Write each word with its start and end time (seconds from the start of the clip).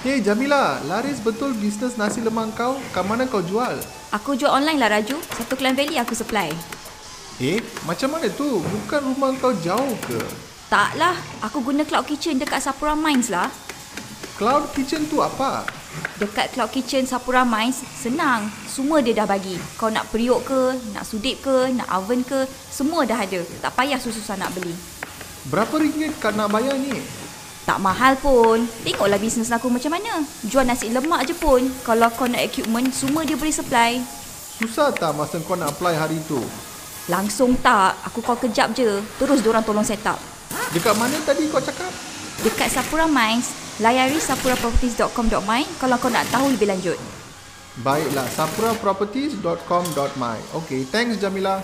Hey 0.00 0.24
Jamila, 0.24 0.80
laris 0.88 1.20
betul 1.20 1.52
bisnes 1.60 2.00
nasi 2.00 2.24
lemak 2.24 2.56
kau? 2.56 2.80
Kat 2.88 3.04
mana 3.04 3.28
kau 3.28 3.44
jual? 3.44 3.76
Aku 4.16 4.32
jual 4.32 4.48
online 4.48 4.80
lah 4.80 4.96
Raju. 4.96 5.20
Satu 5.36 5.60
Klang 5.60 5.76
Valley 5.76 6.00
aku 6.00 6.16
supply. 6.16 6.48
Eh, 7.36 7.60
macam 7.84 8.16
mana 8.16 8.32
tu? 8.32 8.64
Bukan 8.64 9.12
rumah 9.12 9.28
kau 9.36 9.52
jauh 9.60 9.92
ke? 10.08 10.16
Tak 10.72 10.96
lah. 10.96 11.12
Aku 11.44 11.60
guna 11.60 11.84
Cloud 11.84 12.08
Kitchen 12.08 12.40
dekat 12.40 12.64
Sapura 12.64 12.96
Mines 12.96 13.28
lah. 13.28 13.52
Cloud 14.40 14.72
Kitchen 14.72 15.04
tu 15.04 15.20
apa? 15.20 15.68
Dekat 16.16 16.56
Cloud 16.56 16.72
Kitchen 16.72 17.04
Sapura 17.04 17.44
Mines, 17.44 17.84
senang. 17.92 18.48
Semua 18.64 19.04
dia 19.04 19.12
dah 19.12 19.28
bagi. 19.28 19.60
Kau 19.76 19.92
nak 19.92 20.08
periuk 20.08 20.48
ke, 20.48 20.80
nak 20.96 21.04
sudip 21.04 21.44
ke, 21.44 21.76
nak 21.76 21.92
oven 21.92 22.24
ke, 22.24 22.48
semua 22.72 23.04
dah 23.04 23.20
ada. 23.20 23.44
Tak 23.60 23.76
payah 23.76 24.00
susah-susah 24.00 24.40
nak 24.40 24.48
beli. 24.56 24.72
Berapa 25.52 25.76
ringgit 25.76 26.16
kau 26.16 26.32
nak 26.32 26.48
bayar 26.48 26.80
ni? 26.80 27.20
Tak 27.68 27.78
mahal 27.78 28.16
pun. 28.18 28.64
Tengoklah 28.82 29.20
bisnes 29.20 29.52
aku 29.52 29.68
macam 29.68 29.92
mana. 29.92 30.24
Jual 30.44 30.64
nasi 30.64 30.88
lemak 30.88 31.28
je 31.28 31.34
pun. 31.36 31.60
Kalau 31.84 32.08
kau 32.12 32.26
nak 32.26 32.40
equipment, 32.40 32.88
semua 32.90 33.24
dia 33.28 33.36
boleh 33.36 33.52
supply. 33.52 34.00
Susah 34.60 34.92
tak 34.92 35.16
masa 35.16 35.40
kau 35.44 35.56
nak 35.56 35.76
apply 35.76 35.96
hari 35.96 36.18
tu? 36.24 36.40
Langsung 37.08 37.56
tak. 37.60 37.96
Aku 38.08 38.20
call 38.24 38.40
kejap 38.40 38.72
je. 38.76 39.00
Terus 39.20 39.42
diorang 39.44 39.64
tolong 39.64 39.84
set 39.84 40.04
up. 40.04 40.18
Dekat 40.70 40.94
mana 40.96 41.18
tadi 41.26 41.48
kau 41.50 41.62
cakap? 41.62 41.90
Dekat 42.40 42.72
Sapura 42.72 43.04
Mines, 43.04 43.52
layari 43.84 44.16
sapuraproperties.com.my 44.16 45.62
kalau 45.76 46.00
kau 46.00 46.08
nak 46.08 46.24
tahu 46.32 46.56
lebih 46.56 46.72
lanjut. 46.72 46.96
Baiklah, 47.84 48.24
sapuraproperties.com.my 48.32 50.38
Okay, 50.64 50.88
thanks 50.88 51.20
Jamila. 51.20 51.60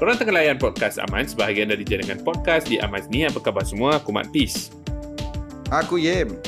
Korang 0.00 0.16
tengah 0.16 0.32
layan 0.32 0.56
podcast 0.56 0.96
Aman 0.96 1.28
sebahagian 1.28 1.68
dari 1.68 1.84
jaringan 1.84 2.24
podcast 2.24 2.64
di 2.72 2.80
Aman 2.80 3.04
ni. 3.12 3.28
Apa 3.28 3.36
khabar 3.36 3.68
semua? 3.68 4.00
Aku 4.00 4.16
Mat 4.16 4.32
Peace. 4.32 4.72
Aku 5.68 6.00
Yem. 6.00 6.40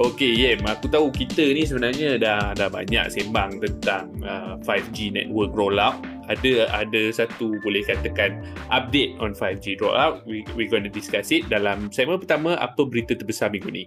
Okey, 0.00 0.32
Yem. 0.32 0.64
Aku 0.64 0.88
tahu 0.88 1.12
kita 1.12 1.44
ni 1.44 1.68
sebenarnya 1.68 2.16
dah 2.16 2.56
dah 2.56 2.72
banyak 2.72 3.04
sembang 3.12 3.60
tentang 3.60 4.08
uh, 4.24 4.56
5G 4.64 5.12
network 5.12 5.52
rollout. 5.52 6.00
Ada 6.32 6.72
ada 6.72 7.12
satu 7.12 7.60
boleh 7.60 7.84
katakan 7.84 8.40
update 8.72 9.12
on 9.20 9.36
5G 9.36 9.76
rollout. 9.76 10.24
We 10.24 10.48
we 10.56 10.64
going 10.64 10.88
to 10.88 10.92
discuss 10.92 11.28
it 11.28 11.44
dalam 11.52 11.92
segmen 11.92 12.16
pertama 12.16 12.56
apa 12.56 12.80
berita 12.80 13.12
terbesar 13.12 13.52
minggu 13.52 13.76
ni. 13.76 13.84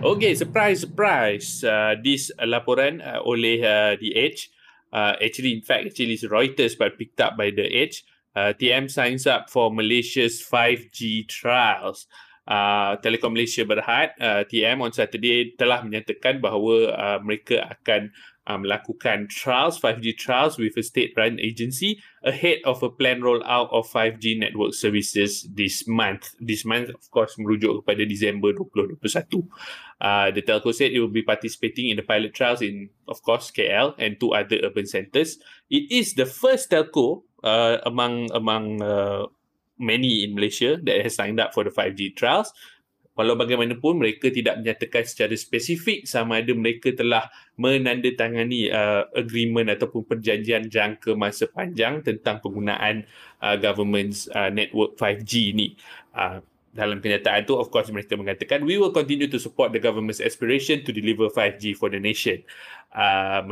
Okay, 0.00 0.32
surprise, 0.32 0.88
surprise. 0.88 1.60
Uh, 1.60 2.00
this 2.00 2.32
laporan 2.40 3.04
uh, 3.04 3.20
oleh 3.28 3.60
uh, 3.60 3.92
The 4.00 4.16
Edge 4.16 4.53
uh, 4.94 5.16
actually, 5.22 5.52
in 5.52 5.60
fact, 5.60 5.86
actually 5.86 6.14
it's 6.14 6.24
Reuters 6.24 6.78
but 6.78 6.96
picked 6.96 7.20
up 7.20 7.36
by 7.36 7.50
The 7.50 7.66
Edge. 7.74 8.04
Uh, 8.36 8.52
TM 8.58 8.90
signs 8.90 9.26
up 9.26 9.50
for 9.50 9.72
Malaysia's 9.72 10.40
5G 10.40 11.28
trials. 11.28 12.06
Uh, 12.44 13.00
Telekom 13.00 13.32
Malaysia 13.32 13.64
Berhad, 13.64 14.12
uh, 14.20 14.44
TM 14.44 14.76
on 14.84 14.92
Saturday 14.92 15.56
telah 15.56 15.80
menyatakan 15.80 16.44
bahawa 16.44 16.92
uh, 16.92 17.18
mereka 17.24 17.72
akan 17.72 18.12
uh, 18.46 18.58
melakukan 18.60 19.28
trials, 19.32 19.80
5G 19.80 20.16
trials 20.16 20.60
with 20.60 20.76
a 20.76 20.84
state-run 20.84 21.40
agency 21.40 22.00
ahead 22.20 22.60
of 22.68 22.84
a 22.84 22.90
planned 22.92 23.24
rollout 23.24 23.72
of 23.72 23.88
5G 23.88 24.38
network 24.38 24.74
services 24.74 25.48
this 25.48 25.88
month. 25.88 26.36
This 26.36 26.64
month, 26.64 26.92
of 26.92 27.08
course, 27.08 27.36
merujuk 27.40 27.80
kepada 27.80 28.04
Disember 28.04 28.52
2021. 28.52 29.48
Uh, 30.00 30.28
the 30.28 30.44
telco 30.44 30.68
said 30.74 30.92
it 30.92 31.00
will 31.00 31.12
be 31.12 31.24
participating 31.24 31.88
in 31.88 31.96
the 31.96 32.04
pilot 32.04 32.36
trials 32.36 32.60
in, 32.60 32.92
of 33.08 33.24
course, 33.24 33.48
KL 33.48 33.96
and 33.96 34.20
two 34.20 34.36
other 34.36 34.60
urban 34.60 34.84
centres. 34.84 35.40
It 35.72 35.88
is 35.88 36.12
the 36.12 36.28
first 36.28 36.68
telco 36.68 37.24
uh, 37.40 37.80
among 37.88 38.28
among 38.36 38.84
uh, 38.84 39.32
many 39.78 40.24
in 40.24 40.34
Malaysia 40.34 40.78
that 40.82 41.02
has 41.02 41.14
signed 41.18 41.42
up 41.42 41.54
for 41.54 41.64
the 41.66 41.72
5G 41.72 42.14
trials. 42.14 42.54
Walau 43.14 43.38
bagaimanapun 43.38 44.02
mereka 44.02 44.26
tidak 44.26 44.58
menyatakan 44.58 45.06
secara 45.06 45.38
spesifik 45.38 46.02
sama 46.02 46.42
ada 46.42 46.50
mereka 46.50 46.90
telah 46.90 47.30
menandatangani 47.54 48.74
uh, 48.74 49.06
agreement 49.14 49.70
ataupun 49.70 50.02
perjanjian 50.02 50.66
jangka 50.66 51.14
masa 51.14 51.46
panjang 51.46 52.02
tentang 52.02 52.42
penggunaan 52.42 53.06
uh, 53.38 53.54
government's 53.54 54.26
uh, 54.34 54.50
network 54.50 54.98
5G 54.98 55.54
ni. 55.54 55.78
Uh, 56.10 56.42
dalam 56.74 56.98
kenyataan 56.98 57.46
tu 57.46 57.54
of 57.54 57.70
course 57.70 57.86
mereka 57.94 58.18
mengatakan 58.18 58.66
we 58.66 58.74
will 58.74 58.90
continue 58.90 59.30
to 59.30 59.38
support 59.38 59.70
the 59.70 59.78
government's 59.78 60.18
aspiration 60.18 60.82
to 60.82 60.90
deliver 60.90 61.30
5G 61.30 61.78
for 61.78 61.86
the 61.86 62.02
nation. 62.02 62.42
Uh, 62.94 63.42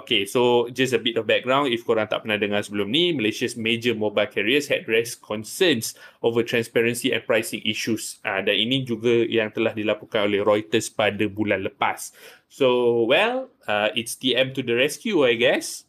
okay, 0.00 0.24
so 0.24 0.72
just 0.72 0.96
a 0.96 1.00
bit 1.00 1.20
of 1.20 1.28
background 1.28 1.68
if 1.68 1.84
korang 1.84 2.08
tak 2.08 2.24
pernah 2.24 2.40
dengar 2.40 2.64
sebelum 2.64 2.88
ni, 2.88 3.12
Malaysia's 3.12 3.52
major 3.52 3.92
mobile 3.92 4.24
carriers 4.24 4.64
had 4.64 4.88
raised 4.88 5.20
concerns 5.20 5.92
over 6.24 6.40
transparency 6.40 7.12
and 7.12 7.20
pricing 7.28 7.60
issues. 7.68 8.16
Uh, 8.24 8.40
dan 8.40 8.56
ini 8.56 8.88
juga 8.88 9.28
yang 9.28 9.52
telah 9.52 9.76
dilaporkan 9.76 10.32
oleh 10.32 10.40
Reuters 10.40 10.88
pada 10.88 11.28
bulan 11.28 11.68
lepas. 11.68 12.08
So, 12.48 13.04
well, 13.04 13.52
uh, 13.68 13.92
it's 13.92 14.16
TM 14.16 14.56
to 14.56 14.64
the 14.64 14.72
rescue, 14.72 15.28
I 15.28 15.36
guess. 15.36 15.84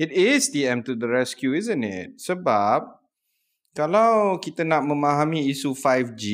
It 0.00 0.16
is 0.16 0.48
TM 0.48 0.88
to 0.88 0.96
the 0.96 1.04
rescue, 1.04 1.52
isn't 1.52 1.84
it? 1.84 2.16
Sebab 2.16 2.99
kalau 3.74 4.38
kita 4.42 4.66
nak 4.66 4.82
memahami 4.82 5.46
isu 5.50 5.78
5G, 5.78 6.24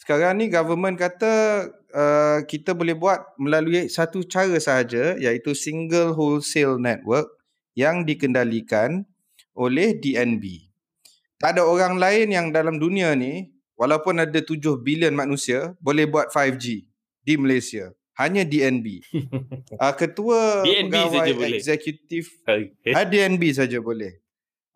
sekarang 0.00 0.40
ni 0.40 0.46
government 0.48 0.96
kata 0.96 1.66
uh, 1.92 2.38
kita 2.44 2.72
boleh 2.72 2.96
buat 2.96 3.20
melalui 3.36 3.88
satu 3.88 4.24
cara 4.24 4.56
sahaja 4.60 5.16
iaitu 5.16 5.52
single 5.56 6.16
wholesale 6.16 6.80
network 6.80 7.28
yang 7.76 8.04
dikendalikan 8.08 9.04
oleh 9.56 9.96
DNB. 9.96 10.68
Tak 11.36 11.56
ada 11.56 11.68
orang 11.68 12.00
lain 12.00 12.32
yang 12.32 12.46
dalam 12.48 12.80
dunia 12.80 13.12
ni 13.12 13.52
walaupun 13.76 14.24
ada 14.24 14.40
7 14.40 14.56
bilion 14.80 15.12
manusia 15.12 15.76
boleh 15.84 16.08
buat 16.08 16.32
5G 16.32 16.88
di 17.24 17.34
Malaysia. 17.36 17.92
Hanya 18.16 18.48
DNB. 18.48 19.04
uh, 19.76 19.92
ketua 20.00 20.64
DNB 20.64 20.94
pegawai 21.12 21.60
eksekutif 21.60 22.32
okay. 22.48 22.92
uh, 22.96 23.04
DNB 23.04 23.52
saja 23.52 23.76
boleh. 23.84 24.24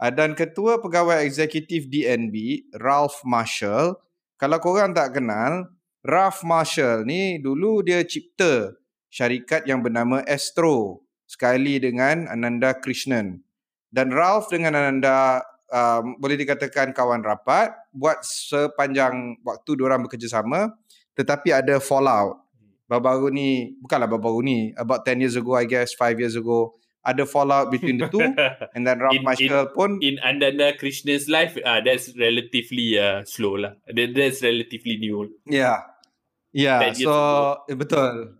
Uh, 0.01 0.09
dan 0.09 0.33
ketua 0.33 0.81
pegawai 0.81 1.21
eksekutif 1.21 1.85
DNB, 1.93 2.65
Ralph 2.81 3.21
Marshall, 3.29 4.01
kalau 4.41 4.57
korang 4.57 4.97
tak 4.97 5.21
kenal, 5.21 5.69
Ralph 6.01 6.41
Marshall 6.41 7.05
ni 7.05 7.37
dulu 7.37 7.85
dia 7.85 8.01
cipta 8.01 8.73
syarikat 9.13 9.69
yang 9.69 9.85
bernama 9.85 10.25
Astro 10.25 11.05
sekali 11.29 11.77
dengan 11.77 12.25
Ananda 12.33 12.73
Krishnan. 12.73 13.45
Dan 13.93 14.09
Ralph 14.09 14.49
dengan 14.49 14.81
Ananda 14.81 15.45
um, 15.69 16.17
boleh 16.17 16.41
dikatakan 16.41 16.97
kawan 16.97 17.21
rapat 17.21 17.77
buat 17.93 18.25
sepanjang 18.25 19.45
waktu 19.45 19.71
diorang 19.77 20.01
bekerjasama 20.09 20.73
tetapi 21.13 21.53
ada 21.53 21.77
fallout. 21.77 22.41
Baru-baru 22.89 23.29
ni, 23.31 23.77
bukanlah 23.79 24.09
baru-baru 24.09 24.41
ni, 24.43 24.59
about 24.75 25.05
10 25.05 25.21
years 25.23 25.37
ago 25.37 25.53
I 25.55 25.69
guess, 25.69 25.93
5 25.95 26.17
years 26.17 26.35
ago, 26.35 26.80
ada 27.01 27.25
fallout 27.25 27.73
between 27.73 27.97
the 27.97 28.09
two 28.09 28.21
and 28.77 28.85
then 28.85 29.01
Ralph 29.01 29.17
in, 29.17 29.25
Marshall 29.25 29.67
in, 29.69 29.75
pun 29.75 29.91
in 30.05 30.17
Andanda 30.21 30.77
Krishna's 30.77 31.29
life 31.33 31.57
uh, 31.65 31.81
that's 31.81 32.13
relatively 32.17 33.01
uh, 33.01 33.25
slow 33.25 33.57
lah. 33.57 33.73
That, 33.89 34.13
that's 34.13 34.45
relatively 34.45 35.01
new. 35.01 35.33
Yeah 35.49 35.81
yeah 36.53 36.93
so 36.93 37.15
eh, 37.71 37.79
betul. 37.79 38.37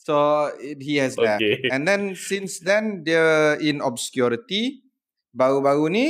So 0.00 0.48
it, 0.58 0.80
he 0.80 0.96
has 0.96 1.14
that. 1.20 1.38
Okay. 1.38 1.68
and 1.74 1.84
then 1.84 2.16
since 2.16 2.58
then 2.64 3.04
dia 3.04 3.60
in 3.60 3.84
obscurity 3.84 4.80
baru-baru 5.30 5.92
ni 5.92 6.06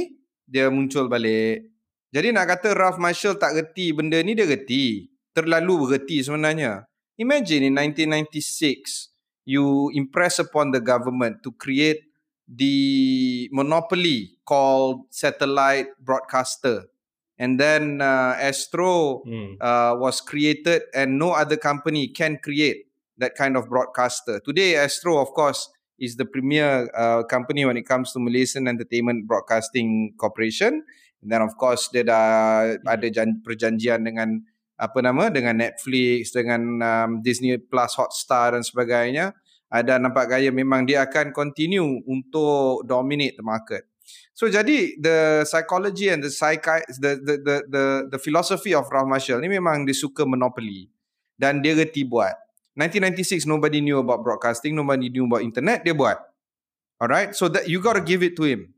dia 0.46 0.72
muncul 0.72 1.10
balik. 1.10 1.68
Jadi 2.10 2.34
nak 2.34 2.50
kata 2.50 2.74
Ralph 2.74 2.98
Marshall 2.98 3.38
tak 3.38 3.54
reti 3.54 3.94
benda 3.94 4.18
ni 4.22 4.34
dia 4.34 4.46
reti. 4.46 5.06
Terlalu 5.30 5.86
berreti 5.86 6.26
sebenarnya. 6.26 6.86
Imagine 7.20 7.70
in 7.70 7.74
1996 7.76 9.09
you 9.50 9.90
impress 9.98 10.38
upon 10.38 10.70
the 10.70 10.78
government 10.78 11.42
to 11.42 11.50
create 11.58 12.06
the 12.46 13.50
monopoly 13.50 14.38
called 14.46 15.10
satellite 15.10 15.90
broadcaster. 15.98 16.86
And 17.34 17.58
then 17.58 17.98
uh, 17.98 18.38
Astro 18.38 19.26
mm. 19.26 19.58
uh, 19.58 19.96
was 19.98 20.20
created, 20.20 20.86
and 20.94 21.18
no 21.18 21.32
other 21.32 21.56
company 21.56 22.06
can 22.06 22.38
create 22.38 22.86
that 23.18 23.34
kind 23.34 23.56
of 23.56 23.66
broadcaster. 23.66 24.38
Today, 24.44 24.76
Astro, 24.76 25.18
of 25.18 25.32
course, 25.32 25.66
is 25.98 26.14
the 26.14 26.28
premier 26.28 26.86
uh, 26.94 27.24
company 27.24 27.64
when 27.64 27.76
it 27.80 27.88
comes 27.88 28.12
to 28.12 28.20
Malaysian 28.20 28.68
Entertainment 28.68 29.26
Broadcasting 29.26 30.14
Corporation. 30.20 30.84
And 31.24 31.32
then, 31.32 31.40
of 31.40 31.56
course, 31.56 31.88
dia 31.88 32.04
dah 32.04 32.76
mm. 32.76 32.84
ada 32.86 33.08
perjanjian 33.42 34.04
dengan 34.04 34.44
apa 34.80 35.04
nama 35.04 35.28
dengan 35.28 35.60
Netflix 35.60 36.32
dengan 36.32 36.60
um, 36.80 37.10
Disney 37.20 37.60
Plus 37.60 37.92
Hotstar 38.00 38.56
dan 38.56 38.64
sebagainya 38.64 39.36
ada 39.70 40.02
nampak 40.02 40.36
gaya 40.36 40.50
memang 40.50 40.82
dia 40.84 41.06
akan 41.06 41.30
continue 41.30 42.02
untuk 42.04 42.82
dominate 42.84 43.38
the 43.38 43.44
market 43.46 43.86
so 44.34 44.50
jadi 44.50 44.98
the 44.98 45.46
psychology 45.46 46.10
and 46.10 46.20
the 46.26 46.32
psychi 46.32 46.82
the 46.98 47.16
the 47.22 47.34
the 47.40 47.56
the, 47.70 47.84
the 48.12 48.18
philosophy 48.18 48.74
of 48.74 48.90
Ralph 48.90 49.06
Marshall 49.06 49.38
ni 49.38 49.48
memang 49.48 49.86
dia 49.86 49.94
suka 49.94 50.26
monopoly 50.26 50.90
dan 51.38 51.62
dia 51.62 51.78
reti 51.78 52.02
buat 52.02 52.34
1996 52.74 53.46
nobody 53.46 53.78
knew 53.78 54.02
about 54.02 54.20
broadcasting 54.26 54.74
nobody 54.74 55.08
knew 55.08 55.24
about 55.24 55.46
internet 55.46 55.86
dia 55.86 55.94
buat 55.94 56.18
alright 56.98 57.32
so 57.38 57.46
that 57.46 57.70
you 57.70 57.78
got 57.78 57.94
to 57.94 58.04
give 58.04 58.20
it 58.20 58.34
to 58.34 58.42
him 58.42 58.74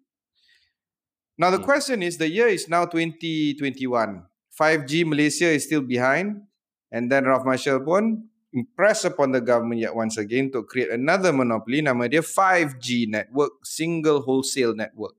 Now 1.39 1.51
the 1.51 1.59
hmm. 1.59 1.65
question 1.65 2.03
is, 2.03 2.19
the 2.19 2.31
year 2.31 2.49
is 2.49 2.69
now 2.69 2.85
2021. 2.85 4.23
5G 4.53 5.07
Malaysia 5.09 5.49
is 5.49 5.65
still 5.65 5.81
behind. 5.81 6.45
And 6.93 7.11
then 7.11 7.25
Ralph 7.25 7.49
Marshall 7.49 7.81
pun 7.81 8.29
impress 8.53 9.05
upon 9.09 9.33
the 9.33 9.41
government 9.41 9.81
yet 9.81 9.97
once 9.97 10.21
again 10.21 10.53
to 10.53 10.63
create 10.63 10.93
another 10.93 11.33
monopoly 11.33 11.81
nama 11.81 12.09
dia 12.09 12.21
5G 12.21 13.09
network, 13.09 13.57
single 13.65 14.21
wholesale 14.23 14.77
network. 14.77 15.17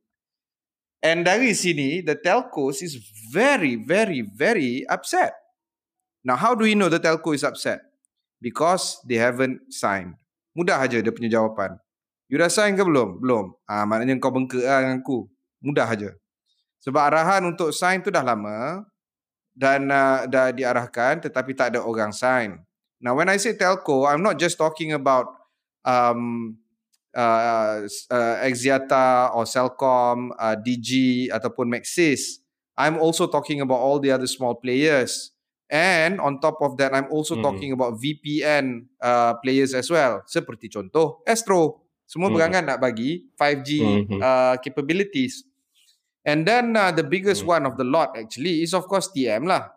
And 1.03 1.27
dari 1.27 1.51
sini, 1.51 1.99
the 1.99 2.15
telcos 2.15 2.79
is 2.79 2.95
very, 3.27 3.75
very, 3.75 4.23
very 4.23 4.87
upset. 4.87 5.35
Now, 6.23 6.39
how 6.39 6.55
do 6.55 6.63
we 6.63 6.79
know 6.79 6.87
the 6.87 7.03
telco 7.03 7.35
is 7.35 7.43
upset? 7.43 7.83
Because 8.39 9.03
they 9.03 9.19
haven't 9.19 9.67
signed. 9.67 10.15
Mudah 10.55 10.79
aja 10.79 11.03
dia 11.03 11.11
punya 11.11 11.27
jawapan. 11.27 11.75
You 12.31 12.39
dah 12.39 12.47
sign 12.47 12.79
ke 12.79 12.83
belum? 12.87 13.19
Belum. 13.19 13.51
Ah, 13.67 13.83
maknanya 13.83 14.15
kau 14.23 14.31
bengkak 14.31 14.63
lah 14.63 14.79
dengan 14.79 15.03
aku. 15.03 15.27
Mudah 15.59 15.85
aja. 15.91 16.15
Sebab 16.87 17.03
arahan 17.03 17.51
untuk 17.51 17.75
sign 17.75 17.99
tu 17.99 18.07
dah 18.07 18.23
lama 18.23 18.87
dan 19.51 19.87
uh, 19.91 20.23
dah 20.27 20.55
diarahkan 20.55 21.19
tetapi 21.23 21.51
tak 21.51 21.75
ada 21.75 21.79
orang 21.83 22.15
sign. 22.15 22.59
Now, 23.03 23.19
when 23.19 23.27
I 23.27 23.35
say 23.35 23.51
telco, 23.51 24.07
I'm 24.07 24.23
not 24.23 24.39
just 24.39 24.55
talking 24.55 24.95
about 24.95 25.27
um, 25.83 26.55
uh, 27.11 27.83
uh, 27.83 28.35
Axiata 28.47 29.35
or 29.35 29.43
Celcom, 29.43 30.31
uh, 30.39 30.55
DG 30.55 31.27
ataupun 31.27 31.67
Maxis. 31.67 32.39
I'm 32.79 32.97
also 32.97 33.27
talking 33.27 33.59
about 33.59 33.83
all 33.83 33.99
the 33.99 34.09
other 34.09 34.25
small 34.25 34.55
players. 34.55 35.35
And 35.67 36.23
on 36.23 36.39
top 36.39 36.63
of 36.63 36.77
that, 36.79 36.95
I'm 36.95 37.11
also 37.11 37.35
mm. 37.35 37.43
talking 37.43 37.71
about 37.75 37.99
VPN 37.99 38.87
uh, 39.01 39.35
players 39.43 39.73
as 39.75 39.91
well. 39.91 40.23
Seperti 40.23 40.71
contoh, 40.71 41.19
Astro. 41.27 41.83
Semua 42.07 42.29
mm. 42.31 42.35
berangan 42.39 42.63
nak 42.71 42.79
bagi 42.79 43.25
5G 43.35 43.69
mm-hmm. 43.81 44.19
uh, 44.21 44.55
capabilities. 44.63 45.43
And 46.23 46.47
then 46.47 46.77
uh, 46.77 46.95
the 46.95 47.03
biggest 47.03 47.43
mm. 47.43 47.51
one 47.51 47.63
of 47.67 47.75
the 47.75 47.83
lot 47.83 48.15
actually 48.15 48.63
is 48.63 48.71
of 48.71 48.87
course 48.87 49.11
TM 49.11 49.43
lah. 49.43 49.75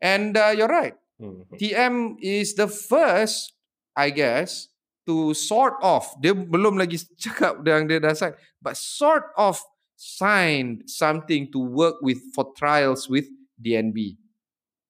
And 0.00 0.32
uh, 0.38 0.54
you're 0.56 0.70
right. 0.70 0.94
Mm-hmm. 1.20 1.56
TM 1.56 1.94
is 2.18 2.58
the 2.58 2.66
first, 2.66 3.54
I 3.94 4.10
guess, 4.10 4.68
to 5.06 5.36
sort 5.36 5.78
of, 5.84 6.08
dia 6.18 6.32
belum 6.34 6.80
lagi 6.80 6.98
cakap 7.22 7.62
yang 7.62 7.86
dia 7.86 8.00
dah 8.00 8.16
sign, 8.16 8.34
but 8.58 8.74
sort 8.74 9.30
of 9.38 9.60
signed 9.94 10.88
something 10.90 11.48
to 11.54 11.60
work 11.60 12.00
with 12.02 12.18
for 12.34 12.50
trials 12.56 13.06
with 13.06 13.28
DNB. 13.60 14.18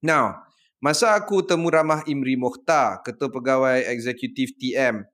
Now, 0.00 0.48
masa 0.80 1.16
aku 1.16 1.44
temu 1.44 1.68
ramah 1.68 2.04
Imri 2.08 2.36
Mokhtar, 2.40 3.04
Ketua 3.04 3.28
Pegawai 3.28 3.84
Eksekutif 3.88 4.56
TM, 4.56 5.04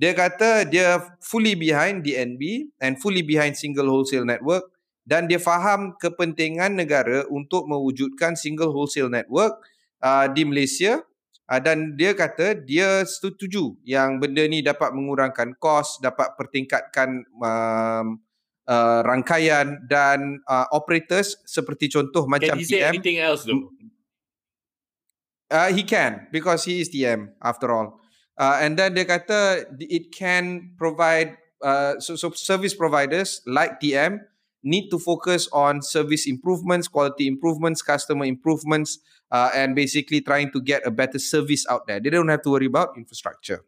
dia 0.00 0.12
kata 0.16 0.64
dia 0.64 0.96
fully 1.20 1.52
behind 1.52 2.00
DNB 2.00 2.72
and 2.80 2.96
fully 2.96 3.20
behind 3.20 3.52
single 3.52 3.84
wholesale 3.84 4.24
network 4.24 4.72
dan 5.04 5.28
dia 5.28 5.36
faham 5.36 5.92
kepentingan 6.00 6.72
negara 6.72 7.28
untuk 7.28 7.68
mewujudkan 7.68 8.32
single 8.32 8.72
wholesale 8.72 9.12
network 9.12 9.60
uh, 10.00 10.26
di 10.32 10.42
Malaysia 10.48 11.00
uh, 11.48 11.60
dan 11.60 11.94
dia 11.94 12.12
kata 12.16 12.56
dia 12.60 13.04
setuju 13.04 13.76
yang 13.84 14.18
benda 14.20 14.44
ni 14.48 14.64
dapat 14.64 14.92
mengurangkan 14.92 15.56
kos, 15.56 16.00
dapat 16.00 16.34
pertingkatkan 16.36 17.24
um, 17.40 18.20
uh, 18.70 19.00
rangkaian 19.02 19.82
dan 19.86 20.40
uh, 20.46 20.66
operators 20.70 21.38
seperti 21.44 21.90
contoh 21.90 22.24
macam 22.30 22.54
PM. 22.54 22.62
Can 22.62 22.64
he 22.64 22.70
say 22.70 22.82
anything 22.86 23.18
else 23.18 23.42
though? 23.44 23.70
Uh, 25.50 25.74
he 25.74 25.82
can 25.82 26.30
because 26.30 26.62
he 26.62 26.78
is 26.78 26.88
TM 26.94 27.34
after 27.42 27.74
all. 27.74 27.98
Uh, 28.38 28.62
and 28.62 28.78
then 28.78 28.94
dia 28.94 29.04
kata 29.04 29.68
it 29.82 30.14
can 30.14 30.72
provide 30.78 31.34
uh, 31.60 31.98
so, 31.98 32.16
so 32.16 32.30
service 32.32 32.72
providers 32.72 33.42
like 33.44 33.82
TM 33.82 34.22
need 34.62 34.90
to 34.90 34.98
focus 34.98 35.48
on 35.52 35.82
service 35.82 36.26
improvements, 36.26 36.88
quality 36.88 37.26
improvements, 37.26 37.82
customer 37.82 38.24
improvements, 38.24 39.00
uh, 39.32 39.50
and 39.54 39.74
basically 39.74 40.20
trying 40.20 40.50
to 40.52 40.60
get 40.60 40.86
a 40.86 40.90
better 40.90 41.18
service 41.18 41.66
out 41.68 41.86
there. 41.86 42.00
They 42.00 42.10
don't 42.10 42.28
have 42.28 42.42
to 42.42 42.50
worry 42.50 42.66
about 42.66 42.96
infrastructure. 42.96 43.64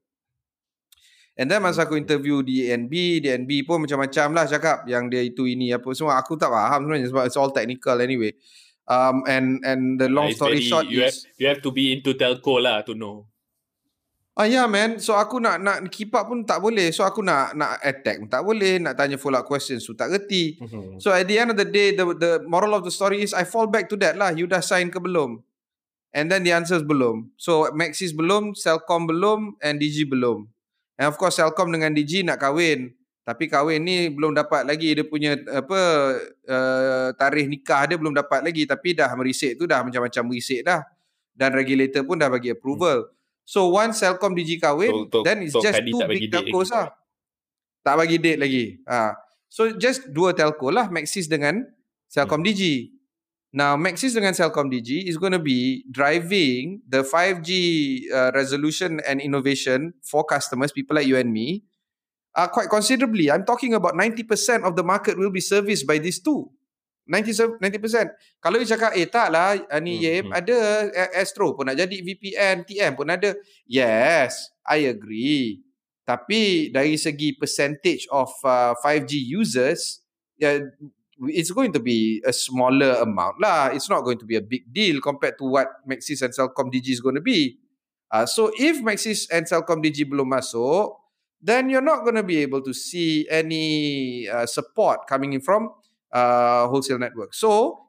And 1.32 1.48
then 1.48 1.64
masa 1.64 1.88
aku 1.88 1.96
interview 1.96 2.44
di 2.44 2.68
DNB, 2.68 3.24
DNB 3.24 3.64
pun 3.64 3.80
macam-macam 3.80 4.36
lah 4.36 4.44
cakap 4.44 4.84
yang 4.84 5.08
dia 5.08 5.24
itu 5.24 5.48
ini 5.48 5.72
apa 5.72 5.88
semua. 5.96 6.20
Aku 6.20 6.36
tak 6.36 6.52
faham 6.52 6.84
sebenarnya 6.84 7.08
sebab 7.08 7.24
it's 7.24 7.40
all 7.40 7.48
technical 7.48 7.96
anyway. 8.04 8.36
Um, 8.84 9.24
and 9.24 9.64
and 9.64 9.96
the 9.96 10.12
long 10.12 10.28
story 10.36 10.60
very, 10.60 10.68
short 10.68 10.84
you 10.92 11.00
is... 11.00 11.24
Have, 11.24 11.40
you 11.40 11.46
have 11.48 11.62
to 11.64 11.72
be 11.72 11.96
into 11.96 12.12
telco 12.20 12.60
lah 12.60 12.84
to 12.84 12.92
know. 12.92 13.31
Ah 14.32 14.48
yeah, 14.48 14.64
man, 14.64 14.96
so 14.96 15.12
aku 15.12 15.36
nak 15.36 15.60
nak 15.60 15.84
keep 15.92 16.08
up 16.16 16.24
pun 16.24 16.40
tak 16.40 16.56
boleh. 16.64 16.88
So 16.88 17.04
aku 17.04 17.20
nak 17.20 17.52
nak 17.52 17.76
attack 17.84 18.16
pun 18.16 18.28
tak 18.32 18.40
boleh, 18.40 18.80
nak 18.80 18.96
tanya 18.96 19.20
follow 19.20 19.36
up 19.36 19.44
questions 19.44 19.84
pun 19.84 19.92
tak 19.92 20.08
reti. 20.08 20.56
Mm-hmm. 20.56 21.04
So 21.04 21.12
at 21.12 21.28
the 21.28 21.36
end 21.36 21.52
of 21.52 21.60
the 21.60 21.68
day 21.68 21.92
the 21.92 22.16
the 22.16 22.32
moral 22.48 22.72
of 22.72 22.80
the 22.80 22.88
story 22.88 23.20
is 23.20 23.36
I 23.36 23.44
fall 23.44 23.68
back 23.68 23.92
to 23.92 23.96
that 24.00 24.16
lah. 24.16 24.32
You 24.32 24.48
dah 24.48 24.64
sign 24.64 24.88
ke 24.88 24.96
belum? 24.96 25.44
And 26.16 26.32
then 26.32 26.48
the 26.48 26.52
answer 26.56 26.80
is 26.80 26.84
belum. 26.84 27.28
So 27.36 27.68
Maxis 27.76 28.16
belum, 28.16 28.56
Celcom 28.56 29.04
belum 29.04 29.60
and 29.60 29.76
DG 29.76 30.08
belum. 30.08 30.48
And 30.96 31.06
of 31.12 31.20
course 31.20 31.36
Celcom 31.36 31.68
dengan 31.68 31.92
DG 31.92 32.24
nak 32.24 32.40
kahwin. 32.40 32.96
Tapi 33.28 33.52
kahwin 33.52 33.84
ni 33.84 34.08
belum 34.08 34.32
dapat 34.32 34.64
lagi 34.64 34.96
dia 34.96 35.04
punya 35.04 35.36
apa 35.44 35.80
uh, 36.48 37.08
tarikh 37.20 37.52
nikah 37.52 37.84
dia 37.84 37.96
belum 38.00 38.16
dapat 38.16 38.48
lagi 38.48 38.64
tapi 38.64 38.96
dah 38.96 39.12
merisik 39.12 39.60
tu 39.60 39.68
dah 39.68 39.84
macam-macam 39.84 40.22
merisik 40.24 40.64
dah. 40.64 40.80
Dan 41.36 41.52
regulator 41.52 42.00
pun 42.04 42.16
dah 42.16 42.32
bagi 42.32 42.48
approval. 42.48 43.12
Mm. 43.12 43.20
So 43.52 43.68
once 43.68 44.00
Celcom 44.00 44.32
DG 44.32 44.56
kahwin, 44.64 45.12
so, 45.12 45.20
then 45.20 45.44
it's 45.44 45.52
so 45.52 45.60
just 45.60 45.84
two 45.84 46.00
big 46.08 46.32
telcos 46.32 46.72
lah. 46.72 46.88
Tak 47.84 48.00
bagi 48.00 48.16
date 48.16 48.40
lagi. 48.40 48.80
Ha. 48.88 49.12
So 49.52 49.76
just 49.76 50.08
dua 50.08 50.32
telco 50.32 50.72
lah, 50.72 50.88
Maxis 50.88 51.28
dengan 51.28 51.60
Celcom 52.08 52.40
hmm. 52.40 52.48
DG. 52.48 52.62
Now 53.52 53.76
Maxis 53.76 54.16
dengan 54.16 54.32
Celcom 54.32 54.72
DG 54.72 55.04
is 55.04 55.20
going 55.20 55.36
to 55.36 55.42
be 55.42 55.84
driving 55.92 56.80
the 56.88 57.04
5G 57.04 57.50
uh, 58.08 58.32
resolution 58.32 59.04
and 59.04 59.20
innovation 59.20 59.92
for 60.00 60.24
customers, 60.24 60.72
people 60.72 60.96
like 60.96 61.04
you 61.04 61.20
and 61.20 61.28
me, 61.28 61.60
uh, 62.32 62.48
quite 62.48 62.72
considerably. 62.72 63.28
I'm 63.28 63.44
talking 63.44 63.76
about 63.76 63.92
90% 63.92 64.64
of 64.64 64.80
the 64.80 64.84
market 64.86 65.20
will 65.20 65.28
be 65.28 65.44
serviced 65.44 65.84
by 65.84 66.00
these 66.00 66.24
two. 66.24 66.48
90%. 67.06 67.58
90%. 67.58 68.10
Kalau 68.38 68.56
you 68.62 68.68
cakap, 68.68 68.94
eh 68.94 69.06
tak 69.10 69.34
lah, 69.34 69.58
uh, 69.58 69.80
ni 69.82 69.98
hmm, 69.98 70.04
Yem, 70.04 70.24
hmm. 70.30 70.38
ada 70.38 70.56
Astro 71.18 71.54
pun 71.58 71.66
nak 71.66 71.78
jadi 71.78 71.96
VPN, 71.98 72.62
TM 72.62 72.92
pun 72.94 73.10
ada. 73.10 73.34
Yes, 73.66 74.54
I 74.62 74.86
agree. 74.86 75.62
Tapi 76.02 76.70
dari 76.70 76.98
segi 76.98 77.34
percentage 77.38 78.06
of 78.10 78.30
uh, 78.42 78.74
5G 78.82 79.22
users, 79.22 80.02
yeah, 80.38 80.58
it's 81.30 81.54
going 81.54 81.70
to 81.70 81.78
be 81.78 82.18
a 82.26 82.34
smaller 82.34 82.98
amount 82.98 83.38
lah. 83.38 83.70
It's 83.70 83.86
not 83.86 84.02
going 84.02 84.18
to 84.18 84.26
be 84.26 84.34
a 84.34 84.42
big 84.42 84.66
deal 84.70 84.98
compared 84.98 85.38
to 85.38 85.46
what 85.46 85.70
Maxis 85.86 86.22
and 86.22 86.34
Celcom 86.34 86.74
DG 86.74 86.90
is 86.90 87.02
going 87.02 87.14
to 87.14 87.24
be. 87.24 87.58
Uh, 88.10 88.26
so 88.26 88.50
if 88.58 88.82
Maxis 88.82 89.30
and 89.30 89.46
Celcom 89.46 89.78
DG 89.78 90.06
belum 90.10 90.26
masuk, 90.26 90.98
then 91.42 91.70
you're 91.70 91.84
not 91.84 92.02
going 92.02 92.18
to 92.18 92.26
be 92.26 92.38
able 92.38 92.62
to 92.62 92.74
see 92.74 93.26
any 93.30 94.26
uh, 94.26 94.46
support 94.46 95.06
coming 95.06 95.34
in 95.34 95.42
from 95.42 95.70
uh, 96.12 96.68
wholesale 96.68 97.00
network. 97.00 97.34
So, 97.34 97.80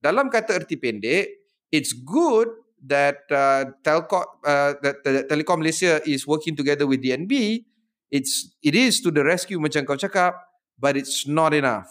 dalam 0.00 0.30
kata 0.30 0.62
erti 0.62 0.78
pendek, 0.78 1.28
it's 1.74 1.92
good 1.92 2.48
that 2.86 3.26
uh, 3.28 3.74
Telco 3.82 4.22
uh, 4.46 4.78
that, 4.80 5.02
that 5.02 5.28
Telekom 5.28 5.60
Malaysia 5.60 6.00
is 6.06 6.24
working 6.24 6.54
together 6.54 6.86
with 6.86 7.02
DNB. 7.02 7.66
It's 8.08 8.54
it 8.62 8.78
is 8.78 9.02
to 9.02 9.10
the 9.10 9.26
rescue 9.26 9.58
macam 9.58 9.82
kau 9.82 9.98
cakap, 9.98 10.38
but 10.78 10.94
it's 10.94 11.26
not 11.26 11.50
enough. 11.52 11.90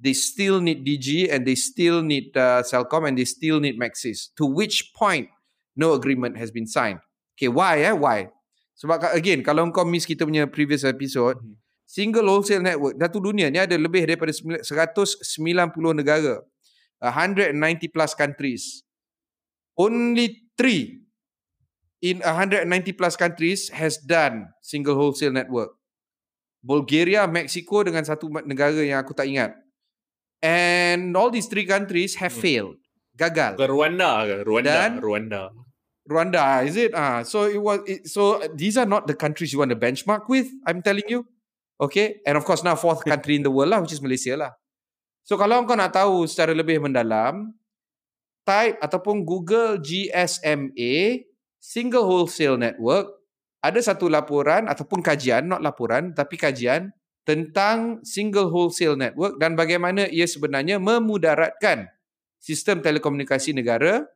They 0.00 0.16
still 0.16 0.64
need 0.64 0.88
DG 0.88 1.28
and 1.28 1.44
they 1.44 1.60
still 1.60 2.00
need 2.00 2.32
uh, 2.32 2.64
Celcom 2.64 3.04
and 3.04 3.20
they 3.20 3.28
still 3.28 3.60
need 3.60 3.76
Maxis. 3.76 4.32
To 4.40 4.48
which 4.48 4.96
point 4.96 5.28
no 5.76 5.92
agreement 5.92 6.40
has 6.40 6.48
been 6.48 6.64
signed. 6.64 7.04
Okay, 7.36 7.52
why? 7.52 7.84
Eh? 7.84 7.92
Why? 7.92 8.32
Sebab 8.80 9.12
again, 9.12 9.44
kalau 9.44 9.68
kau 9.68 9.84
miss 9.84 10.08
kita 10.08 10.24
punya 10.24 10.48
previous 10.48 10.88
episode, 10.88 11.36
mm-hmm 11.44 11.60
single 11.90 12.30
wholesale 12.30 12.62
network 12.62 12.94
satu 12.94 13.18
dunia 13.18 13.50
ni 13.50 13.58
ada 13.58 13.74
lebih 13.74 14.06
daripada 14.06 14.30
190 14.30 14.62
negara. 15.98 16.38
190 17.02 17.90
plus 17.90 18.12
countries. 18.14 18.86
Only 19.74 20.46
three 20.54 21.02
in 21.98 22.22
190 22.22 22.68
plus 22.94 23.18
countries 23.18 23.72
has 23.74 23.98
done 23.98 24.54
single 24.62 24.94
wholesale 24.94 25.34
network. 25.34 25.74
Bulgaria 26.62 27.24
Mexico 27.26 27.82
dengan 27.82 28.06
satu 28.06 28.30
negara 28.46 28.84
yang 28.84 29.02
aku 29.02 29.16
tak 29.16 29.26
ingat. 29.26 29.56
And 30.44 31.16
all 31.18 31.32
these 31.32 31.50
three 31.50 31.66
countries 31.66 32.14
have 32.20 32.36
hmm. 32.36 32.44
failed. 32.44 32.78
Gagal. 33.18 33.58
Rwanda 33.58 34.24
ke? 34.28 34.36
Rwanda 34.46 34.72
Dan, 34.72 34.92
Rwanda. 35.02 35.42
Rwanda 36.06 36.64
is 36.64 36.76
it? 36.76 36.92
Ah 36.94 37.24
so 37.24 37.48
it 37.50 37.60
was 37.60 37.80
it, 37.84 38.06
so 38.08 38.40
these 38.54 38.76
are 38.78 38.88
not 38.88 39.08
the 39.10 39.16
countries 39.16 39.52
you 39.52 39.60
want 39.60 39.72
to 39.72 39.78
benchmark 39.78 40.26
with 40.26 40.48
i'm 40.66 40.82
telling 40.82 41.06
you 41.06 41.22
Okay. 41.80 42.20
And 42.28 42.36
of 42.36 42.44
course 42.44 42.60
now 42.60 42.76
fourth 42.76 43.00
country 43.08 43.40
in 43.40 43.42
the 43.42 43.52
world 43.52 43.72
lah 43.72 43.80
which 43.80 43.96
is 43.96 44.04
Malaysia 44.04 44.36
lah. 44.36 44.52
So 45.24 45.40
kalau 45.40 45.64
kau 45.64 45.76
nak 45.78 45.96
tahu 45.96 46.28
secara 46.28 46.52
lebih 46.52 46.76
mendalam, 46.84 47.56
type 48.44 48.76
ataupun 48.84 49.24
Google 49.24 49.80
GSMA 49.80 51.24
Single 51.60 52.04
Wholesale 52.04 52.60
Network 52.60 53.20
ada 53.60 53.80
satu 53.80 54.08
laporan 54.08 54.68
ataupun 54.68 55.04
kajian, 55.04 55.44
not 55.44 55.60
laporan 55.60 56.16
tapi 56.16 56.40
kajian 56.40 56.92
tentang 57.28 58.00
single 58.00 58.48
wholesale 58.48 58.96
network 58.96 59.36
dan 59.36 59.52
bagaimana 59.52 60.08
ia 60.08 60.24
sebenarnya 60.24 60.80
memudaratkan 60.80 61.86
sistem 62.40 62.80
telekomunikasi 62.80 63.52
negara. 63.52 64.08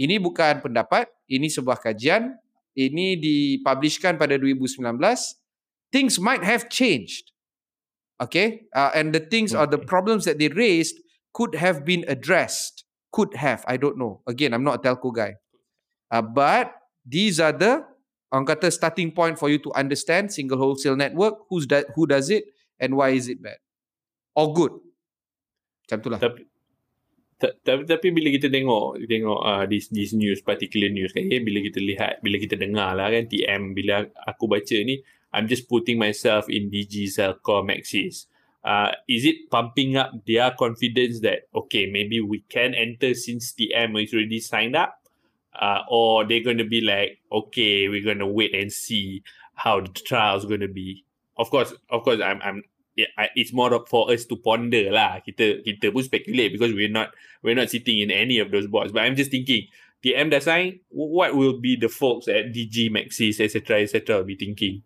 Ini 0.00 0.16
bukan 0.16 0.64
pendapat, 0.64 1.12
ini 1.28 1.52
sebuah 1.52 1.76
kajian. 1.76 2.32
Ini 2.72 3.20
dipublishkan 3.20 4.16
pada 4.16 4.40
2019. 4.40 4.80
Things 5.92 6.20
might 6.20 6.44
have 6.44 6.68
changed. 6.68 7.32
Okay, 8.20 8.68
uh, 8.76 8.92
and 8.94 9.14
the 9.16 9.20
things 9.20 9.54
or 9.56 9.66
the 9.66 9.80
problems 9.80 10.28
that 10.28 10.38
they 10.38 10.48
raised 10.48 11.00
could 11.32 11.56
have 11.56 11.84
been 11.84 12.04
addressed. 12.06 12.84
Could 13.10 13.34
have, 13.34 13.64
I 13.66 13.76
don't 13.76 13.98
know. 13.98 14.20
Again, 14.28 14.54
I'm 14.54 14.62
not 14.62 14.78
a 14.78 14.82
telco 14.86 15.10
guy. 15.10 15.34
Uh, 16.12 16.22
but 16.22 16.70
these 17.02 17.40
are 17.40 17.50
the 17.50 17.82
orang 18.30 18.46
kata 18.46 18.70
starting 18.70 19.10
point 19.10 19.34
for 19.40 19.48
you 19.48 19.58
to 19.58 19.72
understand 19.72 20.30
single 20.30 20.58
wholesale 20.58 20.94
network, 20.94 21.48
who's 21.48 21.66
that, 21.72 21.86
who 21.96 22.06
does 22.06 22.30
it, 22.30 22.44
and 22.78 22.94
why 22.94 23.10
is 23.10 23.26
it 23.26 23.42
bad 23.42 23.58
or 24.34 24.54
good. 24.54 24.72
Macam 25.86 25.98
itulah. 26.00 26.20
Tapi, 26.22 26.40
tapi 27.40 27.82
tapi 27.88 28.06
bila 28.12 28.28
kita 28.30 28.52
tengok 28.52 29.00
tengok 29.08 29.40
uh, 29.40 29.64
this 29.64 29.88
this 29.88 30.12
news 30.12 30.44
particular 30.44 30.92
news 30.92 31.08
kan 31.16 31.24
eh, 31.24 31.40
bila 31.40 31.64
kita 31.64 31.80
lihat 31.80 32.20
bila 32.20 32.36
kita 32.36 32.60
dengar 32.60 32.92
lah 32.92 33.08
kan 33.08 33.24
TM 33.26 33.72
bila 33.72 34.04
aku 34.28 34.44
baca 34.44 34.76
ni 34.84 35.00
I'm 35.32 35.48
just 35.48 35.68
putting 35.68 35.98
myself 35.98 36.48
in 36.48 36.70
DG 36.70 37.14
Celcom 37.14 37.70
Maxis. 37.70 38.26
Uh, 38.62 38.92
is 39.08 39.24
it 39.24 39.48
pumping 39.50 39.96
up 39.96 40.12
their 40.26 40.50
confidence 40.50 41.20
that 41.20 41.48
okay 41.54 41.86
maybe 41.86 42.20
we 42.20 42.40
can 42.50 42.74
enter 42.74 43.14
since 43.14 43.54
TM 43.54 44.02
is 44.02 44.12
already 44.12 44.40
signed 44.40 44.76
up, 44.76 45.00
uh, 45.58 45.80
or 45.88 46.26
they're 46.26 46.44
going 46.44 46.58
to 46.58 46.68
be 46.68 46.80
like 46.80 47.20
okay 47.32 47.88
we're 47.88 48.04
going 48.04 48.18
to 48.18 48.26
wait 48.26 48.54
and 48.54 48.70
see 48.70 49.22
how 49.54 49.80
the 49.80 49.88
trial 49.88 50.36
is 50.36 50.44
going 50.44 50.60
to 50.60 50.68
be. 50.68 51.04
Of 51.38 51.48
course, 51.48 51.72
of 51.88 52.02
course, 52.04 52.20
I'm 52.20 52.40
I'm 52.42 52.62
it's 53.34 53.52
more 53.52 53.84
for 53.86 54.10
us 54.12 54.24
to 54.26 54.36
ponder 54.36 54.90
lah. 54.90 55.24
Kita 55.24 55.64
kita 55.64 55.88
pun 55.88 56.04
speculate 56.04 56.52
because 56.52 56.72
we're 56.72 56.92
not 56.92 57.16
we're 57.40 57.56
not 57.56 57.70
sitting 57.70 58.00
in 58.00 58.10
any 58.10 58.38
of 58.38 58.50
those 58.50 58.66
boards. 58.66 58.92
But 58.92 59.08
I'm 59.08 59.16
just 59.16 59.30
thinking, 59.30 59.68
TM 60.04 60.28
dah 60.28 60.40
sign, 60.40 60.80
what 60.90 61.32
will 61.32 61.56
be 61.56 61.76
the 61.76 61.88
folks 61.88 62.28
at 62.28 62.52
DG 62.52 62.92
Maxis 62.92 63.40
etc 63.40 63.80
etc 63.80 64.20
be 64.24 64.36
thinking? 64.36 64.82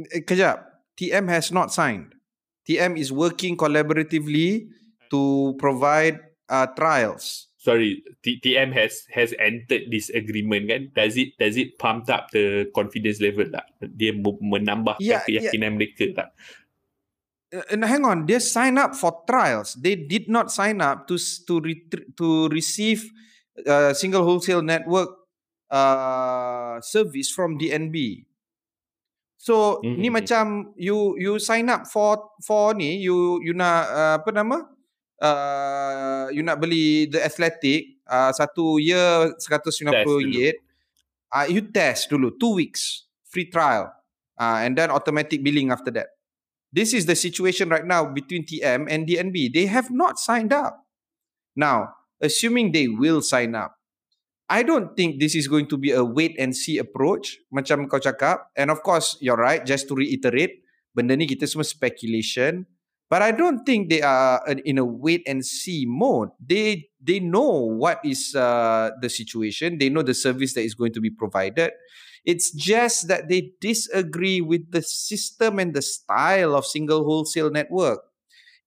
Eh, 0.00 0.22
kejap. 0.24 0.76
TM 0.96 1.28
has 1.28 1.52
not 1.52 1.72
signed. 1.72 2.16
TM 2.64 2.96
is 2.96 3.12
working 3.12 3.56
collaboratively 3.56 4.68
to 5.12 5.54
provide 5.60 6.20
uh, 6.48 6.66
trials. 6.72 7.48
Sorry, 7.60 8.02
T- 8.22 8.38
TM 8.38 8.70
has 8.72 9.04
has 9.10 9.34
entered 9.42 9.90
this 9.90 10.08
agreement 10.14 10.70
kan? 10.70 10.82
Does 10.94 11.18
it 11.18 11.34
does 11.34 11.58
it 11.58 11.74
pump 11.82 12.06
up 12.08 12.30
the 12.30 12.70
confidence 12.70 13.18
level 13.18 13.50
tak? 13.50 13.66
Dia 13.82 14.14
menambah 14.14 15.02
yeah, 15.02 15.26
keyakinan 15.26 15.74
yeah. 15.74 15.76
mereka 15.76 16.04
tak? 16.14 16.28
Uh, 17.50 17.86
hang 17.86 18.06
on, 18.06 18.26
they 18.26 18.38
sign 18.38 18.78
up 18.78 18.94
for 18.94 19.26
trials. 19.26 19.74
They 19.78 19.98
did 19.98 20.30
not 20.30 20.54
sign 20.54 20.78
up 20.78 21.10
to 21.10 21.18
to 21.18 21.54
re- 21.58 21.90
to 22.18 22.46
receive 22.54 23.02
a 23.66 23.90
uh, 23.90 23.92
single 23.94 24.22
wholesale 24.22 24.62
network 24.62 25.26
uh, 25.70 26.78
service 26.82 27.34
from 27.34 27.58
DNB. 27.58 28.26
So 29.46 29.78
mm-hmm. 29.78 30.00
ni 30.02 30.08
macam 30.10 30.74
you 30.74 31.14
you 31.22 31.38
sign 31.38 31.70
up 31.70 31.86
for 31.86 32.34
for 32.42 32.74
ni 32.74 32.98
you 32.98 33.38
you 33.46 33.54
nak 33.54 33.86
uh, 33.94 34.14
apa 34.18 34.30
nama? 34.34 34.66
Uh, 35.22 36.26
you 36.34 36.42
nak 36.42 36.58
beli 36.58 37.06
the 37.06 37.22
athletic 37.22 38.02
uh, 38.10 38.34
satu 38.34 38.82
year 38.82 39.30
190 39.38 40.02
ringgit. 40.02 40.58
Uh, 41.30 41.46
you 41.46 41.62
test 41.62 42.10
dulu 42.10 42.34
two 42.34 42.58
weeks 42.58 43.06
free 43.30 43.46
trial. 43.46 43.94
Uh, 44.34 44.66
and 44.66 44.74
then 44.74 44.90
automatic 44.90 45.46
billing 45.46 45.70
after 45.70 45.94
that. 45.94 46.18
This 46.74 46.92
is 46.92 47.06
the 47.06 47.14
situation 47.14 47.70
right 47.70 47.86
now 47.86 48.04
between 48.04 48.44
TM 48.44 48.90
and 48.90 49.06
DNB. 49.06 49.54
They 49.54 49.70
have 49.70 49.94
not 49.94 50.18
signed 50.18 50.52
up. 50.52 50.82
Now, 51.56 51.96
assuming 52.20 52.76
they 52.76 52.84
will 52.90 53.22
sign 53.22 53.54
up, 53.56 53.78
I 54.46 54.62
don't 54.62 54.94
think 54.94 55.18
this 55.18 55.34
is 55.34 55.48
going 55.48 55.66
to 55.68 55.76
be 55.76 55.90
a 55.90 56.04
wait 56.04 56.38
and 56.38 56.54
see 56.54 56.78
approach 56.78 57.42
macam 57.50 57.90
kau 57.90 57.98
cakap. 57.98 58.46
And 58.54 58.70
of 58.70 58.82
course, 58.86 59.18
you're 59.18 59.38
right. 59.38 59.66
Just 59.66 59.90
to 59.90 59.98
reiterate, 59.98 60.62
benda 60.94 61.18
ni 61.18 61.26
kita 61.26 61.50
semua 61.50 61.66
speculation. 61.66 62.66
But 63.06 63.22
I 63.22 63.30
don't 63.30 63.62
think 63.62 63.86
they 63.86 64.02
are 64.02 64.42
in 64.66 64.82
a 64.82 64.86
wait 64.86 65.22
and 65.30 65.46
see 65.46 65.86
mode. 65.86 66.34
They 66.42 66.90
they 66.98 67.22
know 67.22 67.70
what 67.78 68.02
is 68.02 68.34
uh, 68.34 68.90
the 68.98 69.06
situation. 69.06 69.78
They 69.78 69.90
know 69.90 70.02
the 70.02 70.14
service 70.14 70.58
that 70.58 70.66
is 70.66 70.74
going 70.74 70.90
to 70.98 71.02
be 71.02 71.14
provided. 71.14 71.70
It's 72.26 72.50
just 72.50 73.06
that 73.06 73.30
they 73.30 73.54
disagree 73.62 74.42
with 74.42 74.74
the 74.74 74.82
system 74.82 75.62
and 75.62 75.70
the 75.70 75.82
style 75.86 76.58
of 76.58 76.66
single 76.66 77.06
wholesale 77.06 77.54
network. 77.54 78.02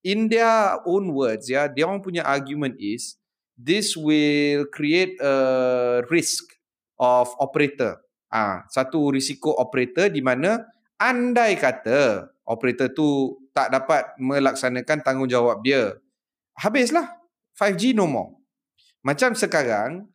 In 0.07 0.31
their 0.31 0.79
own 0.87 1.11
words, 1.11 1.51
yeah, 1.51 1.67
their 1.67 1.91
own 1.91 1.99
punya 1.99 2.23
argument 2.23 2.79
is 2.79 3.18
this 3.59 3.99
will 3.99 4.63
create 4.71 5.19
a 5.19 5.35
risk 6.07 6.47
of 6.95 7.27
operator. 7.43 7.99
Ah, 8.31 8.63
satu 8.71 9.11
risiko 9.11 9.51
operator 9.59 10.07
di 10.07 10.23
mana 10.23 10.63
andai 10.95 11.59
kata 11.59 12.31
operator 12.47 12.87
tu 12.95 13.35
tak 13.51 13.75
dapat 13.75 14.15
melaksanakan 14.15 15.03
tanggungjawab 15.03 15.59
dia, 15.59 15.99
habislah 16.55 17.19
5G 17.59 17.91
no 17.91 18.07
more. 18.07 18.39
Macam 19.03 19.35
sekarang, 19.35 20.07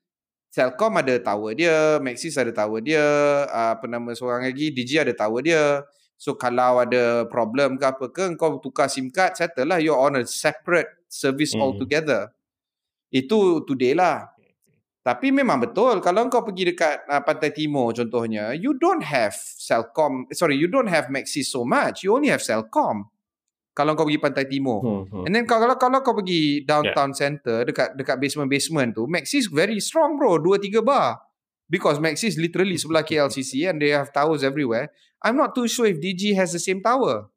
Celcom 0.54 0.94
ada 0.94 1.18
tower 1.18 1.52
dia, 1.52 1.98
Maxis 1.98 2.38
ada 2.38 2.54
tower 2.54 2.78
dia, 2.78 3.02
apa 3.50 3.84
nama 3.90 4.14
seorang 4.14 4.46
lagi, 4.46 4.70
DG 4.70 5.02
ada 5.02 5.12
tower 5.12 5.42
dia. 5.42 5.82
So 6.14 6.38
kalau 6.38 6.78
ada 6.78 7.26
problem 7.26 7.74
ke 7.74 7.84
apa 7.84 8.06
ke, 8.08 8.24
kau 8.38 8.62
tukar 8.62 8.86
SIM 8.86 9.10
card, 9.10 9.34
settle 9.34 9.66
lah. 9.66 9.82
You're 9.82 9.98
on 9.98 10.14
a 10.14 10.22
separate 10.22 10.88
service 11.10 11.52
mm. 11.52 11.60
altogether. 11.60 12.30
Itu 13.10 13.64
today 13.66 13.96
lah. 13.96 14.34
Tapi 15.04 15.28
memang 15.28 15.60
betul 15.60 16.00
kalau 16.00 16.32
kau 16.32 16.40
pergi 16.40 16.72
dekat 16.72 17.04
uh, 17.04 17.20
Pantai 17.20 17.52
Timur 17.52 17.92
contohnya, 17.92 18.56
you 18.56 18.72
don't 18.80 19.04
have 19.04 19.36
Celcom, 19.36 20.24
sorry, 20.32 20.56
you 20.56 20.64
don't 20.64 20.88
have 20.88 21.12
Maxis 21.12 21.52
so 21.52 21.60
much. 21.60 22.08
You 22.08 22.16
only 22.16 22.32
have 22.32 22.40
Celcom. 22.40 23.12
Kalau 23.76 23.92
kau 23.92 24.08
pergi 24.08 24.16
Pantai 24.16 24.48
Timur. 24.48 24.80
Hmm, 24.80 25.04
hmm. 25.04 25.24
And 25.28 25.32
then 25.36 25.44
kalau 25.44 25.68
kalau 25.76 26.00
kau 26.00 26.16
pergi 26.16 26.64
downtown 26.64 27.12
yeah. 27.12 27.20
center 27.20 27.68
dekat 27.68 28.00
dekat 28.00 28.16
basement-basement 28.16 28.96
tu, 28.96 29.04
Maxis 29.04 29.52
very 29.52 29.76
strong 29.76 30.16
bro, 30.16 30.40
2 30.40 30.72
3 30.72 30.80
bar. 30.80 31.20
Because 31.68 32.00
Maxis 32.00 32.40
literally 32.40 32.80
sebelah 32.80 33.04
KLCC 33.04 33.68
and 33.68 33.76
they 33.84 33.92
have 33.92 34.08
towers 34.08 34.40
everywhere. 34.40 34.88
I'm 35.20 35.36
not 35.36 35.52
too 35.52 35.68
sure 35.68 35.84
if 35.84 36.00
DG 36.00 36.32
has 36.32 36.56
the 36.56 36.62
same 36.62 36.80
tower. 36.80 37.28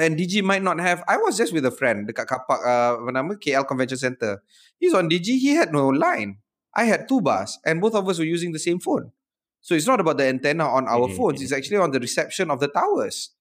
And 0.00 0.16
DG 0.16 0.40
might 0.40 0.64
not 0.64 0.80
have. 0.80 1.04
I 1.04 1.20
was 1.20 1.36
just 1.36 1.52
with 1.52 1.68
a 1.68 1.74
friend 1.74 2.08
dekat 2.08 2.24
kapak 2.24 2.60
uh, 2.64 2.96
apa 3.04 3.10
nama 3.12 3.36
KL 3.36 3.68
Convention 3.68 4.00
Center. 4.00 4.40
He's 4.80 4.96
on 4.96 5.12
DG. 5.12 5.36
He 5.36 5.52
had 5.52 5.68
no 5.68 5.92
line. 5.92 6.40
I 6.72 6.88
had 6.88 7.04
two 7.04 7.20
bars, 7.20 7.60
and 7.68 7.84
both 7.84 7.92
of 7.92 8.08
us 8.08 8.16
were 8.16 8.28
using 8.28 8.56
the 8.56 8.62
same 8.62 8.80
phone. 8.80 9.12
So 9.60 9.76
it's 9.76 9.86
not 9.86 10.00
about 10.00 10.16
the 10.16 10.26
antenna 10.26 10.64
on 10.64 10.88
our 10.88 11.06
mm-hmm. 11.06 11.16
phones. 11.20 11.38
It's 11.44 11.52
actually 11.52 11.78
on 11.78 11.92
the 11.92 12.00
reception 12.00 12.50
of 12.50 12.58
the 12.58 12.72
towers. 12.72 13.36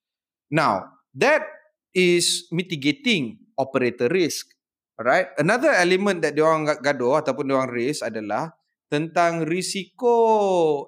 Now 0.52 1.02
that 1.16 1.48
is 1.96 2.52
mitigating 2.52 3.42
operator 3.58 4.12
risk. 4.12 4.52
Alright. 5.00 5.34
Another 5.42 5.74
element 5.74 6.22
that 6.22 6.38
dia 6.38 6.46
orang 6.46 6.68
gaduh 6.68 7.26
ataupun 7.26 7.50
dia 7.50 7.58
orang 7.58 7.74
raise 7.74 8.06
adalah 8.06 8.54
tentang 8.92 9.48
risiko 9.48 10.14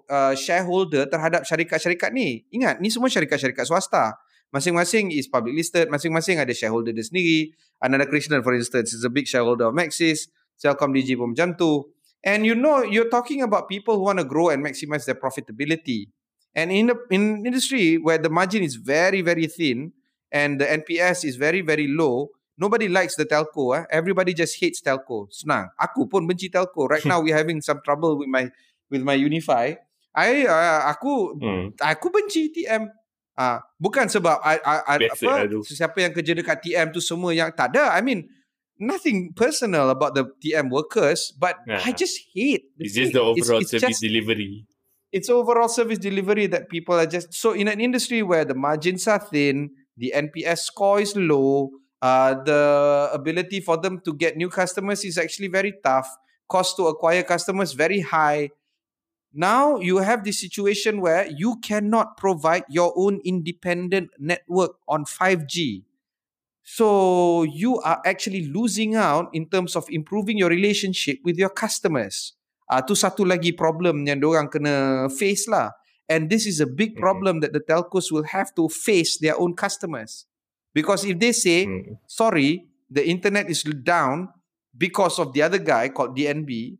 uh, 0.06 0.36
shareholder 0.38 1.08
terhadap 1.08 1.48
syarikat-syarikat 1.48 2.12
ni. 2.12 2.46
Ingat, 2.52 2.78
ni 2.84 2.92
semua 2.92 3.10
syarikat-syarikat 3.10 3.66
swasta 3.66 4.14
masing-masing 4.54 5.10
is 5.12 5.26
public 5.28 5.58
listed, 5.58 5.90
masing-masing 5.90 6.38
ada 6.38 6.54
shareholder 6.54 6.94
dia 6.94 7.02
sendiri. 7.02 7.58
Ananda 7.82 8.06
Krishnan 8.06 8.46
for 8.46 8.54
instance 8.54 8.94
is 8.94 9.02
a 9.04 9.10
big 9.10 9.26
shareholder 9.26 9.68
of 9.68 9.74
Maxis, 9.74 10.30
Celcom 10.62 10.94
DG 10.94 11.18
pun 11.18 11.34
macam 11.34 11.58
tu. 11.58 11.90
And 12.24 12.46
you 12.46 12.56
know, 12.56 12.86
you're 12.86 13.12
talking 13.12 13.44
about 13.44 13.68
people 13.68 14.00
who 14.00 14.08
want 14.08 14.22
to 14.22 14.28
grow 14.28 14.48
and 14.48 14.64
maximize 14.64 15.04
their 15.04 15.20
profitability. 15.20 16.08
And 16.56 16.72
in 16.72 16.94
the 16.94 16.98
in 17.10 17.44
industry 17.44 17.98
where 17.98 18.22
the 18.22 18.30
margin 18.30 18.64
is 18.64 18.78
very, 18.78 19.20
very 19.20 19.50
thin 19.50 19.92
and 20.32 20.62
the 20.62 20.70
NPS 20.70 21.26
is 21.26 21.36
very, 21.36 21.60
very 21.60 21.90
low, 21.90 22.30
nobody 22.56 22.88
likes 22.88 23.18
the 23.18 23.26
telco. 23.26 23.76
Eh? 23.76 23.84
Everybody 23.92 24.32
just 24.34 24.56
hates 24.62 24.80
telco. 24.80 25.28
Senang. 25.34 25.74
Aku 25.82 26.08
pun 26.08 26.30
benci 26.30 26.48
telco. 26.48 26.88
Right 26.88 27.04
now, 27.10 27.20
we're 27.20 27.36
having 27.36 27.60
some 27.60 27.82
trouble 27.84 28.16
with 28.16 28.30
my 28.30 28.48
with 28.88 29.02
my 29.02 29.18
Unify. 29.18 29.74
I 30.14 30.46
uh, 30.46 30.94
aku 30.94 31.42
hmm. 31.42 31.74
aku 31.82 32.14
benci 32.14 32.54
TM 32.54 32.86
uh, 33.38 33.58
bukan 33.82 34.10
sebab 34.10 34.40
I, 34.42 34.56
I, 34.62 34.76
I, 34.86 34.96
apa 35.10 35.64
siapa 35.66 35.98
yang 36.02 36.14
kerja 36.14 36.34
dekat 36.38 36.58
TM 36.62 36.88
tu 36.94 37.02
semua 37.02 37.34
yang 37.34 37.50
tak 37.54 37.74
ada. 37.74 37.94
I 37.94 38.02
mean 38.06 38.30
nothing 38.78 39.34
personal 39.34 39.90
about 39.90 40.14
the 40.14 40.30
TM 40.42 40.70
workers, 40.70 41.34
but 41.38 41.58
yeah. 41.66 41.82
I 41.84 41.94
just 41.94 42.20
hate. 42.34 42.70
It's 42.78 42.94
just 42.94 43.14
the 43.14 43.22
overall 43.22 43.62
it's, 43.62 43.74
it's 43.74 43.82
service 43.82 44.00
just, 44.00 44.06
delivery. 44.06 44.66
It's 45.14 45.30
overall 45.30 45.70
service 45.70 46.02
delivery 46.02 46.50
that 46.50 46.70
people 46.70 46.98
are 46.98 47.06
just 47.06 47.34
so 47.34 47.54
in 47.54 47.70
an 47.70 47.80
industry 47.80 48.26
where 48.26 48.46
the 48.46 48.58
margins 48.58 49.06
are 49.06 49.22
thin, 49.22 49.70
the 49.98 50.14
NPS 50.16 50.66
score 50.70 51.00
is 51.00 51.14
low, 51.16 51.70
uh, 52.02 52.34
the 52.44 53.10
ability 53.14 53.62
for 53.62 53.78
them 53.78 54.02
to 54.04 54.14
get 54.14 54.36
new 54.36 54.50
customers 54.50 55.06
is 55.06 55.18
actually 55.18 55.48
very 55.48 55.74
tough. 55.84 56.10
Cost 56.50 56.76
to 56.78 56.90
acquire 56.90 57.24
customers 57.24 57.74
very 57.74 58.02
high 58.02 58.50
now 59.34 59.82
you 59.82 59.98
have 59.98 60.24
this 60.24 60.40
situation 60.40 61.02
where 61.02 61.26
you 61.26 61.58
cannot 61.66 62.18
provide 62.18 62.64
your 62.70 62.94
own 62.96 63.20
independent 63.26 64.14
network 64.22 64.78
on 64.88 65.06
5G. 65.06 65.84
So 66.62 67.44
you 67.44 67.82
are 67.82 68.00
actually 68.06 68.48
losing 68.48 68.96
out 68.96 69.34
in 69.34 69.50
terms 69.50 69.76
of 69.76 69.90
improving 69.90 70.38
your 70.38 70.50
relationship 70.50 71.18
with 71.26 71.36
your 71.36 71.50
customers. 71.50 72.38
Ah, 72.70 72.80
uh, 72.80 72.82
tu 72.86 72.96
satu 72.96 73.28
lagi 73.28 73.52
problem 73.52 74.08
yang 74.08 74.24
orang 74.24 74.48
kena 74.48 75.10
face 75.12 75.50
lah. 75.50 75.76
And 76.08 76.30
this 76.30 76.46
is 76.46 76.62
a 76.62 76.70
big 76.70 76.96
mm-hmm. 76.96 77.04
problem 77.04 77.34
that 77.42 77.52
the 77.52 77.60
telcos 77.60 78.14
will 78.14 78.28
have 78.32 78.54
to 78.56 78.70
face 78.70 79.18
their 79.18 79.36
own 79.36 79.58
customers. 79.58 80.30
Because 80.72 81.04
if 81.04 81.20
they 81.20 81.34
say, 81.34 81.66
mm-hmm. 81.66 82.00
sorry, 82.06 82.70
the 82.88 83.04
internet 83.04 83.50
is 83.50 83.66
down 83.66 84.30
because 84.78 85.18
of 85.20 85.34
the 85.34 85.42
other 85.42 85.60
guy 85.60 85.90
called 85.90 86.16
DNB, 86.16 86.78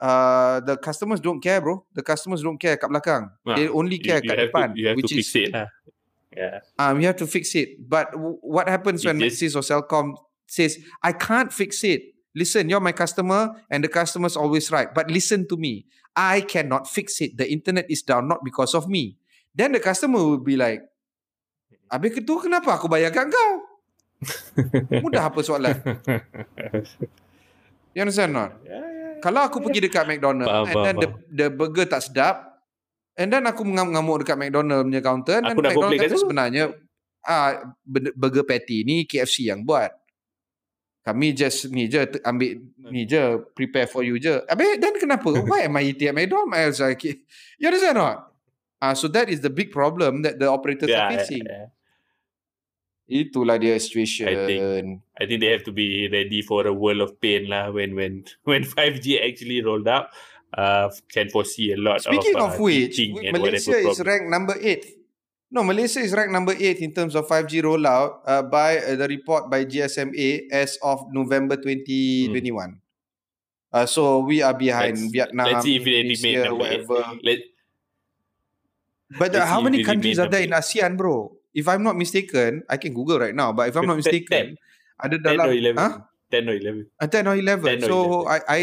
uh, 0.00 0.60
the 0.60 0.76
customers 0.76 1.20
don't 1.20 1.40
care, 1.40 1.60
bro. 1.60 1.84
The 1.94 2.02
customers 2.02 2.42
don't 2.42 2.58
care 2.58 2.76
kat 2.76 2.90
belakang. 2.90 3.30
Nah, 3.44 3.56
they 3.56 3.68
only 3.68 3.98
care 3.98 4.18
you, 4.22 4.26
you 4.26 4.30
kat 4.30 4.38
depan. 4.50 4.66
To, 4.74 4.80
you 4.80 4.86
have 4.88 4.96
which 4.96 5.10
to 5.10 5.16
fix 5.16 5.28
is, 5.28 5.36
it 5.36 5.52
lah. 5.54 5.68
Yeah. 6.34 6.58
Um, 6.78 6.98
you 6.98 7.06
have 7.06 7.20
to 7.22 7.30
fix 7.30 7.54
it. 7.54 7.78
But 7.78 8.10
w- 8.12 8.42
what 8.42 8.66
happens 8.66 9.04
it 9.04 9.08
when 9.08 9.22
Maxis 9.22 9.54
or 9.54 9.62
Cellcom 9.62 10.18
says, 10.50 10.78
I 11.02 11.14
can't 11.14 11.52
fix 11.52 11.86
it? 11.86 12.10
Listen, 12.34 12.66
you're 12.66 12.82
my 12.82 12.90
customer 12.90 13.54
and 13.70 13.86
the 13.86 13.88
customer's 13.88 14.34
always 14.34 14.66
right. 14.74 14.90
But 14.90 15.06
listen 15.06 15.46
to 15.46 15.56
me. 15.56 15.86
I 16.16 16.42
cannot 16.42 16.90
fix 16.90 17.20
it. 17.22 17.38
The 17.38 17.46
internet 17.46 17.86
is 17.86 18.02
down 18.02 18.26
not 18.26 18.42
because 18.42 18.74
of 18.74 18.90
me. 18.90 19.18
Then 19.54 19.70
the 19.72 19.80
customer 19.80 20.18
will 20.18 20.42
be 20.42 20.58
like, 20.58 20.82
Habis 21.94 22.18
itu 22.18 22.34
kenapa 22.42 22.74
aku 22.74 22.90
bayarkan 22.90 23.30
kau? 23.30 23.50
Mudah 25.04 25.30
apa 25.30 25.38
soalan? 25.46 25.78
You 27.94 28.02
understand 28.02 28.34
not? 28.34 28.58
Yeah, 28.66 28.82
yeah 28.82 29.03
kalau 29.24 29.40
aku 29.48 29.64
pergi 29.64 29.88
dekat 29.88 30.04
McDonald 30.04 30.44
faham, 30.44 30.68
and 30.68 30.76
then 30.84 30.94
the, 31.00 31.08
the 31.32 31.46
burger 31.48 31.88
tak 31.88 32.04
sedap 32.04 32.60
and 33.16 33.32
then 33.32 33.40
aku 33.48 33.64
mengamuk 33.64 34.20
dekat 34.20 34.36
McDonald 34.36 34.84
punya 34.84 35.00
counter 35.00 35.40
and 35.40 35.56
aku 35.56 35.64
McDonald 35.64 35.96
kata 35.96 36.16
sebenarnya 36.20 36.64
ah 37.24 37.72
burger 37.88 38.44
patty 38.44 38.84
ni 38.84 39.08
KFC 39.08 39.48
yang 39.48 39.64
buat. 39.64 39.96
Kami 41.04 41.36
just 41.36 41.68
ni 41.68 41.84
je 41.84 42.00
ambil 42.24 42.64
ni 42.88 43.04
je 43.04 43.40
prepare 43.56 43.88
for 43.88 44.04
you 44.04 44.20
je. 44.20 44.40
Habis 44.44 44.76
dan 44.80 44.92
kenapa? 44.96 45.32
Why 45.48 45.68
am 45.68 45.76
I 45.80 45.92
eating 45.92 46.12
at 46.12 46.16
McDonald's 46.16 46.80
like, 46.80 47.04
you 47.04 47.64
understand 47.64 47.96
not? 47.96 48.28
Ah 48.80 48.92
so 48.92 49.08
that 49.08 49.32
is 49.32 49.40
the 49.40 49.52
big 49.52 49.72
problem 49.72 50.20
that 50.24 50.36
the 50.36 50.48
operators 50.48 50.92
yeah, 50.92 51.08
are 51.08 51.08
facing. 51.16 51.48
yeah, 51.48 51.68
yeah. 51.68 51.83
Itulah 53.04 53.60
dia 53.60 53.76
situation. 53.76 54.32
I 54.32 54.36
think, 54.48 54.64
I 55.20 55.22
think 55.28 55.44
they 55.44 55.52
have 55.52 55.64
to 55.68 55.74
be 55.76 56.08
ready 56.08 56.40
for 56.40 56.64
a 56.64 56.72
world 56.72 57.04
of 57.04 57.20
pain 57.20 57.52
lah 57.52 57.68
when 57.68 57.92
when 57.92 58.24
when 58.48 58.64
5G 58.64 59.20
actually 59.20 59.60
rolled 59.60 59.88
out. 59.88 60.08
Uh, 60.54 60.86
can 61.10 61.26
foresee 61.34 61.74
a 61.74 61.76
lot 61.76 61.98
Speaking 61.98 62.38
of, 62.38 62.54
of 62.54 62.60
uh, 62.60 62.62
which, 62.62 62.94
Malaysia 63.10 63.74
is 63.74 63.98
ranked 64.06 64.30
number 64.30 64.54
8. 64.54 64.86
No, 65.50 65.66
Malaysia 65.66 65.98
is 65.98 66.14
ranked 66.14 66.30
number 66.30 66.54
8 66.54 66.78
in 66.78 66.94
terms 66.94 67.18
of 67.18 67.26
5G 67.26 67.66
rollout 67.66 68.22
uh, 68.22 68.46
by 68.46 68.78
uh, 68.78 68.94
the 68.94 69.10
report 69.10 69.50
by 69.50 69.66
GSMA 69.66 70.46
as 70.54 70.78
of 70.78 71.10
November 71.10 71.58
2021. 71.58 72.38
Hmm. 72.38 72.78
Uh, 73.74 73.86
so 73.86 74.22
we 74.22 74.46
are 74.46 74.54
behind 74.54 74.94
let's, 74.94 75.10
Vietnam, 75.10 75.46
let's 75.50 75.66
see 75.66 75.74
if 75.74 75.82
Indonesia, 75.82 76.54
whatever. 76.54 77.02
Let, 77.26 77.38
but 79.18 79.34
uh, 79.34 79.46
how 79.46 79.58
many 79.58 79.82
countries 79.82 80.22
are 80.22 80.30
there 80.30 80.46
in 80.46 80.54
ASEAN, 80.54 80.94
bro? 80.94 81.34
If 81.54 81.70
I'm 81.70 81.82
not 81.86 81.96
mistaken, 81.96 82.66
I 82.68 82.76
can 82.76 82.92
Google 82.92 83.22
right 83.22 83.34
now. 83.34 83.54
But 83.54 83.70
if 83.70 83.78
I'm 83.78 83.86
not 83.86 84.02
mistaken, 84.02 84.58
10, 84.58 85.06
ada 85.06 85.16
dalam 85.22 85.46
10 85.46 85.48
or 85.48 85.54
11. 85.54 85.78
Huh? 85.78 85.94
10 86.28 86.50
or 86.50 86.54
11. 86.58 86.86
Uh, 86.98 87.06
10 87.06 87.30
or 87.30 87.36
11. 87.38 87.64
10 87.64 87.78
or 87.78 87.88
so 87.88 87.98
11. 88.26 88.34
I 88.34 88.38
I 88.50 88.60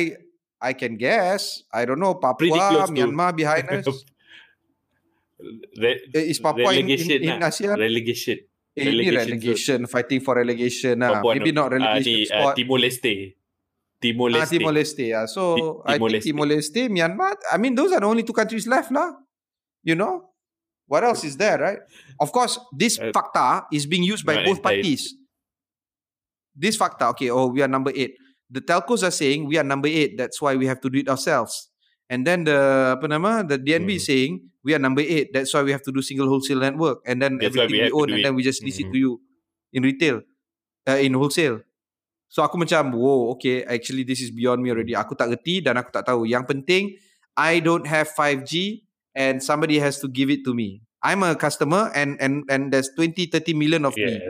I 0.61 0.71
can 0.75 0.99
guess. 0.99 1.63
I 1.71 1.87
don't 1.87 1.97
know. 1.97 2.19
Papua, 2.19 2.85
Myanmar 2.91 3.31
behind 3.31 3.71
us. 3.73 4.03
Re- 5.73 6.03
eh, 6.13 6.29
is 6.29 6.37
Papua 6.37 6.75
in, 6.75 6.85
in, 6.85 6.99
in 6.99 7.39
lah. 7.39 7.49
Asia? 7.49 7.73
Relegation. 7.73 8.37
Eh, 8.71 8.87
relegation, 8.87 9.19
relegation 9.19 9.79
fighting 9.87 10.21
for 10.21 10.37
relegation. 10.37 10.99
Lah. 11.01 11.23
Maybe 11.23 11.51
not 11.51 11.71
ah, 11.71 11.79
relegation 11.79 12.27
uh, 12.27 12.29
spot. 12.29 12.53
Uh, 12.53 12.57
Timor 12.59 12.79
Leste. 12.79 13.13
Timor 13.99 14.29
Leste. 14.29 14.45
Ah, 14.45 14.47
Timor 14.51 14.73
Leste. 14.75 15.05
Yeah. 15.07 15.25
So 15.25 15.41
Timor 15.87 16.07
I 16.07 16.19
think. 16.19 16.23
Timor 16.23 16.47
Leste, 16.47 16.81
Myanmar. 16.91 17.35
I 17.51 17.57
mean, 17.57 17.73
those 17.73 17.91
are 17.91 17.99
the 17.99 18.07
only 18.07 18.23
two 18.23 18.37
countries 18.37 18.67
left, 18.69 18.91
lah. 18.93 19.17
You 19.81 19.97
know. 19.97 20.30
What 20.91 21.07
else 21.07 21.23
is 21.23 21.39
there, 21.39 21.55
right? 21.55 21.79
Of 22.19 22.35
course, 22.35 22.59
this 22.75 22.99
uh, 22.99 23.15
factor 23.15 23.63
is 23.71 23.87
being 23.87 24.03
used 24.03 24.27
by 24.27 24.43
both 24.43 24.59
parties. 24.59 25.15
This 26.51 26.75
factor, 26.75 27.05
okay, 27.15 27.31
oh, 27.31 27.47
we 27.47 27.63
are 27.63 27.71
number 27.71 27.95
eight. 27.95 28.19
The 28.51 28.59
telcos 28.59 28.99
are 29.07 29.15
saying 29.15 29.47
we 29.47 29.55
are 29.55 29.63
number 29.63 29.87
eight. 29.87 30.19
That's 30.19 30.41
why 30.43 30.59
we 30.59 30.67
have 30.67 30.83
to 30.83 30.89
do 30.91 30.99
it 30.99 31.07
ourselves. 31.07 31.71
And 32.11 32.27
then 32.27 32.43
the 32.43 32.99
apa 32.99 33.07
nama 33.07 33.39
the 33.47 33.55
DNB 33.55 33.87
mm. 33.87 33.95
is 33.95 34.03
saying 34.03 34.43
we 34.67 34.75
are 34.75 34.83
number 34.83 34.99
eight. 34.99 35.31
That's 35.31 35.55
why 35.55 35.63
we 35.63 35.71
have 35.71 35.79
to 35.87 35.95
do 35.95 36.03
single 36.03 36.27
wholesale 36.27 36.59
network. 36.59 36.99
And 37.07 37.23
then 37.23 37.39
That's 37.39 37.55
everything 37.55 37.71
we, 37.71 37.87
we 37.87 37.95
own, 37.95 38.11
and 38.11 38.19
then 38.27 38.35
we 38.35 38.43
just 38.43 38.59
lease 38.59 38.83
mm-hmm. 38.83 38.91
it 38.91 38.91
to 38.91 38.99
you 38.99 39.11
in 39.71 39.87
retail, 39.87 40.19
uh, 40.91 40.99
in 40.99 41.15
wholesale. 41.15 41.63
So 42.27 42.43
aku 42.43 42.59
macam, 42.59 42.91
whoa, 42.99 43.31
okay, 43.39 43.63
actually 43.63 44.03
this 44.03 44.19
is 44.19 44.27
beyond 44.35 44.59
me 44.59 44.75
already. 44.75 44.91
Aku 44.91 45.15
tak 45.15 45.31
reti 45.31 45.63
dan 45.63 45.79
aku 45.79 45.87
tak 45.87 46.03
tahu. 46.03 46.27
Yang 46.27 46.51
penting, 46.51 46.83
I 47.39 47.63
don't 47.63 47.87
have 47.87 48.11
5G 48.11 48.83
and 49.15 49.43
somebody 49.43 49.79
has 49.79 49.99
to 49.99 50.07
give 50.07 50.29
it 50.29 50.43
to 50.45 50.53
me. 50.53 50.81
I'm 51.03 51.23
a 51.23 51.35
customer 51.35 51.91
and 51.95 52.19
and 52.21 52.45
and 52.49 52.71
there's 52.71 52.89
20 52.95 53.25
30 53.27 53.53
million 53.53 53.85
of 53.85 53.97
yes. 53.97 54.07
me 54.07 54.21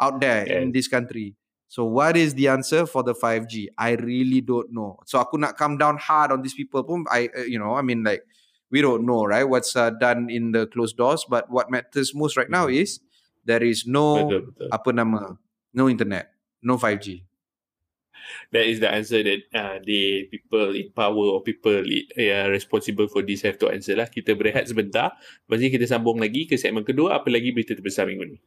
out 0.00 0.20
there 0.20 0.46
yes. 0.48 0.62
in 0.62 0.72
this 0.72 0.88
country. 0.88 1.34
So 1.68 1.84
what 1.84 2.16
is 2.16 2.34
the 2.34 2.48
answer 2.48 2.86
for 2.86 3.02
the 3.02 3.14
5G? 3.14 3.68
I 3.76 3.98
really 3.98 4.40
don't 4.40 4.72
know. 4.72 5.00
So 5.06 5.18
aku 5.18 5.36
nak 5.36 5.58
come 5.58 5.76
down 5.76 5.98
hard 5.98 6.30
on 6.32 6.40
these 6.40 6.54
people 6.54 6.84
pun 6.84 7.04
I 7.10 7.28
uh, 7.36 7.44
you 7.44 7.58
know, 7.58 7.74
I 7.74 7.82
mean 7.82 8.04
like 8.04 8.22
we 8.70 8.80
don't 8.80 9.04
know, 9.04 9.24
right? 9.26 9.44
What's 9.44 9.76
uh, 9.76 9.90
done 9.90 10.30
in 10.30 10.52
the 10.52 10.66
closed 10.66 10.96
doors, 10.96 11.26
but 11.28 11.50
what 11.50 11.70
matters 11.70 12.14
most 12.14 12.36
right 12.36 12.48
now 12.48 12.66
is 12.66 13.00
there 13.44 13.62
is 13.62 13.84
no 13.86 14.24
betul, 14.24 14.40
betul. 14.48 14.68
apa 14.72 14.90
nama? 14.94 15.22
No 15.74 15.90
internet, 15.90 16.30
no 16.62 16.78
5G 16.78 17.26
that 18.54 18.64
is 18.64 18.80
the 18.80 18.90
answer 18.90 19.20
that 19.22 19.40
uh, 19.54 19.76
the 19.82 20.28
people 20.30 20.74
in 20.74 20.90
power 20.94 21.38
or 21.38 21.40
people 21.42 21.82
uh, 21.82 22.46
responsible 22.50 23.06
for 23.06 23.20
this 23.22 23.42
have 23.42 23.60
to 23.60 23.70
answer 23.70 23.94
lah. 23.94 24.08
Kita 24.08 24.34
berehat 24.34 24.66
sebentar. 24.66 25.16
Ni 25.50 25.70
kita 25.70 25.86
sambung 25.88 26.20
lagi 26.20 26.44
ke 26.44 26.58
segmen 26.60 26.84
kedua. 26.84 27.16
Apa 27.20 27.30
lagi 27.32 27.54
berita 27.54 27.72
terbesar 27.72 28.04
minggu 28.04 28.36
ni? 28.36 28.38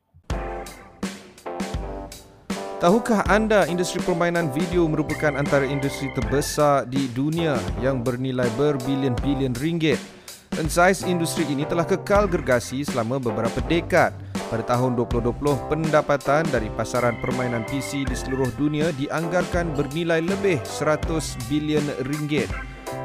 Tahukah 2.77 3.25
anda 3.25 3.65
industri 3.65 3.97
permainan 4.05 4.53
video 4.53 4.85
merupakan 4.85 5.33
antara 5.33 5.65
industri 5.65 6.13
terbesar 6.13 6.85
di 6.85 7.09
dunia 7.09 7.57
yang 7.81 8.05
bernilai 8.05 8.45
berbilion-bilion 8.53 9.57
ringgit? 9.57 10.16
Saiz 10.65 11.05
industri 11.05 11.45
ini 11.45 11.69
telah 11.69 11.85
kekal 11.85 12.25
gergasi 12.25 12.81
selama 12.81 13.21
beberapa 13.21 13.61
dekad. 13.69 14.09
Pada 14.49 14.65
tahun 14.65 14.97
2020, 14.97 15.37
pendapatan 15.69 16.49
dari 16.49 16.73
pasaran 16.73 17.13
permainan 17.21 17.61
PC 17.69 18.09
di 18.09 18.17
seluruh 18.17 18.49
dunia 18.57 18.89
dianggarkan 18.97 19.77
bernilai 19.77 20.25
lebih 20.25 20.57
100 20.65 21.05
bilion 21.45 21.85
ringgit. 22.09 22.49